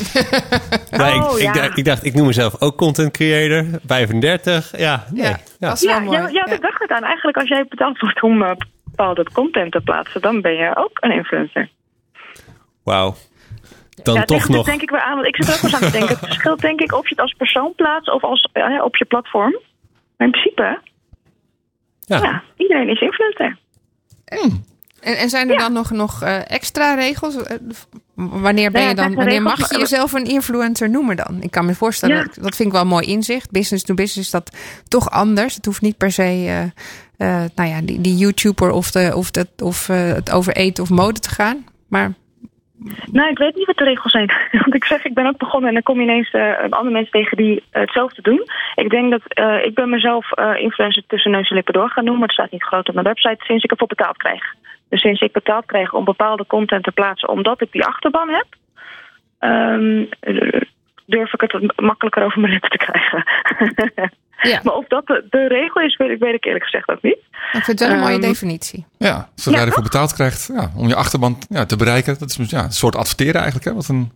Nee, 0.91 1.13
ik, 1.15 1.23
Oh, 1.23 1.37
ik, 1.39 1.43
ja. 1.43 1.53
dacht, 1.53 1.77
ik 1.77 1.85
dacht, 1.85 2.05
ik 2.05 2.13
noem 2.13 2.25
mezelf 2.25 2.61
ook 2.61 2.77
content 2.77 3.11
creator. 3.11 3.79
35, 3.85 4.77
ja. 4.77 5.05
Nee, 5.11 5.23
Ja, 5.23 5.29
ja. 5.29 5.37
dat 5.59 5.73
is 5.73 5.85
wel 5.85 5.93
Ja, 5.93 5.99
mooi. 5.99 6.17
ja, 6.17 6.27
ja, 6.27 6.45
ik 6.45 6.61
dacht 6.61 6.79
het 6.81 6.91
aan. 6.91 7.03
Eigenlijk 7.03 7.37
als 7.37 7.47
jij 7.47 7.65
betaald 7.69 7.99
wordt 7.99 8.21
om 8.21 8.41
eh, 8.43 8.51
bepaalde 8.83 9.25
content 9.33 9.71
te 9.71 9.81
plaatsen, 9.81 10.21
dan 10.21 10.41
ben 10.41 10.53
je 10.53 10.75
ook 10.75 10.91
een 10.99 11.11
influencer. 11.11 11.69
Wauw. 12.83 13.15
Dan 14.03 14.15
ja, 14.15 14.23
toch 14.25 14.49
nog. 14.49 14.65
Denk 14.65 14.81
ik 14.81 14.89
weer 14.89 15.01
aan, 15.01 15.15
want 15.15 15.27
ik 15.27 15.35
zit 15.35 15.47
er 15.47 15.53
ook 15.53 15.61
wel 15.61 15.71
eens 15.71 15.81
aan 15.83 15.91
te 15.91 15.97
denken. 15.97 16.15
Het 16.17 16.25
verschilt 16.25 16.61
denk 16.61 16.79
ik 16.81 16.93
of 16.93 17.03
je 17.03 17.09
het 17.09 17.19
als 17.19 17.33
persoon 17.33 17.73
plaatst 17.75 18.11
of 18.11 18.23
als, 18.23 18.49
eh, 18.53 18.83
op 18.83 18.95
je 18.95 19.05
platform. 19.05 19.59
Maar 20.17 20.27
in 20.27 20.31
principe, 20.31 20.79
Ja. 22.05 22.17
ja, 22.21 22.43
iedereen 22.57 22.89
is 22.89 22.99
influencer. 23.01 23.57
En, 25.01 25.17
en 25.17 25.29
zijn 25.29 25.49
er 25.49 25.57
dan 25.57 25.73
nog, 25.73 25.91
nog 25.91 26.21
eh, 26.21 26.51
extra 26.51 26.93
regels? 26.93 27.43
Eh, 27.43 27.57
Wanneer, 28.15 28.71
ben 28.71 28.87
je 28.87 28.95
dan, 28.95 29.13
wanneer 29.13 29.41
mag 29.41 29.69
je 29.69 29.77
jezelf 29.77 30.13
een 30.13 30.25
influencer 30.25 30.89
noemen 30.89 31.15
dan? 31.15 31.37
Ik 31.41 31.51
kan 31.51 31.65
me 31.65 31.73
voorstellen, 31.73 32.15
Ja. 32.15 32.41
dat, 32.41 32.55
vind 32.55 32.67
ik 32.67 32.71
wel 32.71 32.81
een 32.81 32.87
mooi 32.87 33.07
inzicht. 33.07 33.51
Business 33.51 33.83
to 33.83 33.93
business 33.93 34.25
is 34.27 34.31
dat 34.31 34.57
toch 34.87 35.09
anders. 35.09 35.55
Het 35.55 35.65
hoeft 35.65 35.81
niet 35.81 35.97
per 35.97 36.11
se, 36.11 36.23
eh, 37.17 37.43
nou 37.55 37.69
ja, 37.69 37.81
die, 37.81 38.01
die 38.01 38.15
YouTuber 38.15 38.71
of, 38.71 38.91
de, 38.91 39.11
of, 39.15 39.31
dat, 39.31 39.47
of 39.63 39.87
het 39.87 40.31
over 40.31 40.55
eten 40.55 40.83
of 40.83 40.89
mode 40.89 41.19
te 41.19 41.29
gaan. 41.29 41.65
Maar 41.89 42.13
Nou, 43.11 43.29
ik 43.29 43.37
weet 43.37 43.55
niet 43.55 43.65
wat 43.65 43.77
de 43.77 43.83
regels 43.83 44.11
zijn. 44.11 44.31
Want 44.63 44.75
ik 44.75 44.85
zeg, 44.85 45.05
ik 45.05 45.13
ben 45.13 45.27
ook 45.27 45.37
begonnen 45.37 45.67
en 45.67 45.73
dan 45.73 45.83
kom 45.83 45.97
je 45.97 46.03
ineens 46.03 46.33
andere 46.69 46.91
mensen 46.91 47.11
tegen 47.11 47.37
die 47.37 47.63
hetzelfde 47.71 48.21
doen. 48.21 48.43
Ik 48.75 48.89
denk 48.89 49.11
dat 49.11 49.21
ik 49.65 49.75
ben 49.75 49.89
mezelf 49.89 50.25
influencer 50.57 51.03
tussen 51.07 51.31
neus 51.31 51.49
en 51.49 51.55
lippen 51.55 51.73
door 51.73 51.89
gaan 51.89 52.05
doen, 52.05 52.13
maar 52.13 52.27
het 52.27 52.31
staat 52.31 52.51
niet 52.51 52.63
groot 52.63 52.87
op 52.87 52.93
mijn 52.93 53.05
website 53.05 53.45
sinds 53.45 53.63
ik 53.63 53.71
ervoor 53.71 53.87
betaald 53.87 54.17
krijg. 54.17 54.43
Dus 54.91 55.01
sinds 55.01 55.21
ik 55.21 55.31
betaald 55.31 55.65
krijg 55.65 55.93
om 55.93 56.03
bepaalde 56.03 56.45
content 56.47 56.83
te 56.83 56.91
plaatsen, 56.91 57.29
omdat 57.29 57.61
ik 57.61 57.71
die 57.71 57.85
achterban 57.85 58.29
heb, 58.29 58.45
ehm, 59.39 60.05
durf 61.05 61.33
ik 61.33 61.41
het 61.41 61.79
makkelijker 61.81 62.23
over 62.23 62.39
mijn 62.39 62.51
lippen 62.53 62.69
te 62.69 62.77
krijgen. 62.77 63.23
ja, 64.51 64.59
maar 64.63 64.73
of 64.73 64.87
dat 64.87 65.07
de, 65.07 65.25
de 65.29 65.47
regel 65.47 65.81
is, 65.81 65.97
weet 65.97 66.09
ik, 66.09 66.19
weet 66.19 66.33
ik 66.33 66.45
eerlijk 66.45 66.63
gezegd 66.63 66.89
ook 66.89 67.01
niet. 67.01 67.17
ik 67.51 67.63
vind 67.63 67.65
het 67.67 67.79
wel 67.79 67.89
een 67.91 67.99
mooie 67.99 68.11
Ehm, 68.13 68.21
definitie. 68.21 68.85
Ja, 68.97 69.29
zodra 69.35 69.59
Ja, 69.59 69.65
je 69.65 69.71
ervoor 69.71 69.83
toch? 69.83 69.91
betaald 69.91 70.13
krijgt 70.13 70.49
ja, 70.53 70.69
om 70.77 70.87
je 70.87 70.95
achterban 70.95 71.37
ja, 71.49 71.65
te 71.65 71.75
bereiken. 71.75 72.15
Dat 72.19 72.29
is 72.29 72.49
ja, 72.49 72.63
een 72.63 72.71
soort 72.71 72.95
adverteren 72.95 73.35
eigenlijk, 73.41 73.65
hè, 73.65 73.73
wat, 73.73 73.87
een, 73.87 74.11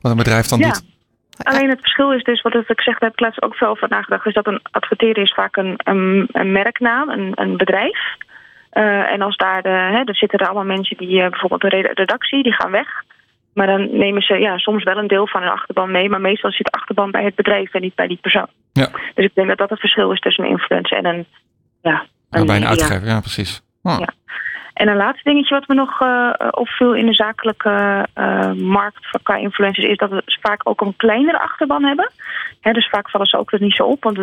wat 0.00 0.10
een 0.10 0.18
bedrijf 0.18 0.46
dan 0.46 0.58
Ja. 0.58 0.66
doet. 0.66 0.82
Alleen 1.42 1.68
het 1.68 1.80
verschil 1.80 2.12
is 2.12 2.22
dus, 2.24 2.42
wat 2.42 2.54
ik 2.54 2.80
zeg, 2.80 2.98
daar 2.98 3.08
heb 3.08 3.12
ik 3.12 3.20
laatst 3.20 3.42
ook 3.42 3.54
veel 3.54 3.68
over 3.68 3.88
nagedacht, 3.88 4.26
is 4.26 4.34
dat 4.34 4.46
een 4.46 4.60
adverteren 4.70 5.22
is 5.22 5.32
vaak 5.34 5.56
een, 5.56 5.74
een, 5.76 6.28
een 6.32 6.52
merknaam, 6.52 7.08
een, 7.08 7.32
een 7.34 7.56
bedrijf. 7.56 7.98
Eh, 8.70 9.12
en 9.12 9.22
als 9.22 9.36
daar, 9.36 9.62
de, 9.62 9.68
hè, 9.68 10.02
er 10.04 10.16
zitten 10.16 10.38
er 10.38 10.46
allemaal 10.46 10.64
mensen 10.76 10.96
die 10.96 11.22
eh, 11.22 11.30
bijvoorbeeld 11.30 11.60
de 11.60 11.68
reda- 11.68 11.92
redactie, 11.94 12.42
die 12.42 12.52
gaan 12.52 12.70
weg. 12.70 12.88
Maar 13.54 13.66
dan 13.66 13.96
nemen 13.98 14.22
ze 14.22 14.34
ja, 14.38 14.58
soms 14.58 14.82
wel 14.82 14.96
een 14.96 15.06
deel 15.06 15.26
van 15.26 15.42
hun 15.42 15.50
achterban 15.50 15.90
mee, 15.90 16.08
maar 16.08 16.20
meestal 16.20 16.50
zit 16.50 16.64
de 16.66 16.78
achterban 16.78 17.10
bij 17.10 17.24
het 17.24 17.34
bedrijf 17.34 17.74
en 17.74 17.80
niet 17.80 17.94
bij 17.94 18.06
die 18.06 18.18
persoon. 18.20 18.46
Ja. 18.72 18.88
Dus 19.14 19.24
ik 19.24 19.34
denk 19.34 19.48
dat 19.48 19.58
dat 19.58 19.70
het 19.70 19.80
verschil 19.80 20.12
is 20.12 20.20
tussen 20.20 20.44
een 20.44 20.50
influencer 20.50 20.96
en 20.96 21.04
een, 21.04 21.26
ja, 21.82 22.06
Ja, 22.30 22.44
bij 22.44 22.56
een 22.56 22.66
uitgever, 22.66 23.06
ja, 23.06 23.20
precies. 23.20 23.62
Oh. 23.82 23.98
Ja. 23.98 24.08
En 24.80 24.88
een 24.88 24.96
laatste 24.96 25.28
dingetje 25.28 25.54
wat 25.54 25.68
me 25.68 25.74
nog 25.74 26.00
eh, 26.00 26.30
opviel 26.50 26.94
in 26.94 27.06
de 27.06 27.14
zakelijke 27.14 28.06
eh, 28.14 28.52
markt 28.52 29.18
qua 29.22 29.36
influencers 29.36 29.86
is 29.86 29.96
dat 29.96 30.10
ze 30.10 30.38
vaak 30.40 30.60
ook 30.68 30.80
een 30.80 30.96
kleinere 30.96 31.38
achterban 31.38 31.84
hebben. 31.84 32.10
Hè, 32.60 32.72
dus 32.72 32.88
vaak 32.88 33.10
vallen 33.10 33.26
ze 33.26 33.38
ook 33.38 33.52
er 33.52 33.60
niet 33.60 33.74
zo 33.74 33.84
op, 33.84 34.02
want 34.02 34.18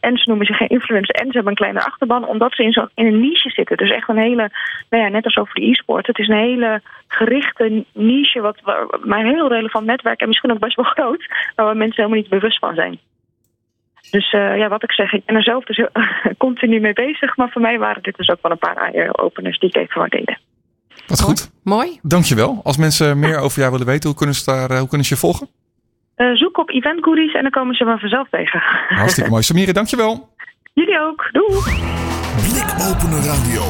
en 0.00 0.18
ze 0.18 0.28
noemen 0.28 0.46
zich 0.46 0.56
geen 0.56 0.68
influencer 0.68 1.14
en 1.14 1.26
ze 1.26 1.32
hebben 1.32 1.50
een 1.50 1.58
kleinere 1.58 1.84
achterban, 1.84 2.26
omdat 2.26 2.54
ze 2.54 2.62
in, 2.62 2.88
in 2.94 3.06
een 3.06 3.20
niche 3.20 3.50
zitten. 3.50 3.76
Dus 3.76 3.90
echt 3.90 4.08
een 4.08 4.18
hele, 4.18 4.50
nou 4.90 5.02
ja, 5.02 5.08
net 5.08 5.24
als 5.24 5.36
over 5.36 5.54
de 5.54 5.66
e-sport, 5.70 6.06
het 6.06 6.18
is 6.18 6.28
een 6.28 6.36
hele 6.36 6.80
gerichte 7.08 7.84
niche, 7.92 8.40
wat 8.40 8.60
maar 9.04 9.20
een 9.20 9.34
heel 9.34 9.48
relevant 9.48 9.86
netwerk 9.86 10.20
en 10.20 10.28
misschien 10.28 10.52
ook 10.52 10.58
best 10.58 10.76
wel 10.76 10.92
groot, 10.96 11.26
waar 11.54 11.76
mensen 11.76 12.02
helemaal 12.02 12.20
niet 12.20 12.30
bewust 12.30 12.58
van 12.58 12.74
zijn. 12.74 12.98
Dus 14.10 14.32
eh, 14.32 14.56
ja, 14.58 14.68
wat 14.68 14.82
ik 14.82 14.92
zeg, 14.92 15.12
ik 15.12 15.24
ben 15.24 15.36
er 15.36 15.42
zelf 15.42 15.64
dus 15.64 15.76
heel- 15.76 15.92
continu 16.46 16.80
mee 16.80 16.92
bezig. 16.92 17.36
Maar 17.36 17.50
voor 17.50 17.62
mij 17.62 17.78
waren 17.78 18.02
dit 18.02 18.16
dus 18.16 18.28
ook 18.28 18.42
wel 18.42 18.52
een 18.52 18.58
paar 18.58 18.76
eye-openers 18.76 19.58
die 19.58 19.68
ik 19.68 19.76
even 19.76 19.98
waardeerde. 20.00 20.38
Wat 21.06 21.20
goed. 21.20 21.50
Mooi. 21.64 21.98
Dankjewel. 22.02 22.60
Als 22.64 22.76
mensen 22.76 23.18
meer 23.18 23.38
over 23.38 23.58
jou 23.58 23.70
willen 23.72 23.86
weten, 23.86 24.08
hoe 24.08 24.18
kunnen 24.18 24.34
ze, 24.34 24.44
daar, 24.44 24.70
eh, 24.70 24.78
hoe 24.78 24.88
kunnen 24.88 25.06
ze 25.06 25.14
je 25.14 25.20
volgen? 25.20 25.48
Eh, 26.14 26.34
zoek 26.34 26.58
op 26.58 26.70
Event 26.70 27.04
Goodies 27.04 27.34
en 27.34 27.42
dan 27.42 27.50
komen 27.50 27.74
ze 27.74 27.84
me 27.84 27.98
vanzelf 27.98 28.28
tegen. 28.28 28.60
Hartstikke 29.00 29.30
mooi. 29.30 29.42
Samira, 29.42 29.72
dankjewel. 29.72 30.28
Jullie 30.74 31.00
ook. 31.00 31.28
Doei! 31.32 31.82
Blikopener 32.36 33.24
Radio. 33.24 33.62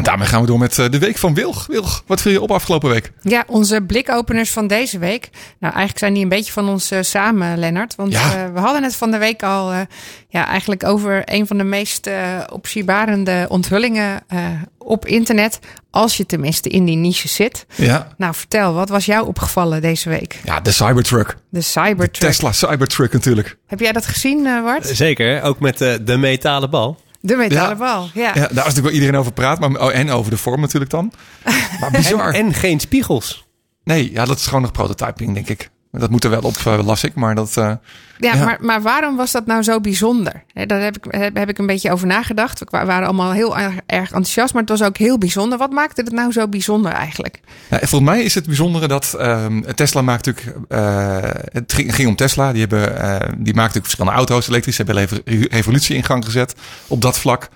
En 0.00 0.06
daarmee 0.06 0.28
gaan 0.28 0.40
we 0.40 0.46
door 0.46 0.58
met 0.58 0.78
eh, 0.78 0.88
de 0.90 0.98
week 0.98 1.18
van 1.18 1.34
Wilg. 1.34 1.66
Wilg, 1.66 2.02
wat 2.06 2.20
viel 2.20 2.32
je 2.32 2.40
op 2.40 2.50
afgelopen 2.50 2.90
week? 2.90 3.12
Ja, 3.22 3.44
onze 3.46 3.80
blikopeners 3.80 4.50
van 4.50 4.66
deze 4.66 4.98
week. 4.98 5.28
Nou, 5.32 5.42
eigenlijk 5.74 5.98
zijn 5.98 6.12
die 6.14 6.22
een 6.22 6.28
beetje 6.28 6.52
van 6.52 6.68
ons 6.68 6.90
eh, 6.90 6.98
samen, 7.02 7.58
Lennart. 7.58 7.94
Want 7.94 8.12
Ja. 8.12 8.34
eh, 8.44 8.52
we 8.52 8.60
hadden 8.60 8.82
het 8.82 8.96
van 8.96 9.10
de 9.10 9.18
week 9.18 9.42
al 9.42 9.72
eh, 9.72 9.80
ja, 10.28 10.46
eigenlijk 10.46 10.84
over 10.84 11.22
een 11.24 11.46
van 11.46 11.58
de 11.58 11.64
meest 11.64 12.06
eh 12.06 12.16
opzienbarende 12.52 13.46
onthullingen 13.48 14.20
eh, 14.28 14.38
op 14.78 15.06
internet. 15.06 15.58
Als 15.90 16.16
je 16.16 16.26
tenminste 16.26 16.68
in 16.68 16.84
die 16.84 16.96
niche 16.96 17.28
zit. 17.28 17.66
Ja, 17.74 18.08
Nou, 18.16 18.34
vertel, 18.34 18.72
wat 18.74 18.88
was 18.88 19.04
jou 19.04 19.26
opgevallen 19.26 19.80
deze 19.80 20.08
week? 20.08 20.40
ja 20.44 20.60
de 20.60 20.70
Cybertruck. 20.70 21.36
De 21.50 21.60
Cybertruck. 21.60 22.30
Tesla 22.32 22.52
Cybertruck 22.52 23.12
natuurlijk. 23.12 23.56
Heb 23.66 23.80
jij 23.80 23.92
dat 23.92 24.06
gezien, 24.06 24.46
eh 24.46 24.62
Bart? 24.62 24.86
Zeker, 24.86 25.42
ook 25.42 25.60
met 25.60 25.80
eh, 25.80 25.94
de 26.02 26.16
metalen 26.16 26.70
bal. 26.70 26.98
De 27.20 27.36
metalen 27.36 27.68
Ja. 27.68 27.74
bal, 27.76 28.10
ja. 28.14 28.22
Ja, 28.26 28.32
daar 28.34 28.42
is 28.44 28.48
natuurlijk 28.56 28.84
wel 28.84 28.92
iedereen 28.92 29.16
over 29.16 29.32
praat. 29.32 29.60
Maar, 29.60 29.80
oh, 29.80 29.94
en 29.94 30.10
over 30.10 30.30
de 30.30 30.36
vorm 30.36 30.60
natuurlijk 30.60 30.90
dan. 30.90 31.12
Maar 31.80 31.90
bizar. 31.90 32.34
En, 32.34 32.46
en 32.46 32.54
geen 32.54 32.80
spiegels. 32.80 33.48
Nee, 33.84 34.12
ja, 34.12 34.24
dat 34.24 34.36
is 34.38 34.46
gewoon 34.46 34.62
nog 34.62 34.72
prototyping, 34.72 35.34
denk 35.34 35.48
ik. 35.48 35.70
Dat 35.92 36.10
moet 36.10 36.24
er 36.24 36.30
wel 36.30 36.40
op, 36.40 36.56
eh, 36.64 36.84
las 36.84 37.04
ik. 37.04 37.14
Maar 37.14 37.34
dat... 37.34 37.56
eh, 37.56 37.72
Ja, 38.18 38.34
Ja. 38.34 38.44
Maar, 38.44 38.56
maar 38.60 38.82
waarom 38.82 39.16
was 39.16 39.30
dat 39.32 39.46
nou 39.46 39.62
zo 39.62 39.80
bijzonder? 39.80 40.42
Daar 40.66 40.80
heb 40.80 40.96
ik, 40.96 41.04
heb, 41.08 41.36
heb 41.36 41.48
ik 41.48 41.58
een 41.58 41.66
beetje 41.66 41.92
over 41.92 42.06
nagedacht. 42.06 42.58
We 42.58 42.66
wa- 42.70 42.84
waren 42.86 43.04
allemaal 43.06 43.32
heel 43.32 43.58
erg, 43.58 43.74
erg 43.86 44.04
enthousiast, 44.08 44.52
maar 44.52 44.62
het 44.62 44.70
was 44.70 44.82
ook 44.82 44.96
heel 44.96 45.18
bijzonder. 45.18 45.58
Wat 45.58 45.70
maakte 45.72 46.00
het 46.02 46.12
nou 46.12 46.32
zo 46.32 46.48
bijzonder 46.48 46.92
eigenlijk? 46.92 47.40
Ja, 47.70 47.78
volgens 47.78 48.10
mij 48.10 48.22
is 48.22 48.34
het 48.34 48.46
bijzondere 48.46 48.88
dat 48.88 49.14
ehm, 49.18 49.60
Tesla 49.74 50.02
maakt 50.02 50.26
natuurlijk. 50.26 50.56
eh, 50.68 51.18
het 51.52 51.72
ging, 51.72 51.94
ging 51.94 52.08
om 52.08 52.16
Tesla. 52.16 52.52
Die, 52.52 52.60
hebben, 52.66 52.88
die 53.20 53.54
maakt 53.54 53.74
natuurlijk 53.74 53.84
verschillende 53.84 54.16
auto's 54.16 54.48
elektrisch. 54.48 54.76
Ze 54.76 54.82
hebben 54.84 55.02
een 55.02 55.08
revo- 55.24 55.46
revolutie 55.50 55.96
in 55.96 56.04
gang 56.04 56.24
gezet 56.24 56.54
op 56.86 57.02
dat 57.02 57.18
vlak. 57.18 57.48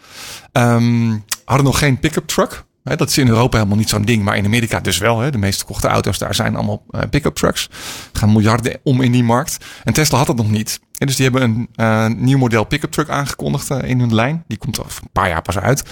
Ehm, 0.52 1.16
hadden 1.44 1.66
nog 1.66 1.78
geen 1.78 1.98
pick-up 1.98 2.26
truck. 2.26 2.64
Dat 2.84 3.08
is 3.08 3.18
in 3.18 3.28
Europa 3.28 3.56
helemaal 3.56 3.78
niet 3.78 3.88
zo'n 3.88 4.04
ding, 4.04 4.22
maar 4.22 4.36
in 4.36 4.44
Amerika 4.44 4.80
dus 4.80 4.98
wel. 4.98 5.30
De 5.30 5.38
meest 5.38 5.56
verkochte 5.56 5.88
auto's 5.88 6.18
daar 6.18 6.34
zijn 6.34 6.56
allemaal 6.56 6.82
eh, 6.90 7.00
pick-up 7.10 7.34
trucks. 7.34 7.68
Er 8.12 8.18
gaan 8.18 8.32
miljarden 8.32 8.78
om 8.82 9.00
in 9.00 9.12
die 9.12 9.22
markt. 9.22 9.64
En 9.84 9.92
Tesla 9.92 10.18
had 10.18 10.26
dat 10.26 10.36
nog 10.36 10.50
niet. 10.50 10.80
En 10.98 11.06
dus 11.06 11.16
die 11.16 11.30
hebben 11.30 11.42
een 11.42 11.68
eh, 11.74 12.06
nieuw 12.06 12.38
model 12.38 12.64
pick-up 12.64 12.92
truck 12.92 13.08
aangekondigd 13.08 13.70
eh, 13.70 13.88
in 13.88 14.00
hun 14.00 14.14
lijn. 14.14 14.44
Die 14.46 14.58
komt 14.58 14.84
over 14.84 15.02
een 15.02 15.10
paar 15.12 15.28
jaar 15.28 15.42
pas 15.42 15.58
uit. 15.58 15.82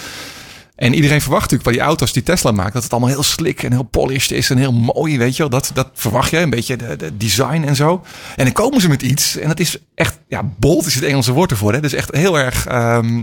En 0.77 0.95
iedereen 0.95 1.21
verwacht 1.21 1.43
natuurlijk 1.43 1.69
bij 1.69 1.79
die 1.79 1.89
auto's 1.89 2.13
die 2.13 2.23
Tesla 2.23 2.51
maakt... 2.51 2.73
dat 2.73 2.83
het 2.83 2.93
allemaal 2.93 3.11
heel 3.11 3.23
slick 3.23 3.63
en 3.63 3.73
heel 3.73 3.83
polished 3.83 4.31
is 4.31 4.51
en 4.51 4.59
heel 4.59 4.73
mooi, 4.73 5.19
weet 5.19 5.37
je 5.37 5.43
wel. 5.43 5.51
Dat, 5.51 5.71
dat 5.75 5.91
verwacht 5.95 6.31
je, 6.31 6.39
een 6.39 6.51
beetje 6.51 6.77
de, 6.77 6.97
de 6.97 7.17
design 7.17 7.63
en 7.63 7.77
zo. 7.77 8.03
En 8.37 8.45
dan 8.45 8.53
komen 8.53 8.81
ze 8.81 8.89
met 8.89 9.03
iets 9.03 9.37
en 9.37 9.49
dat 9.49 9.61
is 9.61 9.77
echt... 9.95 10.19
Ja, 10.29 10.43
bold 10.59 10.87
is 10.87 10.95
het 10.95 11.05
Engelse 11.05 11.33
woord 11.33 11.51
ervoor, 11.51 11.73
hè. 11.73 11.81
Dus 11.81 11.93
echt 11.93 12.15
heel 12.15 12.39
erg 12.39 12.67
ehm, 12.67 13.23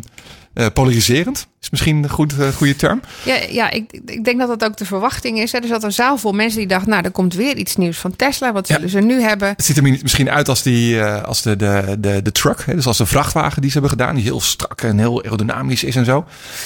eh, 0.54 0.66
polariserend. 0.74 1.48
Is 1.62 1.70
misschien 1.70 2.04
een 2.04 2.10
goed, 2.10 2.40
eh, 2.40 2.48
goede 2.48 2.76
term. 2.76 3.02
Ja, 3.24 3.36
ja 3.50 3.70
ik, 3.70 3.92
ik 4.06 4.24
denk 4.24 4.40
dat 4.40 4.48
dat 4.48 4.64
ook 4.64 4.78
de 4.78 4.86
verwachting 4.86 5.40
is. 5.40 5.52
Hè. 5.52 5.58
Er 5.60 5.68
zat 5.68 5.84
een 5.84 5.92
zaal 5.92 6.18
vol 6.18 6.32
mensen 6.32 6.60
die 6.60 6.68
dachten, 6.68 6.90
nou, 6.90 7.04
er 7.04 7.12
komt 7.12 7.34
weer 7.34 7.56
iets 7.58 7.76
nieuws 7.76 7.98
van 7.98 8.16
Tesla. 8.16 8.52
Wat 8.54 8.68
Ja. 8.68 8.76
zullen 8.76 8.90
ze 8.90 9.00
nu 9.00 9.22
hebben? 9.22 9.48
Het 9.50 9.66
ziet 9.66 9.78
er 9.78 9.84
misschien 9.84 10.30
uit 10.30 10.50
als, 10.50 10.62
die, 10.64 11.00
eh, 11.02 11.24
als 11.24 11.42
de, 11.42 11.56
de, 11.56 11.96
de, 12.00 12.22
de 12.22 12.32
truck. 12.32 12.64
Hè? 12.66 12.76
Dus 12.76 12.86
als 12.88 12.98
de 12.98 13.06
vrachtwagen 13.06 13.62
die 13.62 13.72
ze 13.72 13.80
hebben 13.80 13.98
gedaan. 13.98 14.16
Die 14.16 14.24
heel 14.24 14.42
strak 14.42 14.82
en 14.82 14.98
heel 14.98 15.24
aerodynamisch 15.24 15.84
is 15.84 15.96
en 15.96 16.06
zo. 16.06 16.26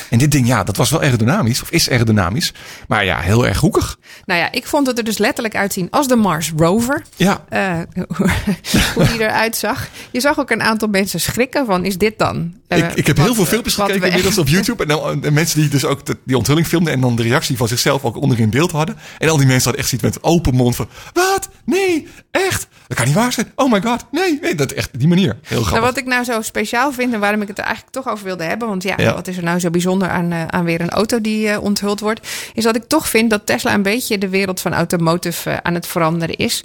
En 0.10 0.18
dit 0.18 0.32
ding, 0.32 0.48
ja, 0.48 0.64
dat 0.64 0.78
was 0.78 0.90
wel 0.90 1.02
aerodynamisch. 1.02 1.62
Of 1.62 1.72
is 1.72 1.90
aerodynamisch. 1.90 2.54
Maar 2.88 3.06
ja, 3.06 3.20
heel 3.20 3.48
erg 3.48 3.60
hoekig. 3.60 3.98
Nou 4.26 4.40
ja, 4.40 4.52
ik 4.52 4.66
vond 4.68 4.88
het 4.88 4.98
er 4.98 5.04
dus 5.04 5.18
letterlijk 5.18 5.56
uitzien 5.56 5.88
als 5.90 6.08
de 6.08 6.16
Mars 6.16 6.52
Rover. 6.58 7.02
Ja, 7.16 7.44
Eh, 7.50 7.80
hoe 8.96 9.06
die 9.08 9.20
eruit 9.22 9.56
zag. 9.56 9.88
Je 10.12 10.20
zag 10.20 10.40
ook 10.40 10.50
een 10.50 10.62
aantal 10.62 10.88
mensen 10.88 11.20
schrikken 11.20 11.66
van, 11.66 11.86
is 11.86 11.98
dit 11.98 12.18
dan? 12.18 12.54
ik, 12.68 12.94
ik 12.94 13.08
heb 13.08 13.18
heel 13.18 13.36
veel 13.36 13.46
filmpjes 13.46 13.76
gekeken 13.76 14.08
inmiddels 14.08 14.38
op 14.38 14.48
YouTube. 14.56 14.83
En, 14.84 14.88
dan, 14.90 15.24
en 15.24 15.34
mensen 15.34 15.60
die 15.60 15.70
dus 15.70 15.86
ook 15.86 16.06
de- 16.06 16.18
die 16.26 16.38
onthulling 16.38 16.68
filmden. 16.68 16.94
En 16.94 17.02
dan 17.02 17.16
de 17.16 17.24
reactie 17.24 17.58
van 17.58 17.68
zichzelf 17.68 18.04
ook 18.04 18.16
onder 18.18 18.40
in 18.40 18.50
beeld 18.50 18.72
hadden. 18.72 18.98
En 19.18 19.30
al 19.30 19.38
die 19.38 19.46
mensen 19.46 19.64
hadden 19.64 19.82
echt 19.82 19.90
zoiets 19.90 20.08
met 20.16 20.24
open 20.24 20.56
mond 20.56 20.76
van... 20.76 20.88
Wat? 21.14 21.50
Nee, 21.66 22.08
echt? 22.32 22.68
Dat 22.88 22.98
kan 22.98 23.06
niet 23.06 23.16
waar 23.16 23.34
zijn. 23.34 23.52
Oh 23.56 23.72
my 23.72 23.82
god, 23.82 24.06
nee. 24.12 24.40
nee 24.42 24.56
dat 24.56 24.72
echt 24.72 25.00
die 25.00 25.08
manier. 25.08 25.38
Heel 25.42 25.58
Nou, 25.58 25.64
grappig. 25.64 25.90
wat 25.90 25.98
ik 25.98 26.06
nou 26.06 26.24
zo 26.24 26.42
speciaal 26.42 26.92
vind 26.92 27.14
en 27.14 27.20
waarom 27.20 27.42
ik 27.42 27.48
het 27.48 27.58
er 27.58 27.64
eigenlijk 27.64 27.94
toch 27.96 28.10
over 28.10 28.26
wilde 28.26 28.44
hebben. 28.44 28.68
Want 28.68 28.84
ja, 28.84 28.94
Ja. 28.98 29.14
wat 29.14 29.28
is 29.28 29.38
er 29.38 29.44
nou 29.44 29.60
zo 29.60 29.70
bijzonder 29.70 30.10
aan, 30.10 30.32
eh, 30.32 30.46
aan 30.48 30.64
weer 30.64 30.82
een 30.82 30.90
auto 30.90 31.22
die 31.22 31.50
eh, 31.50 31.64
onthuld 31.64 32.00
wordt? 32.00 32.28
Is 32.54 32.64
dat 32.64 32.76
ik 32.76 32.84
toch 32.88 33.10
vind 33.10 33.30
dat 33.30 33.46
Tesla 33.46 33.74
een 33.74 33.82
beetje 33.82 34.18
de 34.18 34.30
wereld 34.30 34.62
van 34.62 34.74
automotive 34.74 35.50
eh, 35.50 35.58
aan 35.62 35.74
het 35.74 35.88
veranderen 35.88 36.36
is. 36.36 36.64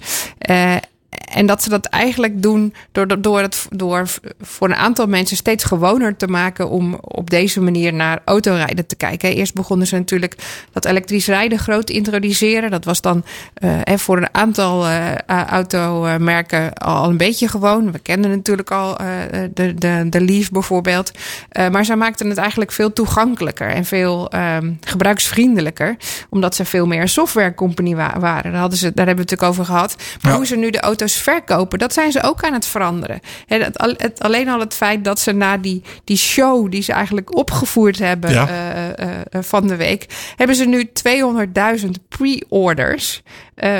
En 1.33 1.45
dat 1.45 1.63
ze 1.63 1.69
dat 1.69 1.85
eigenlijk 1.85 2.41
doen 2.41 2.73
door, 2.91 3.21
door- 3.21 3.41
het 3.41 3.67
door 3.69 4.05
voor 4.41 4.69
een 4.69 4.75
aantal 4.75 5.07
mensen 5.07 5.37
steeds 5.37 5.63
gewoner 5.63 6.15
te 6.17 6.27
maken 6.27 6.69
om 6.69 6.93
op 7.01 7.29
deze 7.29 7.61
manier 7.61 7.93
naar 7.93 8.21
autorijden 8.25 8.85
te 8.87 8.95
kijken. 8.95 9.35
Eerst 9.35 9.53
begonnen 9.53 9.87
ze 9.87 9.95
natuurlijk 9.95 10.35
dat 10.71 10.85
elektrisch 10.85 11.27
rijden 11.27 11.59
groot 11.59 11.85
te 11.87 11.93
introduceren. 11.93 12.71
Dat 12.71 12.85
was 12.85 13.01
dan 13.01 13.23
hè, 13.63 13.97
voor 13.97 14.17
een 14.17 14.29
aantal 14.35 14.85
eh, 14.87 15.11
automerken 15.47 16.73
al 16.73 17.09
een 17.09 17.17
beetje 17.17 17.47
gewoon. 17.47 17.91
We 17.91 17.99
kenden 17.99 18.31
natuurlijk 18.31 18.71
al 18.71 18.97
eh, 18.97 19.07
de, 19.53 19.73
de, 19.73 20.05
de 20.09 20.21
Leaf 20.21 20.51
bijvoorbeeld. 20.51 21.11
Maar 21.71 21.85
zij 21.85 21.95
maakten 21.95 22.29
het 22.29 22.37
eigenlijk 22.37 22.71
veel 22.71 22.93
toegankelijker 22.93 23.69
en 23.69 23.85
veel 23.85 24.29
ehm, 24.29 24.71
gebruiksvriendelijker. 24.81 25.95
Omdat 26.29 26.55
ze 26.55 26.65
veel 26.65 26.85
meer 26.87 27.01
een 27.01 27.09
softwarecompany 27.09 27.95
wa- 27.95 28.19
waren. 28.19 28.51
Daar, 28.51 28.59
hadden 28.61 28.77
ze, 28.79 28.91
daar 28.93 29.05
hebben 29.05 29.25
we 29.25 29.31
het 29.31 29.39
natuurlijk 29.41 29.49
over 29.59 29.65
gehad. 29.65 29.95
Maar 30.21 30.31
Ja. 30.31 30.37
hoe 30.37 30.45
ze 30.47 30.55
nu 30.55 30.69
de 30.69 30.79
auto's 30.79 31.18
verkopen, 31.21 31.79
dat 31.79 31.93
zijn 31.93 32.11
ze 32.11 32.21
ook 32.23 32.43
aan 32.43 32.53
het 32.53 32.65
veranderen. 32.65 33.19
Het, 33.45 33.77
al- 33.77 33.93
het, 33.97 34.19
alleen 34.19 34.49
al 34.49 34.59
het 34.59 34.73
feit 34.73 35.03
dat 35.03 35.19
ze 35.19 35.31
na 35.31 35.57
die, 35.57 35.81
die 36.03 36.17
show 36.17 36.71
die 36.71 36.81
ze 36.81 36.93
eigenlijk 36.93 37.35
opgevoerd 37.37 37.99
hebben 37.99 38.31
Ja. 38.31 38.47
eh, 38.47 38.87
eh, 38.87 39.19
eh, 39.29 39.43
van 39.43 39.67
de 39.67 39.75
week, 39.75 40.05
hebben 40.35 40.55
ze 40.55 40.65
nu 40.65 40.89
200.000 40.93 41.89
pre-orders. 42.07 43.21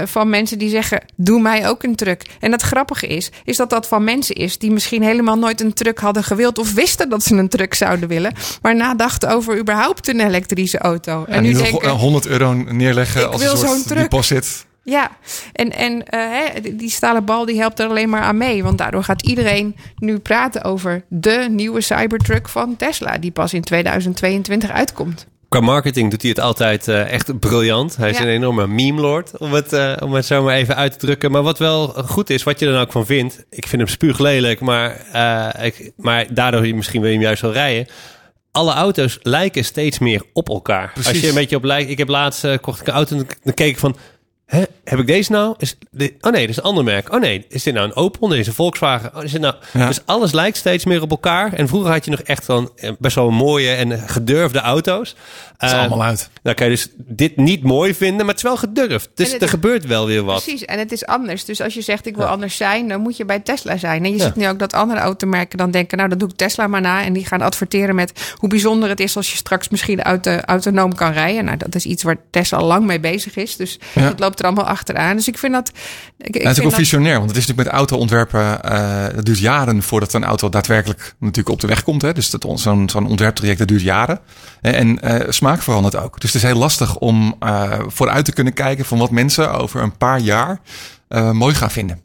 van 0.06 0.30
mensen 0.30 0.58
die 0.60 0.70
zeggen: 0.70 1.02
Doe 1.16 1.42
mij 1.42 1.68
ook 1.70 1.84
een 1.84 1.96
truck. 1.96 2.22
En 2.40 2.52
het 2.52 2.62
grappige 2.62 3.08
is, 3.08 3.30
is 3.44 3.58
dat 3.58 3.70
dat 3.70 3.88
van 3.88 4.04
mensen 4.04 4.36
is 4.36 4.58
die 4.58 4.72
misschien 4.72 5.04
helemaal 5.04 5.38
nooit 5.38 5.62
een 5.62 5.74
truck 5.74 6.00
hadden 6.00 6.24
gewild. 6.24 6.58
of 6.58 6.74
wisten 6.74 7.10
dat 7.10 7.24
ze 7.24 7.36
een 7.36 7.50
truck 7.50 7.74
zouden 7.74 8.10
willen. 8.10 8.34
maar 8.62 8.76
nadachten 8.76 9.30
over 9.30 9.58
überhaupt 9.60 10.08
een 10.08 10.20
elektrische 10.20 10.78
auto. 10.78 11.26
en 11.28 11.44
nu 11.44 11.54
denken, 11.54 11.90
100 11.90 12.26
euro 12.28 12.54
neerleggen 12.54 13.22
Ik 13.22 13.28
als 13.32 13.42
wil 13.42 13.52
een 13.52 13.58
zo'n 13.58 13.68
soort 13.68 13.88
truck. 13.88 14.00
deposit. 14.02 14.66
Ja, 14.90 15.12
en, 15.54 15.72
en 15.72 16.06
eh, 16.06 16.20
hè, 16.20 16.62
die- 16.76 16.90
stalen 16.90 17.26
bal 17.26 17.46
die 17.46 17.60
helpt 17.60 17.80
er 17.80 17.88
alleen 17.90 18.10
maar 18.10 18.22
aan 18.22 18.38
mee. 18.38 18.64
Want 18.64 18.78
daardoor 18.78 19.04
gaat 19.04 19.22
iedereen 19.22 19.76
nu 19.98 20.18
praten 20.18 20.64
over 20.64 21.04
de 21.08 21.48
nieuwe 21.52 21.82
Cybertruck 21.82 22.50
van 22.50 22.76
Tesla. 22.76 23.18
Die 23.18 23.32
pas 23.32 23.54
in 23.54 23.64
2022 23.64 24.70
uitkomt. 24.72 25.28
Qua 25.50 25.60
marketing 25.60 26.12
doet 26.12 26.22
hij 26.22 26.30
het 26.30 26.40
altijd 26.40 26.88
eh, 26.88 27.12
echt 27.12 27.40
briljant. 27.40 27.96
Hij 27.98 28.10
is 28.10 28.18
Ja. 28.18 28.24
een 28.24 28.30
enorme 28.30 28.68
meme 28.68 29.02
lord, 29.02 29.38
om 29.38 29.54
het, 29.54 29.74
eh, 29.74 29.94
om 30.04 30.14
het 30.14 30.26
zo 30.26 30.44
maar 30.44 30.56
even 30.56 30.76
uit 30.76 30.92
te 30.92 30.98
drukken. 31.06 31.32
Maar 31.32 31.42
wat 31.42 31.58
wel 31.60 31.88
goed 31.88 32.30
is, 32.30 32.44
wat 32.44 32.60
je 32.60 32.66
er 32.66 32.72
dan 32.72 32.82
ook 32.82 32.92
van 32.92 33.06
vindt. 33.06 33.46
Ik 33.50 33.68
vind 33.68 33.82
hem 33.82 33.92
spuuglelijk, 33.92 34.60
maar, 34.60 35.06
eh, 35.14 35.66
ik, 35.66 35.92
maar 35.98 36.34
daardoor 36.34 36.76
misschien 36.76 37.02
wil 37.02 37.10
je 37.10 37.16
hem 37.16 37.26
juist 37.26 37.42
wel 37.42 37.52
rijden. 37.54 37.88
Alle 38.52 38.74
auto's 38.74 39.20
lijken 39.22 39.66
steeds 39.66 40.00
meer 40.00 40.22
op 40.34 40.50
elkaar. 40.50 40.92
Precies. 40.94 41.12
Als 41.12 41.22
je 41.22 41.28
een 41.28 41.34
beetje 41.34 41.56
op 41.56 41.64
lijkt. 41.64 41.90
Ik 41.90 41.98
heb 41.98 42.08
laatst 42.08 42.60
kocht 42.62 42.82
ik 42.82 42.88
een 42.88 42.94
auto 42.94 43.18
en 43.18 43.28
dan 43.44 43.54
keek 43.54 43.70
ik 43.70 43.78
van. 43.80 43.96
Hè, 44.50 44.64
heb 44.84 45.00
ik 45.00 45.08
deze 45.08 45.32
nou? 45.32 45.56
Is 45.58 45.78
dit, 45.91 46.14
oh 46.22 46.32
nee, 46.32 46.41
dit 46.41 46.50
is 46.50 46.58
een 46.58 46.64
ander 46.64 46.84
merk. 46.84 47.14
Oh 47.14 47.20
nee, 47.22 47.45
is 47.50 47.64
dit 47.64 47.74
nou 47.74 47.86
een 47.86 47.95
Opel? 47.95 48.28
Nee, 48.28 48.39
is 48.39 48.47
een 48.47 48.54
Volkswagen. 48.54 49.12
Oh, 49.16 49.24
is 49.24 49.32
dit 49.32 49.41
nou... 49.41 49.56
Ja. 49.74 49.88
Dus 49.88 50.00
alles 50.06 50.32
lijkt 50.32 50.58
steeds 50.58 50.86
meer 50.86 51.02
op 51.02 51.10
elkaar. 51.10 51.54
En 51.54 51.68
vroeger 51.68 51.91
had 51.91 52.06
je 52.06 52.12
nog 52.12 52.20
echt 52.20 52.45
dan 52.45 52.72
eh, 52.76 52.91
best 53.00 53.16
wel 53.16 53.30
mooie 53.32 53.72
en 53.72 54.00
gedurfde 54.10 54.60
auto's. 54.60 55.16
Dat 55.58 55.70
is 55.70 55.76
Eh, 55.76 55.80
allemaal 55.80 56.04
uit. 56.04 56.30
Dan 56.43 56.54
kan 56.54 56.66
je 56.66 56.72
dus 56.72 56.88
dit 56.97 57.38
niet 57.38 57.64
mooi 57.64 57.93
vinden, 57.93 58.18
maar 58.18 58.28
het 58.28 58.38
is 58.38 58.43
wel 58.43 58.58
gedurfd. 58.58 59.10
Dus 59.16 59.34
er 59.34 59.41
is- 59.41 59.50
gebeurt 59.50 59.86
wel 59.86 60.06
weer 60.06 60.24
wat. 60.24 60.43
Precies, 60.43 60.66
en 60.66 60.80
het 60.80 60.91
is 60.91 61.06
anders. 61.06 61.45
Dus 61.45 61.62
als 61.62 61.74
je 61.74 61.82
zegt 61.82 62.06
ik 62.06 62.16
wil 62.16 62.26
anders 62.26 62.58
zijn, 62.58 62.88
dan 62.88 63.02
moet 63.02 63.18
je 63.18 63.26
bij 63.26 63.39
Tesla 63.39 63.78
zijn. 63.78 64.04
En 64.06 64.12
je 64.12 64.18
Ja. 64.18 64.24
ziet 64.24 64.36
nu 64.36 64.47
ook 64.47 64.60
dat 64.60 64.74
andere 64.74 65.00
automerken 65.00 65.58
dan 65.58 65.72
denken, 65.72 65.97
nou 65.97 66.10
dat 66.10 66.20
doe 66.20 66.30
ik 66.30 66.36
Tesla 66.36 66.68
maar 66.68 66.82
na. 66.82 67.04
En 67.04 67.14
die 67.14 67.26
gaan 67.26 67.41
adverteren 67.41 67.95
met 67.95 68.34
hoe 68.36 68.50
bijzonder 68.50 68.89
het 68.89 69.00
is 69.00 69.16
als 69.16 69.32
je 69.32 69.38
straks 69.38 69.70
misschien 69.70 70.02
auto, 70.04 70.36
autonoom 70.38 70.95
kan 70.95 71.12
rijden. 71.12 71.45
Nou, 71.45 71.58
dat 71.58 71.76
is 71.76 71.86
iets 71.86 72.04
waar 72.04 72.18
Tesla 72.32 72.58
al 72.58 72.66
lang 72.66 72.86
mee 72.86 73.00
bezig 73.00 73.36
is. 73.36 73.56
Dus 73.56 73.80
Ja. 73.95 74.02
het 74.02 74.20
loopt 74.20 74.38
er 74.40 74.46
allemaal 74.46 74.66
achteraan. 74.68 75.16
Dus 75.16 75.28
ik 75.28 75.38
vind 75.38 75.54
dat... 75.54 75.72
Ik, 76.18 76.26
ik 76.28 76.36
is 76.36 76.42
vind 76.44 76.58
ook 76.60 76.64
dat- 76.64 76.74
visionair, 76.80 77.18
want 77.18 77.30
het 77.30 77.38
is 77.38 77.46
natuurlijk 77.48 77.70
met 77.70 77.78
autoontwerpen. 77.80 78.64
eh 78.64 78.88
het 79.16 79.26
duurt 79.26 79.40
jaren 79.40 79.84
voordat 79.84 80.14
een 80.14 80.24
auto 80.24 80.50
daadwerkelijk 80.50 81.16
natuurlijk 81.20 81.50
op 81.50 81.60
de 81.62 81.68
weg 81.68 81.84
komt. 81.84 82.02
Hè. 82.02 82.14
Dus 82.14 82.30
dat- 82.30 82.46
zo'n 82.56 82.90
zo'n 82.90 83.08
ontwerptraject 83.08 83.60
dat 83.60 83.68
duurt 83.68 83.82
jaren. 83.82 84.20
En, 84.62 84.74
en 84.74 85.00
eh, 85.02 85.32
smaak 85.32 85.62
verandert 85.62 85.96
ook. 85.96 86.20
Dus 86.22 86.34
het 86.34 86.42
is 86.44 86.48
heel 86.50 86.58
lastig 86.60 86.98
om 86.98 87.36
eh, 87.40 87.80
vooruit 87.88 88.26
te 88.26 88.34
kunnen 88.34 88.54
kijken 88.54 88.86
van 88.86 88.98
wat 88.98 89.12
mensen 89.12 89.52
over 89.54 89.82
een 89.82 89.98
paar 89.98 90.20
jaar 90.20 90.60
eh, 91.08 91.32
mooi 91.32 91.56
gaan 91.56 91.72
vinden. 91.72 92.02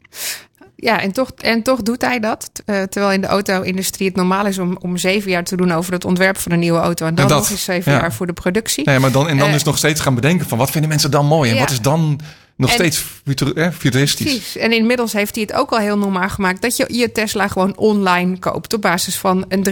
Ja, 0.75 1.01
en 1.01 1.11
toch, 1.11 1.31
en 1.37 1.63
toch 1.63 1.81
doet 1.81 2.01
hij 2.01 2.19
dat. 2.19 2.49
Eh, 2.65 2.81
terwijl 2.81 3.13
in 3.13 3.21
de 3.21 3.27
auto-industrie 3.27 4.07
het 4.07 4.15
normaal 4.15 4.45
is 4.45 4.57
om, 4.59 4.77
om 4.81 4.97
zeven 4.97 5.31
jaar 5.31 5.43
te 5.43 5.55
doen 5.55 5.71
over 5.71 5.93
het 5.93 6.05
ontwerp 6.05 6.37
van 6.37 6.51
een 6.51 6.59
nieuwe 6.59 6.79
auto. 6.79 7.05
En 7.05 7.15
dan 7.15 7.23
En 7.23 7.29
dat, 7.29 7.39
nog 7.39 7.49
eens 7.49 7.63
zeven 7.63 7.91
ja. 7.91 7.99
jaar 7.99 8.13
voor 8.13 8.27
de 8.27 8.33
productie. 8.33 8.85
Nee, 8.85 8.99
maar 8.99 9.11
dan, 9.11 9.27
en 9.27 9.37
dan 9.37 9.51
dus 9.51 9.63
nog 9.63 9.77
steeds 9.77 10.01
gaan 10.01 10.15
bedenken 10.15 10.47
van 10.47 10.57
wat 10.57 10.71
vinden 10.71 10.89
mensen 10.89 11.11
dan 11.11 11.25
mooi 11.25 11.49
en 11.49 11.55
Ja. 11.55 11.61
wat 11.61 11.71
is 11.71 11.81
dan 11.81 12.19
nog 12.57 12.69
En- 12.69 12.75
steeds 12.75 12.97
futur- 13.25 13.71
futuristisch. 13.71 14.25
Precies. 14.25 14.57
En 14.57 14.71
inmiddels 14.71 15.13
heeft 15.13 15.35
hij 15.35 15.43
het 15.47 15.53
ook 15.59 15.71
al 15.71 15.77
heel 15.77 15.97
normaal 15.97 16.29
gemaakt 16.29 16.61
dat 16.61 16.75
je 16.77 16.85
je 16.89 17.11
Tesla 17.11 17.47
gewoon 17.47 17.77
online 17.77 18.39
koopt 18.39 18.73
op 18.73 18.81
basis 18.81 19.17
van 19.17 19.45
een 19.47 19.63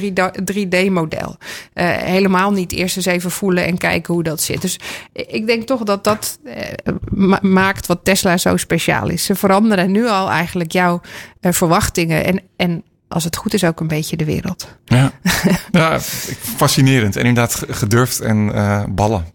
3D-model. 0.52 1.38
Eh, 1.74 1.86
helemaal 1.90 2.52
niet 2.52 2.72
eerst 2.72 2.96
eens 2.96 3.06
even 3.06 3.32
voelen 3.32 3.66
en 3.66 3.78
kijken 3.78 4.14
hoe 4.14 4.24
dat 4.24 4.42
zit. 4.42 4.62
Dus 4.62 4.80
ik 5.14 5.48
denk 5.48 5.64
toch 5.68 5.84
dat 5.84 6.04
dat 6.04 6.40
eh, 6.44 6.94
ma- 7.12 7.40
maakt 7.42 7.86
wat 7.88 8.00
Tesla 8.04 8.38
zo 8.38 8.58
speciaal 8.58 9.10
is. 9.10 9.26
Ze 9.26 9.36
veranderen 9.36 9.92
nu 9.92 10.08
al 10.08 10.30
eigenlijk 10.30 10.72
jouw 10.72 11.02
eh, 11.42 11.52
verwachtingen 11.52 12.26
en, 12.26 12.42
en 12.56 12.84
als 13.08 13.24
het 13.24 13.36
goed 13.36 13.54
is 13.54 13.64
ook 13.64 13.80
een 13.80 13.88
beetje 13.88 14.18
de 14.18 14.26
wereld. 14.26 14.68
Ja, 14.86 15.12
ja 15.72 16.00
fascinerend. 16.58 17.16
En 17.16 17.26
inderdaad 17.26 17.56
ge- 17.56 17.74
gedurfd 17.74 18.20
en 18.20 18.52
ballen 18.96 19.26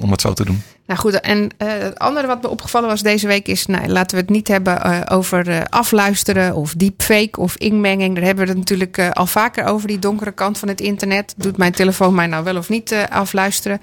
om 0.00 0.10
het 0.10 0.20
zo 0.20 0.32
te 0.32 0.44
doen. 0.44 0.62
Nou 0.88 1.00
goed, 1.00 1.20
en 1.20 1.50
eh, 1.56 1.68
het 1.68 1.98
andere 1.98 2.26
wat 2.26 2.42
me 2.42 2.48
opgevallen 2.48 2.88
was 2.88 3.02
deze 3.02 3.26
week 3.26 3.48
is, 3.48 3.66
nou, 3.66 3.88
laten 3.88 4.16
we 4.16 4.22
het 4.22 4.30
niet 4.30 4.48
hebben 4.48 4.82
eh, 4.82 5.00
over 5.16 5.48
eh, 5.48 5.60
afluisteren 5.68 6.54
of 6.54 6.74
deepfake 6.74 7.40
of 7.40 7.56
inmenging. 7.56 8.14
Daar 8.14 8.24
hebben 8.24 8.44
we 8.44 8.50
het 8.50 8.58
natuurlijk 8.58 9.10
al 9.12 9.26
vaker 9.26 9.64
over, 9.64 9.88
die 9.88 9.98
donkere 9.98 10.32
kant 10.32 10.58
van 10.58 10.68
het 10.68 10.80
internet. 10.80 11.34
Doet 11.36 11.56
mijn 11.56 11.72
telefoon 11.72 12.14
mij 12.14 12.26
nou 12.26 12.44
wel 12.44 12.56
of 12.56 12.68
niet 12.68 13.06
afluisteren? 13.08 13.80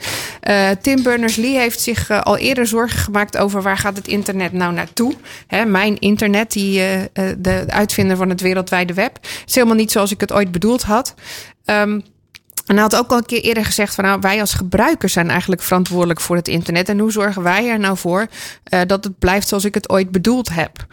Tim 0.82 1.03
Berners-Lee 1.03 1.57
heeft 1.57 1.80
zich 1.80 2.09
al 2.24 2.38
eerder 2.38 2.68
zorgen 2.68 2.99
gemaakt 2.99 3.38
over 3.38 3.61
waar 3.61 3.78
gaat 3.78 3.97
het 3.97 4.07
internet 4.07 4.53
nou 4.53 4.74
naartoe. 4.74 5.13
Hè, 5.47 5.66
mijn 5.66 5.99
internet, 5.99 6.51
die, 6.51 6.82
de 7.38 7.63
uitvinder 7.68 8.18
van 8.18 8.30
het 8.30 8.41
wereldwijde 8.41 8.93
web, 8.93 9.20
is 9.45 9.55
helemaal 9.55 9.76
niet 9.76 9.91
zoals 9.91 10.11
ik 10.11 10.20
het 10.20 10.34
ooit 10.34 10.51
bedoeld 10.51 10.84
had. 10.84 11.13
Ehm, 11.66 11.99
en 12.66 12.74
hij 12.74 12.84
had 12.84 12.95
ook 12.95 13.11
al 13.11 13.18
een 13.18 13.26
keer 13.26 13.41
eerder 13.41 13.66
gezegd 13.66 13.95
van 13.95 14.03
nou, 14.03 14.20
wij 14.20 14.39
als 14.39 14.53
gebruikers 14.53 15.13
zijn 15.13 15.30
eigenlijk 15.30 15.61
verantwoordelijk 15.61 16.22
voor 16.22 16.36
het 16.36 16.47
internet. 16.47 16.89
En 16.89 16.99
hoe 16.99 17.11
zorgen 17.11 17.43
wij 17.43 17.70
er 17.70 17.80
nou 17.80 17.97
voor 17.97 18.28
eh, 18.63 18.82
dat 18.88 19.03
het 19.03 19.20
blijft 19.20 19.47
zoals 19.47 19.66
ik 19.66 19.74
het 19.74 19.89
ooit 19.89 20.11
bedoeld 20.11 20.49
heb? 20.53 20.86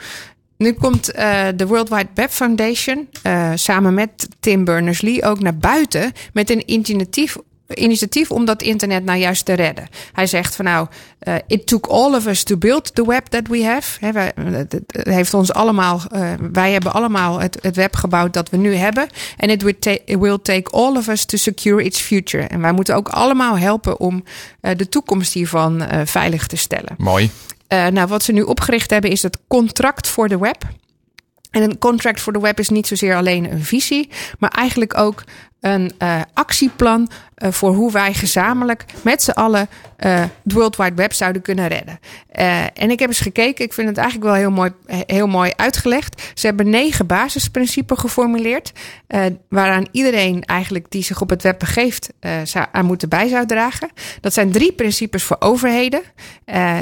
Nu 0.56 0.72
komt 0.72 1.10
eh, 1.10 1.44
de 1.56 1.66
World 1.66 1.88
Wide 1.88 2.08
Web 2.14 2.30
Foundation 2.30 3.08
eh, 3.22 3.50
samen 3.54 3.94
met 3.94 4.28
Tim 4.40 4.64
Berners-Lee 4.64 5.24
ook 5.24 5.40
naar 5.40 5.56
buiten 5.56 6.12
met 6.32 6.50
een 6.50 6.70
initiatief 6.70 7.36
initiatief 7.74 8.30
om 8.30 8.44
dat 8.44 8.62
internet 8.62 9.04
nou 9.04 9.18
juist 9.18 9.44
te 9.44 9.52
redden. 9.52 9.88
Hij 10.12 10.26
zegt 10.26 10.56
van 10.56 10.64
nou, 10.64 10.86
eh, 11.18 11.34
it 11.46 11.66
took 11.66 11.86
all 11.86 12.14
of 12.14 12.26
us 12.26 12.42
to 12.42 12.56
build 12.56 12.94
the 12.94 13.06
web 13.06 13.26
that 13.26 13.48
we 13.48 13.64
have. 13.64 14.06
He, 14.06 14.12
wij, 14.12 14.32
het, 14.50 14.80
heeft 14.88 15.34
ons 15.34 15.52
allemaal, 15.52 16.00
eh, 16.10 16.32
wij 16.52 16.72
hebben 16.72 16.92
allemaal 16.92 17.40
het, 17.40 17.58
het 17.60 17.76
web 17.76 17.96
gebouwd 17.96 18.32
dat 18.32 18.50
we 18.50 18.56
nu 18.56 18.74
hebben. 18.74 19.06
En 19.36 19.50
it 19.50 19.62
will, 19.62 19.74
ta- 19.78 19.98
it 20.04 20.18
will 20.18 20.38
take 20.42 20.70
all 20.70 20.96
of 20.96 21.08
us 21.08 21.24
to 21.24 21.36
secure 21.36 21.84
its 21.84 22.00
future. 22.00 22.46
En 22.46 22.60
wij 22.60 22.72
moeten 22.72 22.94
ook 22.94 23.08
allemaal 23.08 23.58
helpen 23.58 24.00
om 24.00 24.24
eh, 24.60 24.76
de 24.76 24.88
toekomst 24.88 25.32
hiervan 25.32 25.82
veilig 26.04 26.46
te 26.46 26.56
stellen. 26.56 26.94
Mooi. 26.98 27.30
Nou, 27.68 28.06
wat 28.06 28.22
ze 28.22 28.32
nu 28.32 28.42
opgericht 28.42 28.90
hebben 28.90 29.10
is 29.10 29.22
het 29.22 29.38
contract 29.48 30.08
voor 30.08 30.28
de 30.28 30.38
web. 30.38 30.64
En 31.52 31.62
een 31.62 31.78
contract 31.78 32.20
voor 32.20 32.32
de 32.32 32.40
web 32.40 32.58
is 32.58 32.68
niet 32.68 32.86
zozeer 32.86 33.16
alleen 33.16 33.52
een 33.52 33.64
visie, 33.64 34.08
maar 34.38 34.50
eigenlijk 34.50 34.98
ook 34.98 35.24
een 35.62 35.92
eh, 35.98 36.20
actieplan 36.34 37.10
eh, 37.34 37.50
voor 37.50 37.74
hoe 37.74 37.92
wij 37.92 38.14
gezamenlijk 38.14 38.84
met 39.02 39.22
z'n 39.22 39.30
allen 39.30 39.68
eh 39.96 40.20
het 40.42 40.52
World 40.52 40.76
Wide 40.76 40.94
Web 40.94 41.12
zouden 41.12 41.42
kunnen 41.42 41.68
redden. 41.68 41.98
En 42.74 42.90
ik 42.90 42.98
heb 42.98 43.08
eens 43.08 43.20
gekeken, 43.20 43.64
ik 43.64 43.72
vind 43.72 43.88
het 43.88 43.96
eigenlijk 43.96 44.26
wel 44.26 44.38
heel 44.38 44.50
mooi, 44.50 44.70
heel 44.86 45.26
mooi 45.26 45.52
uitgelegd. 45.56 46.22
Ze 46.34 46.46
hebben 46.46 46.70
negen 46.70 47.06
basisprincipes 47.06 47.98
geformuleerd, 47.98 48.72
waaraan 49.48 49.86
iedereen 49.90 50.42
eigenlijk 50.42 50.86
die 50.88 51.02
zich 51.02 51.20
op 51.20 51.30
het 51.30 51.42
web 51.42 51.58
begeeft 51.58 52.12
zou, 52.44 52.66
aan 52.72 52.84
moeten 52.84 53.08
bij 53.08 53.28
zou 53.28 53.46
dragen. 53.46 53.90
Dat 54.20 54.32
zijn 54.32 54.52
drie 54.52 54.72
principes 54.72 55.22
voor 55.22 55.36
overheden. 55.38 56.02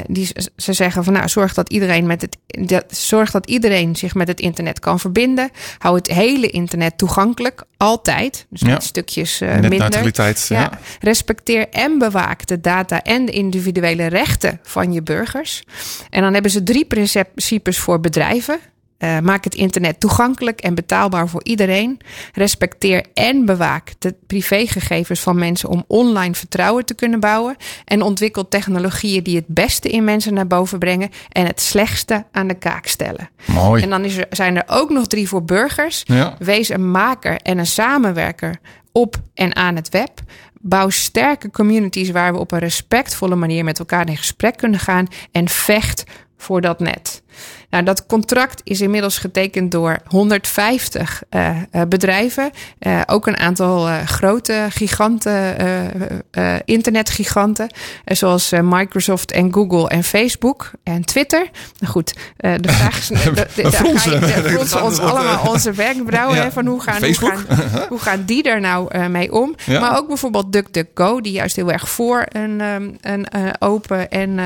Die, 0.05 0.29
ze 0.55 0.73
zeggen 0.73 1.03
van 1.03 1.13
nou, 1.13 1.29
zorg 1.29 1.53
dat 1.53 1.69
iedereen 1.69 2.07
met 2.07 2.21
het 2.21 2.37
dat, 2.59 2.85
zorg 2.97 3.31
dat 3.31 3.49
iedereen 3.49 3.95
zich 3.95 4.15
met 4.15 4.27
het 4.27 4.39
internet 4.39 4.79
kan 4.79 4.99
verbinden. 4.99 5.49
Hou 5.77 5.95
het 5.95 6.07
hele 6.07 6.47
internet 6.47 6.97
toegankelijk, 6.97 7.63
altijd. 7.77 8.45
Dus 8.49 8.61
Ja. 8.71 8.79
stukjes 8.79 9.41
eh, 9.41 9.59
minder. 9.59 10.11
Ja. 10.47 10.79
Respecteer 10.99 11.69
en 11.69 11.97
bewaak 11.97 12.47
de 12.47 12.61
data 12.61 13.01
en 13.01 13.25
de 13.25 13.31
individuele 13.31 14.05
rechten 14.05 14.59
van 14.63 14.93
je 14.93 15.01
burgers. 15.01 15.63
En 16.09 16.21
dan 16.21 16.33
hebben 16.33 16.51
ze 16.51 16.63
drie 16.63 16.85
principes 16.85 17.77
voor 17.77 17.99
bedrijven. 17.99 18.59
Eh, 19.01 19.19
maak 19.19 19.43
het 19.43 19.55
internet 19.55 19.99
toegankelijk 19.99 20.61
en 20.61 20.75
betaalbaar 20.75 21.27
voor 21.27 21.43
iedereen. 21.43 21.99
Respecteer 22.33 23.05
en 23.13 23.45
bewaak 23.45 23.93
de 23.99 24.15
privégegevens 24.27 25.19
van 25.19 25.37
mensen 25.37 25.69
om 25.69 25.83
online 25.87 26.35
vertrouwen 26.35 26.85
te 26.85 26.93
kunnen 26.93 27.19
bouwen. 27.19 27.55
En 27.85 28.01
ontwikkel 28.01 28.47
technologieën 28.47 29.23
die 29.23 29.35
het 29.35 29.47
beste 29.47 29.89
in 29.89 30.03
mensen 30.03 30.33
naar 30.33 30.47
boven 30.47 30.79
brengen 30.79 31.09
en 31.29 31.45
het 31.45 31.61
slechtste 31.61 32.25
aan 32.31 32.47
de 32.47 32.57
kaak 32.57 32.85
stellen. 32.85 33.29
Mooi. 33.45 33.83
En 33.83 33.89
dan 33.89 34.05
is 34.05 34.17
er, 34.17 34.25
zijn 34.29 34.55
er 34.55 34.63
ook 34.67 34.89
nog 34.89 35.07
drie 35.07 35.27
voor 35.27 35.43
burgers. 35.43 36.01
Ja. 36.05 36.35
Wees 36.39 36.69
een 36.69 36.91
maker 36.91 37.37
en 37.37 37.57
een 37.57 37.67
samenwerker 37.67 38.59
op 38.91 39.15
en 39.33 39.55
aan 39.55 39.75
het 39.75 39.89
web. 39.89 40.11
Bouw 40.59 40.89
sterke 40.89 41.51
communities 41.51 42.11
waar 42.11 42.33
we 42.33 42.39
op 42.39 42.51
een 42.51 42.59
respectvolle 42.59 43.35
manier 43.35 43.63
met 43.63 43.79
elkaar 43.79 44.09
in 44.09 44.17
gesprek 44.17 44.57
kunnen 44.57 44.79
gaan. 44.79 45.07
En 45.31 45.49
vecht 45.49 46.03
voor 46.41 46.61
dat 46.61 46.79
net. 46.79 47.21
Nou, 47.69 47.83
dat 47.83 48.05
contract 48.05 48.61
is 48.63 48.81
inmiddels 48.81 49.17
getekend 49.17 49.71
door 49.71 49.97
150 50.05 51.23
eh, 51.29 51.49
eh, 51.71 51.81
bedrijven. 51.87 52.51
Eh, 52.79 53.01
ook 53.05 53.27
een 53.27 53.37
aantal 53.37 54.05
grote 54.05 54.67
giganten, 54.69 55.55
internetgiganten. 56.65 57.67
zoals 58.05 58.51
Microsoft 58.61 59.31
en 59.31 59.53
Google 59.53 59.89
en 59.89 60.03
Facebook 60.03 60.71
en 60.83 61.05
Twitter. 61.05 61.49
Nou 61.79 61.91
goed, 61.91 62.13
de 62.37 62.71
vraag 62.79 62.97
is... 62.97 63.11
fronsen. 63.75 64.59
ons 64.83 64.99
allemaal 64.99 65.49
onze 65.51 65.71
wenkbrauwen. 65.85 66.35
Ja. 66.35 66.43
hè, 66.43 66.51
Van 66.51 66.65
hoe 66.65 66.81
gaan, 66.81 67.03
hoe, 67.03 67.15
gaan, 67.15 67.45
hoe 67.89 67.99
gaan 67.99 68.23
die 68.25 68.43
er 68.43 68.59
nou 68.59 69.07
mee 69.07 69.33
om? 69.33 69.55
Ja. 69.65 69.79
Maar 69.79 69.97
ook 69.97 70.07
bijvoorbeeld 70.07 70.53
DuckDuckGo, 70.53 71.21
die 71.21 71.31
juist 71.31 71.55
heel 71.55 71.71
erg 71.71 71.89
voor 71.89 72.25
een, 72.29 72.61
ehm, 72.61 72.89
een 73.01 73.25
eh, 73.25 73.49
open 73.59 74.09
en 74.09 74.39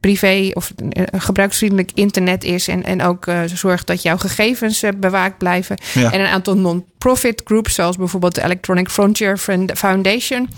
privé 0.00 0.50
of 0.52 0.72
eh, 0.90 1.04
gebruiksvriendelijk 1.20 1.90
internet 1.94 2.44
is. 2.44 2.68
En, 2.68 2.84
en 2.84 3.02
ook 3.02 3.26
eh, 3.26 3.40
zorgt 3.54 3.86
dat 3.86 4.02
jouw 4.02 4.16
gegevens 4.16 4.82
eh, 4.82 4.90
bewaakt 4.96 5.38
blijven. 5.38 5.76
Ja. 5.94 6.12
En 6.12 6.20
een 6.20 6.26
aantal 6.26 6.56
non-profit 7.06 7.40
groups, 7.44 7.74
zoals 7.74 7.96
bijvoorbeeld 7.96 8.34
de 8.34 8.42
Electronic 8.42 8.88
Frontier 8.88 9.38
Foundation. 9.74 10.48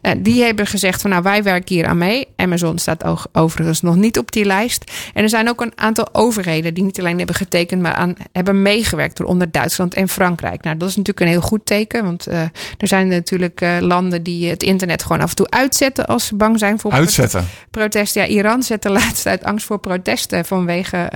eh, 0.00 0.12
die 0.18 0.42
hebben 0.42 0.66
gezegd 0.66 1.00
van 1.00 1.10
nou 1.10 1.22
wij 1.22 1.42
werken 1.42 1.74
hier 1.74 1.86
aan 1.86 1.98
mee. 1.98 2.28
Amazon 2.36 2.78
staat 2.78 3.04
ook 3.04 3.26
overigens 3.32 3.80
nog 3.80 3.96
niet 3.96 4.18
op 4.18 4.32
die 4.32 4.44
lijst. 4.44 4.92
En 5.14 5.22
er 5.22 5.28
zijn 5.28 5.48
ook 5.48 5.60
een 5.60 5.72
aantal 5.74 6.08
overheden 6.12 6.74
die 6.74 6.84
niet 6.84 6.98
alleen 6.98 7.16
hebben 7.16 7.34
getekend, 7.34 7.82
maar 7.82 7.94
aan 7.94 8.14
hebben 8.32 8.62
meegewerkt. 8.62 9.18
Waaronder 9.18 9.50
Duitsland 9.50 9.94
en 9.94 10.08
Frankrijk. 10.08 10.62
Nou, 10.62 10.76
dat 10.76 10.88
is 10.88 10.96
natuurlijk 10.96 11.26
een 11.26 11.32
heel 11.32 11.48
goed 11.48 11.66
teken. 11.66 12.04
Want 12.04 12.26
eh, 12.26 12.40
er 12.78 12.88
zijn 12.88 13.08
natuurlijk 13.08 13.60
eh, 13.60 13.76
landen 13.80 14.22
die 14.22 14.50
het 14.50 14.62
internet 14.62 15.02
gewoon 15.02 15.20
af 15.20 15.30
en 15.30 15.36
toe 15.36 15.50
uitzetten 15.50 16.06
als 16.06 16.26
ze 16.26 16.34
bang 16.34 16.58
zijn 16.58 16.78
voor 16.78 16.90
Uitzetten. 16.90 17.48
protest. 17.70 18.14
Ja, 18.14 18.26
Iran 18.26 18.62
zette 18.62 18.90
laatst 18.90 19.26
uit 19.26 19.44
angst 19.44 19.66
voor 19.66 19.78
protesten 19.78 20.44
vanwege 20.44 21.08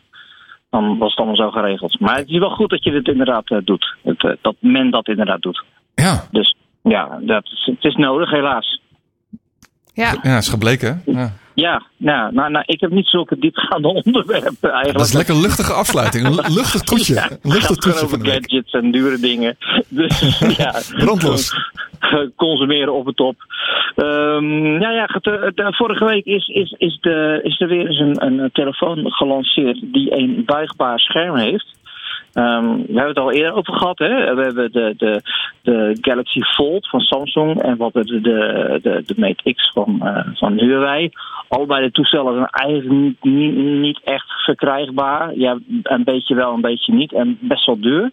dan 0.70 0.98
was 0.98 1.10
het 1.10 1.18
allemaal 1.18 1.36
zo 1.36 1.50
geregeld. 1.50 2.00
Maar 2.00 2.16
het 2.16 2.28
is 2.28 2.38
wel 2.38 2.50
goed 2.50 2.70
dat 2.70 2.84
je 2.84 2.90
dit 2.90 3.08
inderdaad 3.08 3.50
eh, 3.50 3.58
doet. 3.64 3.96
Het, 4.02 4.36
dat 4.40 4.54
men 4.58 4.90
dat 4.90 5.08
inderdaad 5.08 5.42
doet. 5.42 5.64
Ja, 5.94 6.24
Dus 6.30 6.56
ja, 6.82 7.18
dat 7.20 7.44
is, 7.44 7.62
het 7.64 7.84
is 7.84 7.94
nodig 7.94 8.30
helaas. 8.30 8.81
Ja. 9.94 10.14
ja 10.22 10.36
is 10.36 10.48
gebleken. 10.48 11.02
hè? 11.06 11.12
Ja. 11.20 11.32
Ja, 11.54 11.82
nou, 11.96 12.32
nou, 12.34 12.50
nou, 12.50 12.64
ik 12.66 12.80
heb 12.80 12.90
niet 12.90 13.06
zulke 13.06 13.38
diepgaande 13.38 13.88
onderwerpen 14.04 14.70
eigenlijk. 14.70 14.98
Dat 14.98 15.06
is 15.06 15.12
lekker 15.12 15.36
luchtige 15.36 15.72
afsluiting. 15.72 16.26
Een 16.26 16.34
lu- 16.34 16.54
luchtig 16.54 16.80
toetje. 16.80 17.14
Ja, 17.20 17.22
het 17.22 17.38
luchtig 17.42 17.76
toetje 17.76 17.98
van 17.98 18.04
over 18.06 18.18
de 18.18 18.24
week. 18.24 18.32
gadgets 18.34 18.72
en 18.72 18.90
dure 18.90 19.18
dingen. 19.18 19.56
Dus 19.88 20.36
ja, 20.56 20.80
Brandlos. 21.04 21.54
consumeren 22.36 22.94
op 22.94 23.06
het 23.06 23.16
top. 23.16 23.36
Ehm 23.94 24.80
ja, 24.80 25.06
eh, 25.06 25.14
de- 25.54 25.74
vorige 25.76 26.04
week 26.04 26.24
is, 26.24 26.46
is, 26.46 26.74
is, 26.78 26.98
de, 27.00 27.40
is 27.42 27.60
er 27.60 27.68
weer 27.68 27.86
eens 27.86 27.98
een, 27.98 28.24
een 28.26 28.50
telefoon 28.52 29.12
gelanceerd 29.12 29.78
die 29.82 30.16
een 30.18 30.42
buigbaar 30.46 30.98
scherm 31.00 31.36
heeft. 31.36 31.66
Ehm, 32.32 32.76
we 32.76 32.92
hebben 32.92 33.08
het 33.08 33.18
al 33.18 33.32
eerder 33.32 33.54
over 33.54 33.74
gehad. 33.74 33.98
Hè? 33.98 34.34
We 34.34 34.42
hebben 34.42 34.72
de, 34.72 34.94
de, 34.96 35.22
de 35.62 35.98
Galaxy 36.00 36.40
Fold 36.40 36.88
van 36.88 37.00
Samsung 37.00 37.62
en 37.62 37.76
wat 37.76 37.92
de, 37.92 38.20
de, 38.20 39.02
de, 39.06 39.14
Mate 39.16 39.52
X 39.54 39.72
van, 39.72 40.06
eh, 40.06 40.26
van 40.34 40.58
Huawei. 40.58 41.10
Allebei 41.48 41.84
de 41.84 41.90
toestellen 41.90 42.34
zijn 42.34 42.46
eigenlijk 42.46 42.90
niet, 43.20 43.54
niet, 43.54 44.00
echt 44.04 44.44
verkrijgbaar. 44.44 45.34
Ja, 45.36 45.58
een 45.82 46.04
beetje 46.04 46.34
wel, 46.34 46.54
een 46.54 46.60
beetje 46.60 46.92
niet. 46.92 47.12
En 47.12 47.38
best 47.40 47.66
wel 47.66 47.80
duur. 47.80 48.10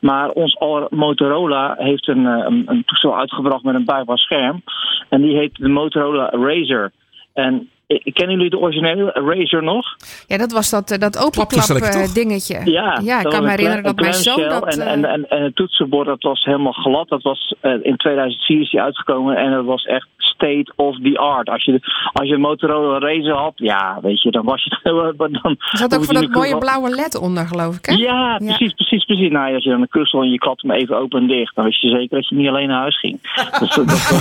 Maar 0.00 0.30
ons 0.30 0.56
Motorola 0.90 1.74
heeft 1.78 2.08
een, 2.08 2.26
eh, 2.26 2.44
een, 2.46 2.62
een 2.66 2.84
toestel 2.84 3.18
uitgebracht 3.18 3.62
met 3.62 3.74
een 3.74 3.84
buigbaar 3.84 4.18
scherm. 4.18 4.62
En 5.08 5.22
die 5.22 5.36
heet 5.36 5.54
de 5.54 5.68
Motorola 5.68 6.30
Razer. 6.30 6.92
En 7.32 7.68
kennen 8.12 8.36
jullie 8.36 8.50
de 8.50 8.58
originele 8.58 9.10
Razer 9.12 9.62
nog? 9.62 9.96
ja, 10.26 10.36
dat 10.36 10.52
was 10.52 10.70
dat, 10.70 10.90
eh, 10.90 10.98
dat 10.98 11.18
openklap 11.18 11.76
eh, 11.76 12.14
dingetje. 12.14 12.60
Ja, 12.64 13.00
ja 13.02 13.20
ik 13.20 13.30
kan 13.30 13.42
me 13.42 13.50
herinneren 13.50 13.82
dat 13.82 14.00
mijn 14.00 14.14
zoon 14.14 14.34
klein 14.34 14.60
dat... 14.60 14.74
shell 14.74 14.82
eh, 14.82 14.92
En, 14.92 15.04
en, 15.04 15.10
en, 15.10 15.28
en 15.28 15.42
het 15.42 15.56
toetsenbord 15.56 16.06
dat 16.06 16.22
was 16.22 16.44
helemaal 16.44 16.72
glad. 16.72 17.08
Dat 17.08 17.22
was 17.22 17.54
eh, 17.60 17.72
in 17.82 17.96
2004 17.96 18.60
is 18.60 18.70
die 18.70 18.80
uitgekomen 18.80 19.36
en 19.36 19.50
dat 19.50 19.64
was 19.64 19.84
echt 19.84 20.08
state 20.16 20.72
of 20.76 20.96
the 21.02 21.18
art. 21.18 21.48
Als 21.48 21.64
je, 21.64 21.80
als 22.12 22.28
je 22.28 22.34
een 22.34 22.40
Motorola 22.40 22.98
Razer 22.98 23.34
had, 23.34 23.52
ja, 23.54 23.98
weet 24.02 24.22
je, 24.22 24.30
dan 24.30 24.44
was 24.44 24.64
je 24.64 24.78
dan. 25.42 25.56
er 25.70 25.78
zat 25.78 25.94
ook 25.94 26.04
van 26.04 26.14
dat 26.14 26.28
mooie 26.28 26.58
blauwe 26.58 26.90
led 26.90 27.18
onder, 27.18 27.46
geloof 27.46 27.76
ik, 27.76 27.84
hè? 27.84 27.94
Ja, 27.94 28.36
precies, 28.36 28.72
precies, 28.72 29.04
precies. 29.04 29.30
Nou, 29.30 29.54
als 29.54 29.64
je 29.64 29.70
dan 29.70 29.80
een 29.80 29.88
kussel 29.88 30.22
en 30.22 30.30
je 30.30 30.38
klapt 30.38 30.62
hem 30.62 30.70
even 30.70 30.96
open 30.96 31.20
en 31.20 31.26
dicht, 31.26 31.54
dan 31.54 31.64
wist 31.64 31.80
je 31.80 31.88
zeker 31.88 32.16
dat 32.16 32.28
je 32.28 32.34
niet 32.34 32.48
alleen 32.48 32.68
naar 32.68 32.80
huis 32.80 32.98
ging. 32.98 33.20
Dus, 33.58 33.74
dat 33.74 33.84
was... 33.84 34.18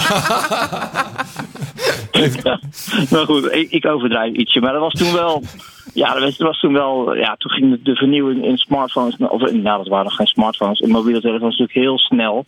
Ja, 2.43 2.59
maar 3.11 3.26
goed, 3.26 3.49
ik, 3.70 3.86
overdrijf 3.86 4.36
ietsje. 4.36 4.60
Maar 4.60 4.72
dat 4.72 4.82
was 4.82 4.93
toen 4.93 5.14
wel. 5.14 5.43
Ja, 5.93 6.13
dat 6.19 6.37
was, 6.37 6.59
toen 6.59 6.73
wel. 6.73 7.15
Ja, 7.15 7.35
toen 7.37 7.51
ging 7.51 7.83
de, 7.83 7.95
vernieuwing 7.95 8.45
in 8.45 8.57
smartphones. 8.57 9.17
Of 9.17 9.51
nou, 9.51 9.77
dat 9.77 9.87
waren 9.87 10.05
nog 10.05 10.15
geen 10.15 10.27
smartphones. 10.27 10.79
In 10.79 10.89
mobiele 10.89 11.21
telefoons 11.21 11.57
natuurlijk 11.57 11.87
heel 11.87 11.97
snel. 11.97 12.43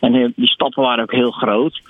En 0.00 0.32
die, 0.36 0.48
stappen 0.48 0.82
waren 0.82 1.02
ook 1.02 1.12
heel 1.12 1.30
groot. 1.30 1.82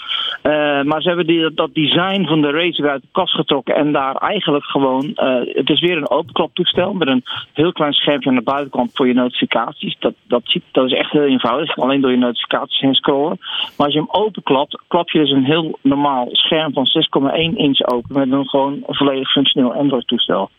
Eh, 0.42 0.82
maar 0.82 1.02
ze 1.02 1.09
hebben 1.09 1.26
die, 1.26 1.55
dat 1.55 1.74
design 1.74 2.24
van 2.26 2.40
de 2.40 2.50
Razer 2.50 2.88
uit 2.88 3.02
de 3.02 3.09
kast 3.12 3.34
getrokken. 3.34 3.74
En 3.74 3.92
daar 3.92 4.16
eigenlijk 4.16 4.64
gewoon. 4.64 5.12
eh, 5.14 5.55
het 5.55 5.70
is 5.70 5.80
weer 5.80 5.96
een 5.96 6.11
openklaptoestel. 6.11 6.92
Met 6.92 7.09
een 7.09 7.24
heel 7.52 7.72
klein 7.72 7.92
schermpje 7.92 8.28
aan 8.28 8.36
de 8.36 8.42
buitenkant 8.42 8.90
voor 8.94 9.07
je 9.07 9.14
notificaties. 9.14 9.96
Dat, 9.98 10.14
dat, 10.26 10.57
dat 10.72 10.86
is 10.86 10.92
echt 10.92 11.11
heel 11.11 11.26
eenvoudig. 11.26 11.78
Alleen 11.78 12.00
door 12.00 12.11
je 12.11 12.16
notificaties 12.16 12.80
heen 12.80 12.94
scrollen. 12.94 13.38
Maar 13.76 13.86
als 13.86 13.94
je 13.94 14.00
hem 14.00 14.11
openklapt, 14.11 14.82
klap 14.88 15.11
je 15.11 15.18
dus 15.18 15.30
een 15.30 15.44
heel 15.44 15.78
normaal 15.82 16.28
scherm 16.30 16.72
van 16.72 16.88
6,1 17.32 17.36
inch 17.57 17.82
open. 17.86 18.18
Met 18.18 18.32
een 18.32 18.48
gewoon 18.48 18.82
volledig 18.86 19.30
functioneel 19.30 19.72
Android-toestel. 19.72 20.50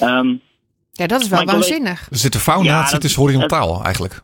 Ehm, 0.00 0.34
Ja, 0.92 1.06
dat 1.06 1.20
is 1.20 1.28
wel 1.28 1.44
waanzinnig. 1.44 2.08
Er 2.10 2.16
zit 2.16 2.32
de 2.32 2.38
het 2.82 2.90
dat- 2.90 3.04
is 3.04 3.14
horizontaal 3.14 3.84
eigenlijk. 3.84 4.22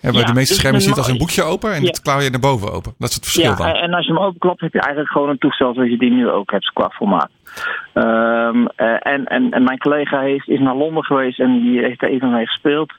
Ja, 0.00 0.10
bij 0.10 0.20
Ja, 0.20 0.26
de 0.26 0.32
meeste 0.32 0.52
dus 0.52 0.58
schermen 0.62 0.80
zit 0.80 0.96
als 0.98 1.08
een 1.08 1.18
boekje 1.18 1.42
open 1.42 1.72
en 1.74 1.80
Ja. 1.82 1.86
het 1.86 2.02
klauw 2.02 2.20
je 2.20 2.30
naar 2.30 2.40
boven 2.40 2.72
open. 2.72 2.94
Dat 2.98 3.08
is 3.08 3.14
het 3.14 3.24
verschil 3.24 3.50
ja, 3.50 3.56
dan. 3.56 3.66
en 3.66 3.94
als 3.94 4.06
je 4.06 4.12
hem 4.12 4.22
openklapt, 4.22 4.60
heb 4.60 4.72
je 4.72 4.80
eigenlijk 4.80 5.10
gewoon 5.12 5.28
een 5.28 5.38
toestel 5.38 5.74
zoals 5.74 5.90
je 5.90 5.98
die 5.98 6.10
nu 6.10 6.28
ook 6.30 6.50
hebt 6.50 6.72
qua 6.72 6.88
formaat. 6.88 7.30
Ehm, 7.94 8.66
eh, 8.76 9.06
en, 9.06 9.24
en, 9.26 9.50
en 9.50 9.62
mijn 9.62 9.78
collega 9.78 10.20
heeft, 10.20 10.48
is 10.48 10.58
naar 10.60 10.74
Londen 10.76 11.04
geweest 11.04 11.40
en 11.40 11.62
die 11.62 11.80
heeft 11.80 12.02
er 12.02 12.08
even 12.08 12.30
mee 12.30 12.46
gespeeld. 12.46 12.92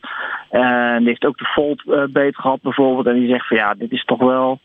En 0.49 0.97
die 0.97 1.07
heeft 1.07 1.25
ook 1.25 1.37
de 1.37 1.45
Fold 1.45 1.83
eh, 1.87 2.03
beter 2.09 2.41
gehad 2.41 2.61
bijvoorbeeld. 2.61 3.07
En 3.07 3.19
die 3.19 3.29
zegt 3.29 3.47
van 3.47 3.57
ja, 3.57 3.73
dit 3.73 3.91
is 3.91 4.03
toch 4.05 4.19
wel 4.19 4.59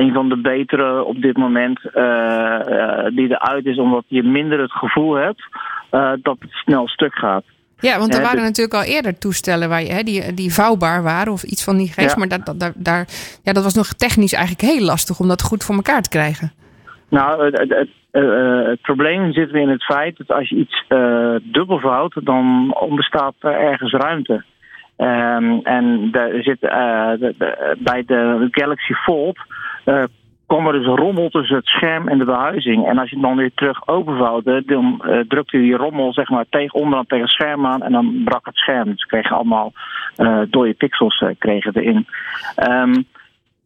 een 0.00 0.12
van 0.12 0.28
de 0.28 0.36
betere 0.40 1.04
op 1.04 1.22
dit 1.22 1.36
moment 1.36 1.78
eh, 1.94 3.04
die 3.14 3.28
eruit 3.30 3.66
is. 3.66 3.78
Omdat 3.78 4.04
je 4.06 4.22
minder 4.22 4.60
het 4.60 4.72
gevoel 4.72 5.14
hebt 5.14 5.42
eh, 5.90 6.12
dat 6.22 6.36
het 6.38 6.50
snel 6.52 6.88
stuk 6.88 7.14
gaat. 7.14 7.44
Ja, 7.78 7.98
want 7.98 8.14
er 8.14 8.20
waren 8.20 8.36
dit- 8.36 8.44
natuurlijk 8.46 8.74
al 8.76 8.94
eerder 8.94 9.18
toestellen 9.18 9.68
waar 9.68 9.82
je, 9.82 9.92
hè, 9.92 10.02
die, 10.02 10.34
die 10.34 10.52
vouwbaar 10.54 11.02
waren 11.02 11.32
of 11.32 11.42
iets 11.42 11.64
van 11.64 11.76
die 11.76 11.92
geest. 11.92 12.10
Ja. 12.14 12.18
Maar 12.18 12.28
dat, 12.28 12.46
dat, 12.46 12.60
daar, 12.60 12.72
daar, 12.76 13.06
ja, 13.42 13.52
dat 13.52 13.62
was 13.64 13.74
nog 13.74 13.86
technisch 13.86 14.32
eigenlijk 14.32 14.72
heel 14.74 14.84
lastig 14.84 15.20
om 15.20 15.28
dat 15.28 15.42
goed 15.42 15.64
voor 15.64 15.74
elkaar 15.74 16.02
te 16.02 16.08
krijgen. 16.08 16.52
Nou, 17.08 17.44
het, 17.44 17.58
het, 17.58 17.68
het, 17.68 17.88
het 18.66 18.80
probleem 18.80 19.32
zit 19.32 19.50
weer 19.50 19.62
in 19.62 19.68
het 19.68 19.84
feit 19.84 20.16
dat 20.16 20.36
als 20.36 20.48
je 20.48 20.56
iets 20.56 20.84
eh 20.88 21.34
dubbelvouwt, 21.42 22.14
dan 22.24 22.76
ontbestaat 22.80 23.34
er 23.38 23.52
ergens 23.54 23.92
ruimte. 23.92 24.44
Ehm, 24.96 25.58
en 25.62 26.08
daar 26.12 26.30
zit, 26.42 26.60
de- 26.60 27.34
de- 27.38 27.76
bij 27.78 28.02
de 28.06 28.48
Galaxy 28.50 28.92
Fold 28.92 29.38
eh 29.90 30.04
kwam 30.46 30.72
dus 30.72 30.86
rommel 30.86 31.28
tussen 31.28 31.56
het 31.56 31.66
scherm 31.66 32.08
en 32.08 32.18
de 32.18 32.24
behuizing. 32.24 32.86
En 32.86 32.98
als 32.98 33.10
je 33.10 33.16
het 33.16 33.24
dan 33.24 33.36
weer 33.36 33.50
terug 33.54 33.88
openvouwt, 33.88 34.44
hè, 34.44 34.60
dan 34.60 35.02
eh, 35.04 35.18
drukte 35.28 35.58
die 35.58 35.76
rommel 35.76 36.12
zeg 36.12 36.28
maar, 36.28 36.44
tegen 36.48 36.80
onderaan 36.80 37.06
tegen 37.06 37.24
het 37.24 37.34
scherm 37.34 37.66
aan 37.66 37.82
en 37.82 37.92
dan 37.92 38.20
brak 38.24 38.46
het 38.46 38.56
scherm. 38.56 38.90
Dus 38.90 39.04
kregen 39.04 39.36
allemaal 39.36 39.72
eh 40.16 40.40
dode 40.48 40.74
pixels 40.74 41.24
kregen 41.38 41.74
erin. 41.74 42.06
Ehm, 42.56 43.02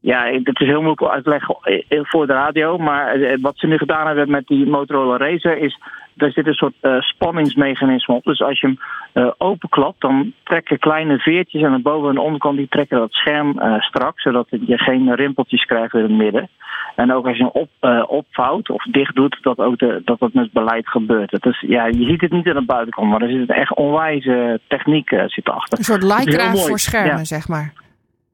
ja, 0.04 0.24
het 0.42 0.60
is 0.60 0.66
heel 0.66 0.82
moeilijk 0.82 1.02
uit 1.02 1.24
te 1.24 1.30
leggen 1.30 1.56
eh, 1.62 2.00
voor 2.02 2.26
de 2.26 2.32
radio. 2.32 2.78
Maar 2.78 3.14
eh, 3.14 3.38
wat 3.40 3.58
ze 3.58 3.66
nu 3.66 3.76
gedaan 3.78 4.06
hebben 4.06 4.30
met 4.30 4.46
die 4.46 4.66
Motorola 4.66 5.16
Razer 5.16 5.58
is... 5.58 5.78
Daar 6.16 6.30
zit 6.30 6.46
een 6.46 6.54
soort 6.54 6.74
eh, 6.80 7.00
spanningsmechanisme 7.00 8.14
op. 8.14 8.24
Dus 8.24 8.40
als 8.42 8.60
je 8.60 8.66
hem 8.66 8.78
eh, 9.12 9.32
openklapt, 9.38 10.00
dan 10.00 10.32
trekken 10.44 10.78
kleine 10.78 11.18
veertjes 11.18 11.62
aan 11.62 11.72
de 11.72 11.82
boven- 11.82 12.08
en 12.08 12.14
de 12.14 12.20
onderkant... 12.20 12.56
die 12.56 12.68
trekken 12.68 12.98
dat 12.98 13.12
scherm 13.12 13.58
eh, 13.58 13.80
strak, 13.80 14.20
zodat 14.20 14.46
je 14.50 14.78
geen 14.78 15.14
rimpeltjes 15.14 15.64
krijgt 15.64 15.94
in 15.94 16.02
het 16.02 16.10
midden. 16.10 16.48
En 16.96 17.12
ook 17.12 17.26
als 17.26 17.36
je 17.36 17.42
hem 17.42 17.52
op, 17.52 17.68
eh, 17.80 18.02
opvouwt 18.06 18.70
of 18.70 18.82
dicht 18.84 19.14
doet, 19.14 19.38
dat 19.42 19.58
ook 19.58 19.78
de, 19.78 20.02
dat 20.04 20.18
dat 20.18 20.32
met 20.32 20.52
beleid 20.52 20.88
gebeurt. 20.88 21.30
Het 21.30 21.46
is, 21.46 21.64
ja, 21.66 21.86
je 21.86 22.04
ziet 22.04 22.20
het 22.20 22.32
niet 22.32 22.48
aan 22.48 22.54
de 22.54 22.64
buitenkant, 22.64 23.10
maar 23.10 23.22
er 23.22 23.30
zit 23.30 23.48
een 23.48 23.54
echt 23.54 23.74
onwijze 23.74 24.60
techniek 24.66 25.10
eh, 25.10 25.24
zit 25.26 25.48
achter. 25.48 25.78
Een 25.78 25.84
soort 25.84 26.02
heel 26.02 26.16
lycra 26.16 26.54
voor 26.54 26.78
schermen, 26.78 27.16
Ja. 27.16 27.24
zeg 27.24 27.48
maar. 27.48 27.72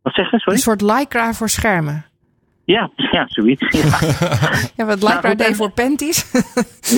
Wat 0.02 0.14
zeg 0.14 0.30
je, 0.30 0.38
sorry? 0.38 0.54
Een 0.54 0.62
soort 0.62 0.80
lycra 0.80 1.32
voor 1.32 1.48
schermen. 1.48 2.04
Ja, 2.64 2.90
ja, 2.96 3.24
zoiets. 3.28 3.82
Ja. 3.82 3.98
Ja, 4.76 4.84
wat 4.84 5.02
lycra 5.02 5.28
goed, 5.28 5.38
deed 5.38 5.56
voor 5.56 5.70
panties, 5.70 6.30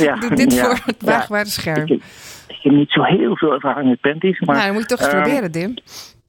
Ja, 0.03 0.15
doet 0.21 0.37
dit 0.37 0.55
ja, 0.55 0.65
voor 0.65 0.87
het 0.87 1.03
waagbare 1.03 1.47
scherm. 1.47 1.83
Ik, 1.83 2.03
ik 2.49 2.59
heb 2.63 2.73
niet 2.73 2.91
zo 2.91 3.03
heel 3.03 3.37
veel 3.37 3.53
ervaring 3.53 3.89
met 3.89 4.01
panties, 4.01 4.41
maar... 4.41 4.55
nou, 4.55 4.67
dan 4.67 4.75
moet 4.75 4.91
je 4.91 4.97
toch 4.97 4.99
eens 4.99 5.15
ehm, 5.15 5.23
proberen, 5.23 5.53
Dim. 5.53 5.75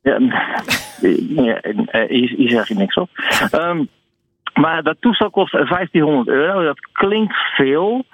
Ja, 0.02 1.62
eh, 1.62 2.10
hier, 2.10 2.34
hier 2.38 2.50
zeg 2.50 2.68
je 2.68 2.76
niks 2.76 2.96
op. 2.96 3.10
Ehm, 3.52 3.84
maar 4.54 4.84
dat 4.84 4.96
toestel 5.00 5.30
kost 5.30 5.52
1500 5.52 6.28
euro. 6.28 6.64
Dat 6.64 6.80
klinkt 6.92 7.36
veel. 7.56 8.06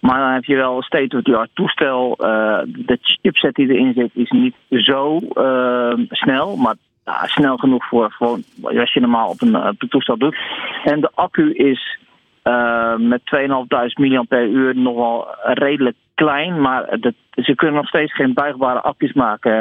Maar 0.00 0.18
dan 0.18 0.32
heb 0.32 0.44
je 0.44 0.56
wel 0.56 0.76
een 0.76 0.82
state-of-the-art 0.82 1.50
toestel. 1.54 2.16
Eh, 2.16 2.60
de 2.64 2.98
chipset 3.00 3.54
die 3.54 3.68
erin 3.68 3.92
zit 3.94 4.10
is 4.14 4.30
niet 4.30 4.54
zo 4.70 5.18
ehm, 5.18 6.04
snel. 6.08 6.56
Maar 6.56 6.74
ja, 7.06 7.26
snel 7.26 7.56
genoeg 7.56 7.86
voor 7.86 8.10
gewoon 8.10 8.42
als 8.62 8.92
je 8.92 9.00
normaal 9.00 9.28
op 9.28 9.42
een, 9.42 9.54
eh, 9.54 9.68
op 9.68 9.88
toestel 9.90 10.16
doet. 10.16 10.36
En 10.84 11.00
de 11.00 11.10
accu 11.14 11.52
is 11.54 11.98
eh, 12.42 12.96
met 12.96 13.26
2500 13.26 14.30
mAh 14.30 14.74
nog 14.74 14.96
wel 14.96 15.28
redelijk 15.42 15.96
klein. 16.14 16.60
Maar 16.60 16.98
ze 17.32 17.54
kunnen 17.54 17.76
nog 17.76 17.88
steeds 17.88 18.14
geen 18.14 18.34
buigbare 18.34 18.80
accu's 18.80 19.12
maken, 19.12 19.52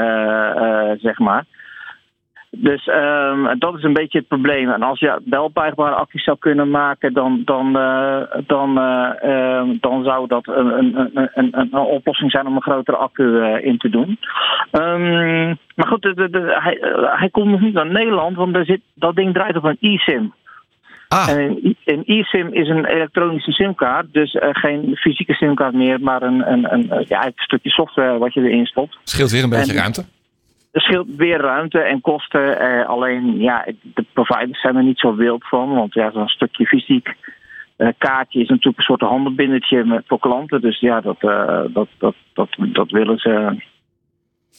eh, 0.56 0.92
zeg 0.98 1.20
maar. 1.20 1.46
Dus 2.58 2.88
ehm, 2.88 3.58
dat 3.60 3.78
is 3.78 3.84
een 3.84 3.94
beetje 3.94 4.18
het 4.18 4.28
probleem. 4.28 4.70
En 4.70 4.82
als 4.84 5.00
je 5.00 5.22
wel 5.26 5.50
buigbare 5.52 5.96
accu's 5.96 6.24
zou 6.24 6.38
kunnen 6.40 6.70
maken, 6.70 7.14
dan, 7.14 7.42
dan, 7.46 7.78
eh, 7.78 8.22
dan, 8.48 8.78
eh, 8.80 9.10
ehm, 9.22 9.76
dan 9.80 10.04
zou 10.04 10.28
dat 10.28 10.48
een, 10.48 10.78
een, 10.78 10.96
een, 11.14 11.30
een, 11.34 11.50
een 11.54 11.76
oplossing 11.80 12.32
zijn 12.32 12.48
om 12.48 12.56
een 12.56 12.62
grotere 12.62 12.98
accu 12.98 13.40
eh, 13.42 13.66
in 13.66 13.78
te 13.78 13.90
doen. 13.90 14.20
Ehm, 14.72 15.48
maar 15.76 15.88
goed, 15.88 16.02
de, 16.02 16.14
de, 16.14 16.30
de- 16.30 16.58
hij, 16.60 16.78
hij 17.18 17.30
komt 17.30 17.50
nog 17.52 17.62
niet 17.62 17.74
naar 17.74 17.92
Nederland, 17.92 18.36
want 18.36 18.58
zit, 18.66 18.82
dat 18.94 19.16
ding 19.16 19.34
draait 19.34 19.56
op 19.58 19.64
een 19.64 19.78
eSIM. 19.80 20.34
Ah, 21.08 21.30
En 21.30 21.60
een 21.86 22.04
eSIM 22.06 22.48
is 22.54 22.70
een 22.70 22.86
elektronische 22.86 23.52
simkaart, 23.52 24.06
dus 24.14 24.36
geen 24.40 24.96
fysieke 24.96 25.34
simkaart 25.34 25.74
meer, 25.74 26.00
maar 26.02 26.22
een, 26.22 26.52
een, 26.52 26.74
een, 26.74 27.06
ja, 27.08 27.26
een 27.26 27.32
stukje 27.36 27.70
software 27.70 28.18
wat 28.18 28.34
je 28.34 28.42
erin 28.42 28.66
stopt. 28.66 28.98
scheelt 29.04 29.32
weer 29.32 29.44
een 29.44 29.50
beetje 29.50 29.74
en- 29.74 29.80
ruimte. 29.80 30.06
Er 30.76 30.82
scheelt 30.82 31.16
weer 31.16 31.42
ruimte 31.42 31.80
en 31.80 32.02
kosten. 32.02 32.60
Eh, 32.60 32.90
alleen, 32.90 33.38
ja, 33.38 33.66
de 33.82 34.06
providers 34.14 34.62
zijn 34.62 34.76
er 34.76 34.84
niet 34.84 35.00
zo 35.00 35.16
wild 35.16 35.48
van. 35.48 35.74
Want 35.74 35.94
ja, 35.94 36.12
zo'n 36.12 36.28
stukje 36.28 36.66
fysiek 36.66 37.16
eh, 37.76 37.88
kaartje 37.98 38.42
is 38.42 38.48
natuurlijk 38.48 38.78
een 38.78 38.84
soort 38.84 39.02
handenbindertje 39.02 39.84
met, 39.84 40.04
voor 40.08 40.20
klanten. 40.20 40.62
Dus 40.62 40.80
ja, 40.80 41.02
dat, 41.02 41.16
eh, 41.20 41.62
dat, 41.68 41.88
dat, 41.98 42.16
dat, 42.34 42.50
dat 42.58 42.92
willen 42.92 43.18
ze 43.18 43.64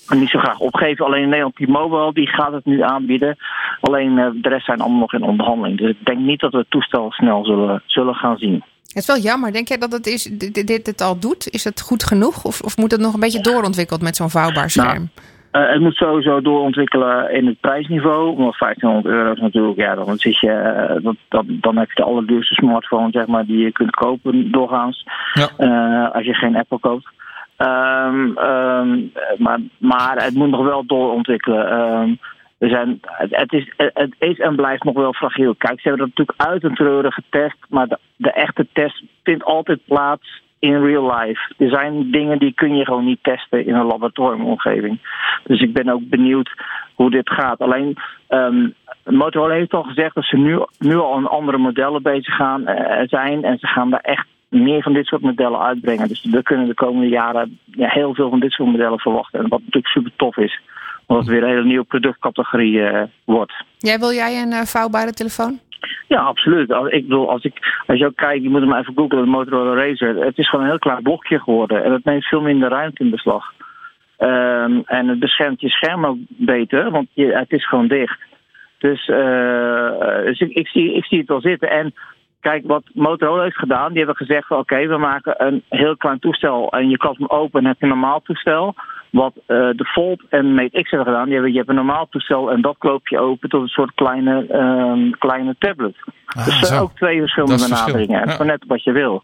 niet 0.08 0.28
zo 0.28 0.38
graag 0.38 0.58
opgeven. 0.58 1.04
Alleen 1.04 1.22
in 1.22 1.28
Nederland, 1.28 1.56
T-Mobile, 1.56 2.12
die 2.12 2.26
gaat 2.28 2.52
het 2.52 2.64
nu 2.64 2.82
aanbieden. 2.82 3.36
Alleen 3.80 4.14
de 4.14 4.48
rest 4.48 4.64
zijn 4.64 4.80
allemaal 4.80 5.00
nog 5.00 5.12
in 5.12 5.22
onderhandeling. 5.22 5.78
Dus 5.78 5.90
ik 5.90 6.04
denk 6.04 6.18
niet 6.18 6.40
dat 6.40 6.52
we 6.52 6.58
het 6.58 6.70
toestel 6.70 7.12
snel 7.12 7.44
zullen, 7.44 7.82
zullen 7.86 8.14
gaan 8.14 8.36
zien. 8.36 8.62
Het 8.86 8.96
is 8.96 9.06
wel 9.06 9.18
jammer. 9.18 9.52
Denk 9.52 9.68
jij 9.68 9.78
dat 9.78 9.92
het 9.92 10.06
is, 10.06 10.22
dit, 10.22 10.66
dit 10.66 10.86
het 10.86 11.00
al 11.00 11.18
doet? 11.18 11.48
Is 11.48 11.64
het 11.64 11.80
goed 11.80 12.04
genoeg? 12.04 12.44
Of, 12.44 12.60
of 12.60 12.76
moet 12.76 12.90
het 12.90 13.00
nog 13.00 13.14
een 13.14 13.20
beetje 13.20 13.42
doorontwikkeld 13.42 14.02
met 14.02 14.16
zo'n 14.16 14.30
vouwbaar 14.30 14.70
scherm? 14.70 15.10
Eh, 15.56 15.68
het 15.68 15.80
moet 15.80 15.94
sowieso 15.94 16.40
doorontwikkelen 16.40 17.32
in 17.32 17.46
het 17.46 17.60
prijsniveau. 17.60 18.36
Want 18.36 18.58
1500 18.58 19.14
euro 19.14 19.32
is 19.32 19.40
natuurlijk, 19.40 19.78
ja, 19.78 19.94
dan, 19.94 20.18
zit 20.18 20.38
je, 20.38 20.50
eh, 20.50 21.02
dat, 21.02 21.16
dat, 21.28 21.44
dan 21.48 21.76
heb 21.76 21.88
je 21.88 21.94
de 21.94 22.08
allerduurste 22.08 22.54
smartphone 22.54 23.10
zeg 23.10 23.26
maar, 23.26 23.46
die 23.46 23.58
je 23.58 23.72
kunt 23.72 23.90
kopen 23.90 24.50
doorgaans. 24.50 25.04
Ja. 25.32 25.48
Eh, 25.56 26.14
als 26.14 26.24
je 26.24 26.34
geen 26.34 26.56
Apple 26.56 26.78
koopt. 26.78 27.08
Ehm, 27.56 28.36
ehm, 28.36 28.98
maar, 29.38 29.60
maar 29.78 30.24
het 30.24 30.34
moet 30.34 30.50
nog 30.50 30.64
wel 30.64 30.86
doorontwikkelen. 30.86 31.70
Ehm, 31.70 32.14
er 32.58 32.68
zijn, 32.68 33.00
het, 33.30 33.52
is, 33.52 33.72
het 33.76 34.14
is 34.18 34.38
en 34.38 34.56
blijft 34.56 34.84
nog 34.84 34.94
wel 34.94 35.12
fragiel. 35.12 35.54
Kijk, 35.54 35.80
ze 35.80 35.88
hebben 35.88 36.06
dat 36.06 36.16
natuurlijk 36.16 36.50
uit 36.50 36.62
en 36.62 36.74
treuren 36.74 37.12
getest. 37.12 37.56
Maar 37.68 37.86
de, 37.86 37.98
de 38.16 38.32
echte 38.32 38.66
test 38.72 39.02
vindt 39.22 39.44
altijd 39.44 39.78
plaats 39.84 40.42
in 40.58 40.82
real 40.82 41.16
life. 41.16 41.54
Er 41.56 41.68
zijn 41.68 42.10
dingen 42.10 42.38
die 42.38 42.52
kun 42.54 42.76
je 42.76 42.84
gewoon 42.84 43.04
niet 43.04 43.22
testen 43.22 43.66
in 43.66 43.74
een 43.74 43.86
laboratoriumomgeving. 43.86 44.98
Dus 45.44 45.60
ik 45.60 45.72
ben 45.72 45.88
ook 45.88 46.08
benieuwd 46.08 46.50
hoe 46.94 47.10
dit 47.10 47.30
gaat. 47.30 47.60
Alleen, 47.60 47.96
ehm, 48.28 48.68
Motorola 49.04 49.54
heeft 49.54 49.74
al 49.74 49.82
gezegd 49.82 50.14
dat 50.14 50.24
ze 50.24 50.36
nu, 50.36 50.58
nu 50.78 50.96
al 50.96 51.14
aan 51.14 51.28
andere 51.28 51.58
modellen 51.58 52.02
bezig 52.02 52.34
gaan 52.34 52.66
eh, 52.66 53.08
zijn. 53.08 53.44
En 53.44 53.58
ze 53.58 53.66
gaan 53.66 53.90
daar 53.90 54.00
echt 54.00 54.26
meer 54.48 54.82
van 54.82 54.92
dit 54.92 55.06
soort 55.06 55.22
modellen 55.22 55.60
uitbrengen. 55.60 56.08
Dus 56.08 56.24
we 56.24 56.42
kunnen 56.42 56.66
de 56.66 56.74
komende 56.74 57.08
jaren 57.08 57.58
ja, 57.64 57.88
heel 57.88 58.14
veel 58.14 58.30
van 58.30 58.40
dit 58.40 58.52
soort 58.52 58.70
modellen 58.70 58.98
verwachten. 58.98 59.40
En 59.40 59.48
wat 59.48 59.60
natuurlijk 59.60 59.86
super 59.86 60.12
tof 60.16 60.36
is. 60.36 60.60
Omdat 61.06 61.24
het 61.24 61.34
weer 61.34 61.42
een 61.42 61.54
hele 61.54 61.64
nieuwe 61.64 61.84
productcategorie 61.84 62.82
eh, 62.82 63.02
wordt. 63.24 63.52
Jij, 63.78 63.98
wil 63.98 64.12
jij 64.12 64.42
een 64.42 64.52
eh, 64.52 64.62
vouwbare 64.62 65.12
telefoon? 65.12 65.58
Ja, 66.08 66.20
absoluut. 66.20 66.72
Als, 66.72 66.88
ik 66.88 67.02
bedoel, 67.02 67.30
als, 67.30 67.42
ik, 67.44 67.82
als 67.86 67.98
je 67.98 68.06
ook 68.06 68.16
kijkt, 68.16 68.42
je 68.42 68.50
moet 68.50 68.60
hem 68.60 68.74
even 68.74 68.94
googlen, 68.94 69.24
de 69.24 69.30
Motorola 69.30 69.82
Razr. 69.82 70.06
Het 70.06 70.38
is 70.38 70.48
gewoon 70.48 70.64
een 70.64 70.70
heel 70.70 70.78
klein 70.78 71.02
blokje 71.02 71.38
geworden. 71.38 71.84
En 71.84 71.92
het 71.92 72.04
neemt 72.04 72.24
veel 72.24 72.40
minder 72.40 72.68
ruimte 72.68 73.02
in 73.02 73.10
beslag. 73.10 73.52
Ehm, 74.16 74.80
en 74.84 75.08
het 75.08 75.18
beschermt 75.18 75.60
je 75.60 75.68
scherm 75.68 76.06
ook 76.06 76.18
beter, 76.28 76.90
want 76.90 77.08
je, 77.12 77.26
het 77.26 77.52
is 77.52 77.68
gewoon 77.68 77.88
dicht. 77.88 78.18
Dus, 78.78 79.08
eh, 79.08 80.24
dus 80.24 80.40
ik, 80.40 80.50
ik, 80.50 80.68
zie, 80.68 80.92
ik 80.94 81.04
zie 81.04 81.18
het 81.18 81.28
wel 81.28 81.40
zitten. 81.40 81.70
En 81.70 81.94
kijk, 82.48 82.66
wat 82.66 82.82
Motorola 82.94 83.42
heeft 83.42 83.58
gedaan, 83.58 83.88
die 83.88 83.98
hebben 83.98 84.16
gezegd: 84.16 84.50
oké, 84.50 84.86
we 84.86 84.96
maken 84.96 85.34
een 85.46 85.62
heel 85.68 85.96
klein 85.96 86.18
toestel. 86.18 86.70
En 86.70 86.88
je 86.88 86.96
klapt 86.96 87.18
hem 87.18 87.28
open 87.28 87.60
en 87.60 87.66
heb 87.66 87.76
je 87.78 87.82
een 87.82 87.98
normaal 87.98 88.20
toestel. 88.22 88.74
Wat 89.10 89.32
eh, 89.36 89.56
de 89.56 89.84
Fold 89.84 90.22
en 90.28 90.54
Mate 90.54 90.82
X 90.82 90.90
hebben 90.90 91.08
gedaan, 91.08 91.24
die 91.24 91.32
hebben, 91.32 91.50
je 91.52 91.56
hebt 91.56 91.68
een 91.68 91.74
normaal 91.74 92.06
toestel 92.10 92.50
en 92.50 92.60
dat 92.60 92.76
kloop 92.78 93.08
je 93.08 93.18
open 93.18 93.48
tot 93.48 93.62
een 93.62 93.68
soort 93.68 93.94
kleine, 93.94 94.46
ehm, 94.46 95.10
kleine 95.10 95.56
tablet. 95.58 95.96
Ah, 96.26 96.44
dus 96.44 96.60
er 96.60 96.66
zijn 96.66 96.80
ook 96.80 96.96
twee 96.96 97.20
verschillende 97.20 97.68
benaderingen. 97.68 98.22
En 98.22 98.28
ja. 98.38 98.42
net 98.42 98.64
wat 98.66 98.84
je 98.84 98.92
wil. 98.92 99.22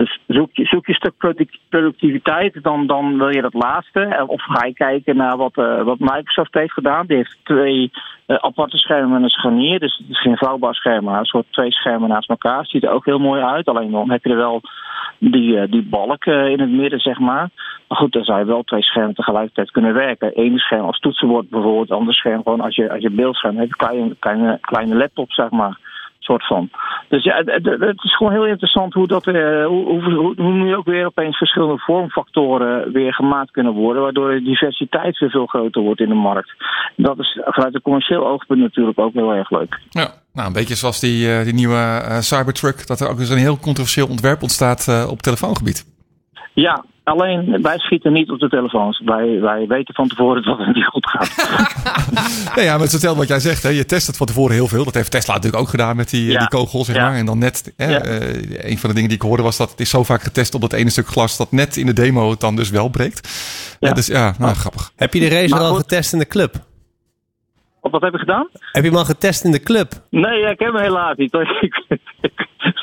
Dus 0.00 0.18
zoek 0.26 0.50
je, 0.52 0.64
zoek 0.64 0.86
je 0.86 0.94
stuk 0.94 1.16
product- 1.16 1.58
productiviteit, 1.68 2.62
dan, 2.62 2.86
dan 2.86 3.18
wil 3.18 3.28
je 3.28 3.40
dat 3.40 3.54
laatste. 3.54 4.00
Eh, 4.00 4.28
Of 4.28 4.42
ga 4.42 4.66
je 4.66 4.72
kijken 4.72 5.16
naar 5.16 5.36
wat, 5.36 5.56
eh, 5.56 5.82
wat 5.82 5.98
Microsoft 5.98 6.54
heeft 6.54 6.72
gedaan. 6.72 7.06
Die 7.06 7.16
heeft 7.16 7.36
twee 7.42 7.90
eh, 8.26 8.36
aparte 8.36 8.76
schermen 8.78 9.16
en 9.16 9.22
een 9.22 9.28
scharnier. 9.28 9.80
Dus 9.80 9.96
het 9.96 10.08
is 10.08 10.20
geen 10.20 10.36
vouwbaar 10.36 10.74
scherm, 10.74 11.04
maar 11.04 11.18
een 11.18 11.24
soort 11.24 11.46
twee 11.50 11.72
schermen 11.72 12.08
naast 12.08 12.28
elkaar. 12.28 12.66
Ziet 12.66 12.84
er 12.84 12.90
ook 12.90 13.04
heel 13.04 13.18
mooi 13.18 13.42
uit. 13.42 13.68
Alleen 13.68 13.90
dan 13.90 14.10
heb 14.10 14.24
je 14.24 14.30
er 14.30 14.36
wel 14.36 14.60
die, 15.18 15.68
die 15.68 15.82
balk 15.82 16.24
in 16.24 16.60
het 16.60 16.70
midden, 16.70 17.00
zeg 17.00 17.18
maar. 17.18 17.50
Maar 17.88 17.98
goed, 17.98 18.12
dan 18.12 18.24
zou 18.24 18.38
je 18.38 18.44
wel 18.44 18.62
twee 18.62 18.82
schermen 18.82 19.14
tegelijkertijd 19.14 19.70
kunnen 19.70 19.94
werken. 19.94 20.32
Eén 20.34 20.58
scherm 20.58 20.84
als 20.86 20.98
toetsenbord 20.98 21.48
bijvoorbeeld, 21.48 21.90
ander 21.90 22.14
scherm 22.14 22.42
gewoon 22.42 22.60
als 22.60 22.76
je, 22.76 22.90
als 22.90 23.02
je 23.02 23.10
beeldscherm 23.10 23.56
hebt. 23.56 23.76
Kleine, 23.76 24.16
kleine, 24.18 24.58
kleine 24.60 24.94
laptop, 24.94 25.32
zeg 25.32 25.50
maar. 25.50 25.78
Soort 26.30 26.46
van. 26.46 26.70
Dus 27.08 27.24
ja, 27.24 27.42
het, 27.44 28.02
is 28.02 28.16
gewoon 28.16 28.32
heel 28.32 28.46
interessant 28.46 28.94
hoe 28.94 29.06
dat, 29.06 29.26
eh, 29.26 29.66
hoe, 29.66 30.02
hoe, 30.02 30.34
hoe, 30.36 30.52
nu 30.52 30.76
ook 30.76 30.84
weer 30.84 31.06
opeens 31.06 31.36
verschillende 31.36 31.78
vormfactoren 31.78 32.92
weer 32.92 33.14
gemaakt 33.14 33.50
kunnen 33.50 33.72
worden, 33.72 34.02
waardoor 34.02 34.30
de 34.30 34.42
diversiteit 34.42 35.18
weer 35.18 35.30
veel 35.30 35.46
groter 35.46 35.82
wordt 35.82 36.00
in 36.00 36.08
de 36.08 36.14
markt. 36.14 36.54
Dat 36.96 37.18
is 37.18 37.40
vanuit 37.44 37.74
een 37.74 37.82
commercieel 37.82 38.26
oogpunt 38.26 38.60
natuurlijk 38.60 38.98
ook 38.98 39.12
heel 39.12 39.34
erg 39.34 39.50
leuk. 39.50 39.80
Ja, 39.88 40.08
nou, 40.32 40.46
een 40.46 40.52
beetje 40.52 40.74
zoals 40.74 41.00
die, 41.00 41.32
eh, 41.32 41.44
die 41.44 41.54
nieuwe 41.54 41.74
eh, 41.74 42.18
Cybertruck. 42.18 42.86
Dat 42.86 43.00
er 43.00 43.08
ook 43.08 43.18
eens 43.18 43.30
een 43.30 43.38
heel 43.38 43.58
controversieel 43.58 44.08
ontwerp 44.08 44.42
ontstaat 44.42 45.08
op 45.10 45.22
telefoongebied. 45.22 45.84
Ja, 46.52 46.84
alleen 47.10 47.62
wij 47.62 47.78
schieten 47.78 48.12
niet 48.12 48.30
op 48.30 48.38
de 48.38 48.48
telefoons. 48.48 49.02
Wij, 49.04 49.40
wij 49.40 49.66
weten 49.66 49.94
van 49.94 50.08
tevoren 50.08 50.42
dat 50.48 50.58
het 50.58 50.74
niet 50.74 50.84
goed 50.84 51.06
gaat. 51.06 51.28
Nee, 52.56 52.64
ja, 52.64 52.70
maar 52.70 52.78
het 52.80 52.86
is 52.86 52.92
hetzelfde 52.92 53.18
wat 53.20 53.28
jij 53.28 53.40
zegt. 53.40 53.62
Hè. 53.62 53.68
Je 53.68 53.84
test 53.86 54.06
het 54.06 54.16
van 54.16 54.26
tevoren 54.26 54.54
heel 54.54 54.66
veel. 54.68 54.84
Dat 54.84 54.94
heeft 54.94 55.10
Tesla 55.10 55.34
natuurlijk 55.34 55.62
ook 55.62 55.68
gedaan 55.68 55.96
met 55.96 56.10
die, 56.10 56.26
eh, 56.26 56.32
Ja. 56.32 56.38
die 56.38 56.48
kogel, 56.48 56.84
zeg 56.84 56.96
Ja. 56.96 57.02
maar. 57.08 57.14
En 57.16 57.26
dan 57.26 57.38
net, 57.38 57.72
hè, 57.76 57.90
Ja. 57.90 58.00
eh, 58.00 58.70
een 58.70 58.78
van 58.78 58.88
de 58.88 58.94
dingen 58.94 59.08
die 59.08 59.18
ik 59.18 59.24
hoorde 59.24 59.42
was 59.42 59.56
dat 59.56 59.70
het 59.70 59.80
is 59.80 59.90
zo 59.90 60.02
vaak 60.02 60.22
getest 60.22 60.54
op 60.54 60.60
dat 60.60 60.72
ene 60.72 60.90
stuk 60.90 61.06
glas 61.06 61.36
dat 61.36 61.52
net 61.52 61.76
in 61.76 61.86
de 61.86 61.92
demo 61.92 62.30
het 62.30 62.40
dan 62.40 62.56
dus 62.56 62.70
wel 62.70 62.88
breekt. 62.88 63.28
Ja. 63.80 63.88
Ja. 63.88 63.94
dus 63.94 64.06
ja, 64.06 64.34
nou, 64.38 64.54
grappig. 64.54 64.90
Heb 64.96 65.14
je 65.14 65.28
de 65.28 65.46
Maar 65.48 65.60
al 65.60 65.74
getest 65.74 66.12
in 66.12 66.18
de 66.18 66.26
club? 66.26 66.54
Of 67.80 67.90
wat 67.90 68.00
heb 68.02 68.12
je 68.12 68.18
gedaan? 68.18 68.48
Heb 68.52 68.82
je 68.82 68.88
hem 68.88 68.98
al 68.98 69.04
getest 69.04 69.44
in 69.44 69.50
de 69.52 69.60
club? 69.60 69.92
Nee, 70.10 70.40
ik 70.40 70.58
heb 70.58 70.72
hem 70.72 70.82
helaas 70.82 71.16
niet. 71.16 71.32
Ik, 71.60 71.82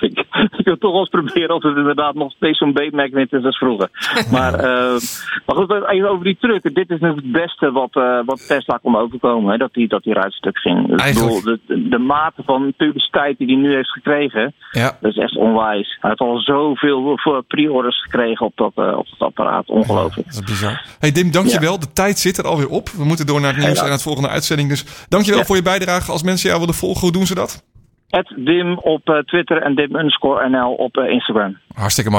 ik, 0.01 0.17
ik 0.17 0.25
wil 0.63 0.77
toch 0.77 0.91
wel 0.91 0.99
eens 0.99 1.09
proberen 1.09 1.55
of 1.55 1.63
het 1.63 1.77
inderdaad 1.77 2.15
nog 2.15 2.31
steeds 2.31 2.57
zo'n 2.57 2.73
beetmagnet 2.73 3.33
is 3.33 3.43
als 3.43 3.57
vroeger. 3.57 3.89
maar, 4.31 4.53
eh, 4.53 4.99
maar 5.45 5.55
goed, 5.55 5.71
even 5.87 6.09
over 6.09 6.23
die 6.23 6.37
truck. 6.39 6.75
Dit 6.75 6.89
is 6.89 6.99
het 6.99 7.31
beste 7.31 7.71
wat, 7.71 7.95
eh, 7.95 8.19
wat 8.25 8.47
Tesla 8.47 8.79
kon 8.81 8.97
overkomen. 8.97 9.51
Hè, 9.51 9.57
dat 9.57 9.73
die, 9.73 9.87
dat 9.87 10.03
die 10.03 10.13
ruitstuk 10.13 10.57
ging. 10.57 10.87
Dus 10.87 10.95
ik 10.95 10.99
Eigenlijk. 10.99 11.43
bedoel, 11.43 11.57
de, 11.67 11.89
de 11.89 11.97
mate 11.97 12.43
van 12.45 12.73
publiciteit 12.77 13.37
die 13.37 13.47
hij 13.47 13.55
nu 13.55 13.75
heeft 13.75 13.91
gekregen, 13.91 14.53
Ja. 14.71 14.97
dat 15.01 15.11
is 15.11 15.17
echt 15.17 15.37
onwijs. 15.37 15.97
Hij 16.01 16.09
heeft 16.09 16.21
al 16.21 16.39
zoveel 16.39 17.17
voor 17.17 17.43
pre-orders 17.43 18.01
gekregen 18.01 18.45
op 18.45 18.53
dat, 18.55 18.71
eh, 18.75 18.97
op 18.97 19.07
dat 19.09 19.27
apparaat. 19.27 19.69
Ongelooflijk. 19.69 20.27
Dat 20.27 20.43
is 20.43 20.49
bizar. 20.49 20.81
Hey 20.99 21.11
Dim, 21.11 21.31
dankjewel. 21.31 21.79
De 21.79 21.93
tijd 21.93 22.19
zit 22.19 22.37
er 22.37 22.47
alweer 22.47 22.69
op. 22.69 22.89
We 22.89 23.03
moeten 23.03 23.25
door 23.25 23.41
naar 23.41 23.55
het 23.55 23.63
nieuws 23.63 23.77
en 23.77 23.83
naar 23.83 23.91
het 23.91 24.01
volgende 24.01 24.29
uitzending. 24.29 24.69
Dus 24.69 25.05
dankjewel 25.09 25.45
voor 25.45 25.55
je 25.55 25.61
bijdrage. 25.61 26.11
Als 26.11 26.23
mensen 26.23 26.47
jou 26.47 26.59
willen 26.59 26.75
volgen, 26.75 27.01
hoe 27.01 27.11
doen 27.11 27.25
ze 27.25 27.35
dat? 27.35 27.63
Dim 28.35 28.77
op 28.77 29.09
eh, 29.09 29.17
Twitter 29.17 29.61
en 29.61 29.75
Dim 29.75 29.95
underscore 29.95 30.49
NL 30.49 30.73
op 30.73 30.97
eh, 30.97 31.11
Instagram. 31.11 31.57
Hartstikke 31.73 32.09
mooi. 32.09 32.15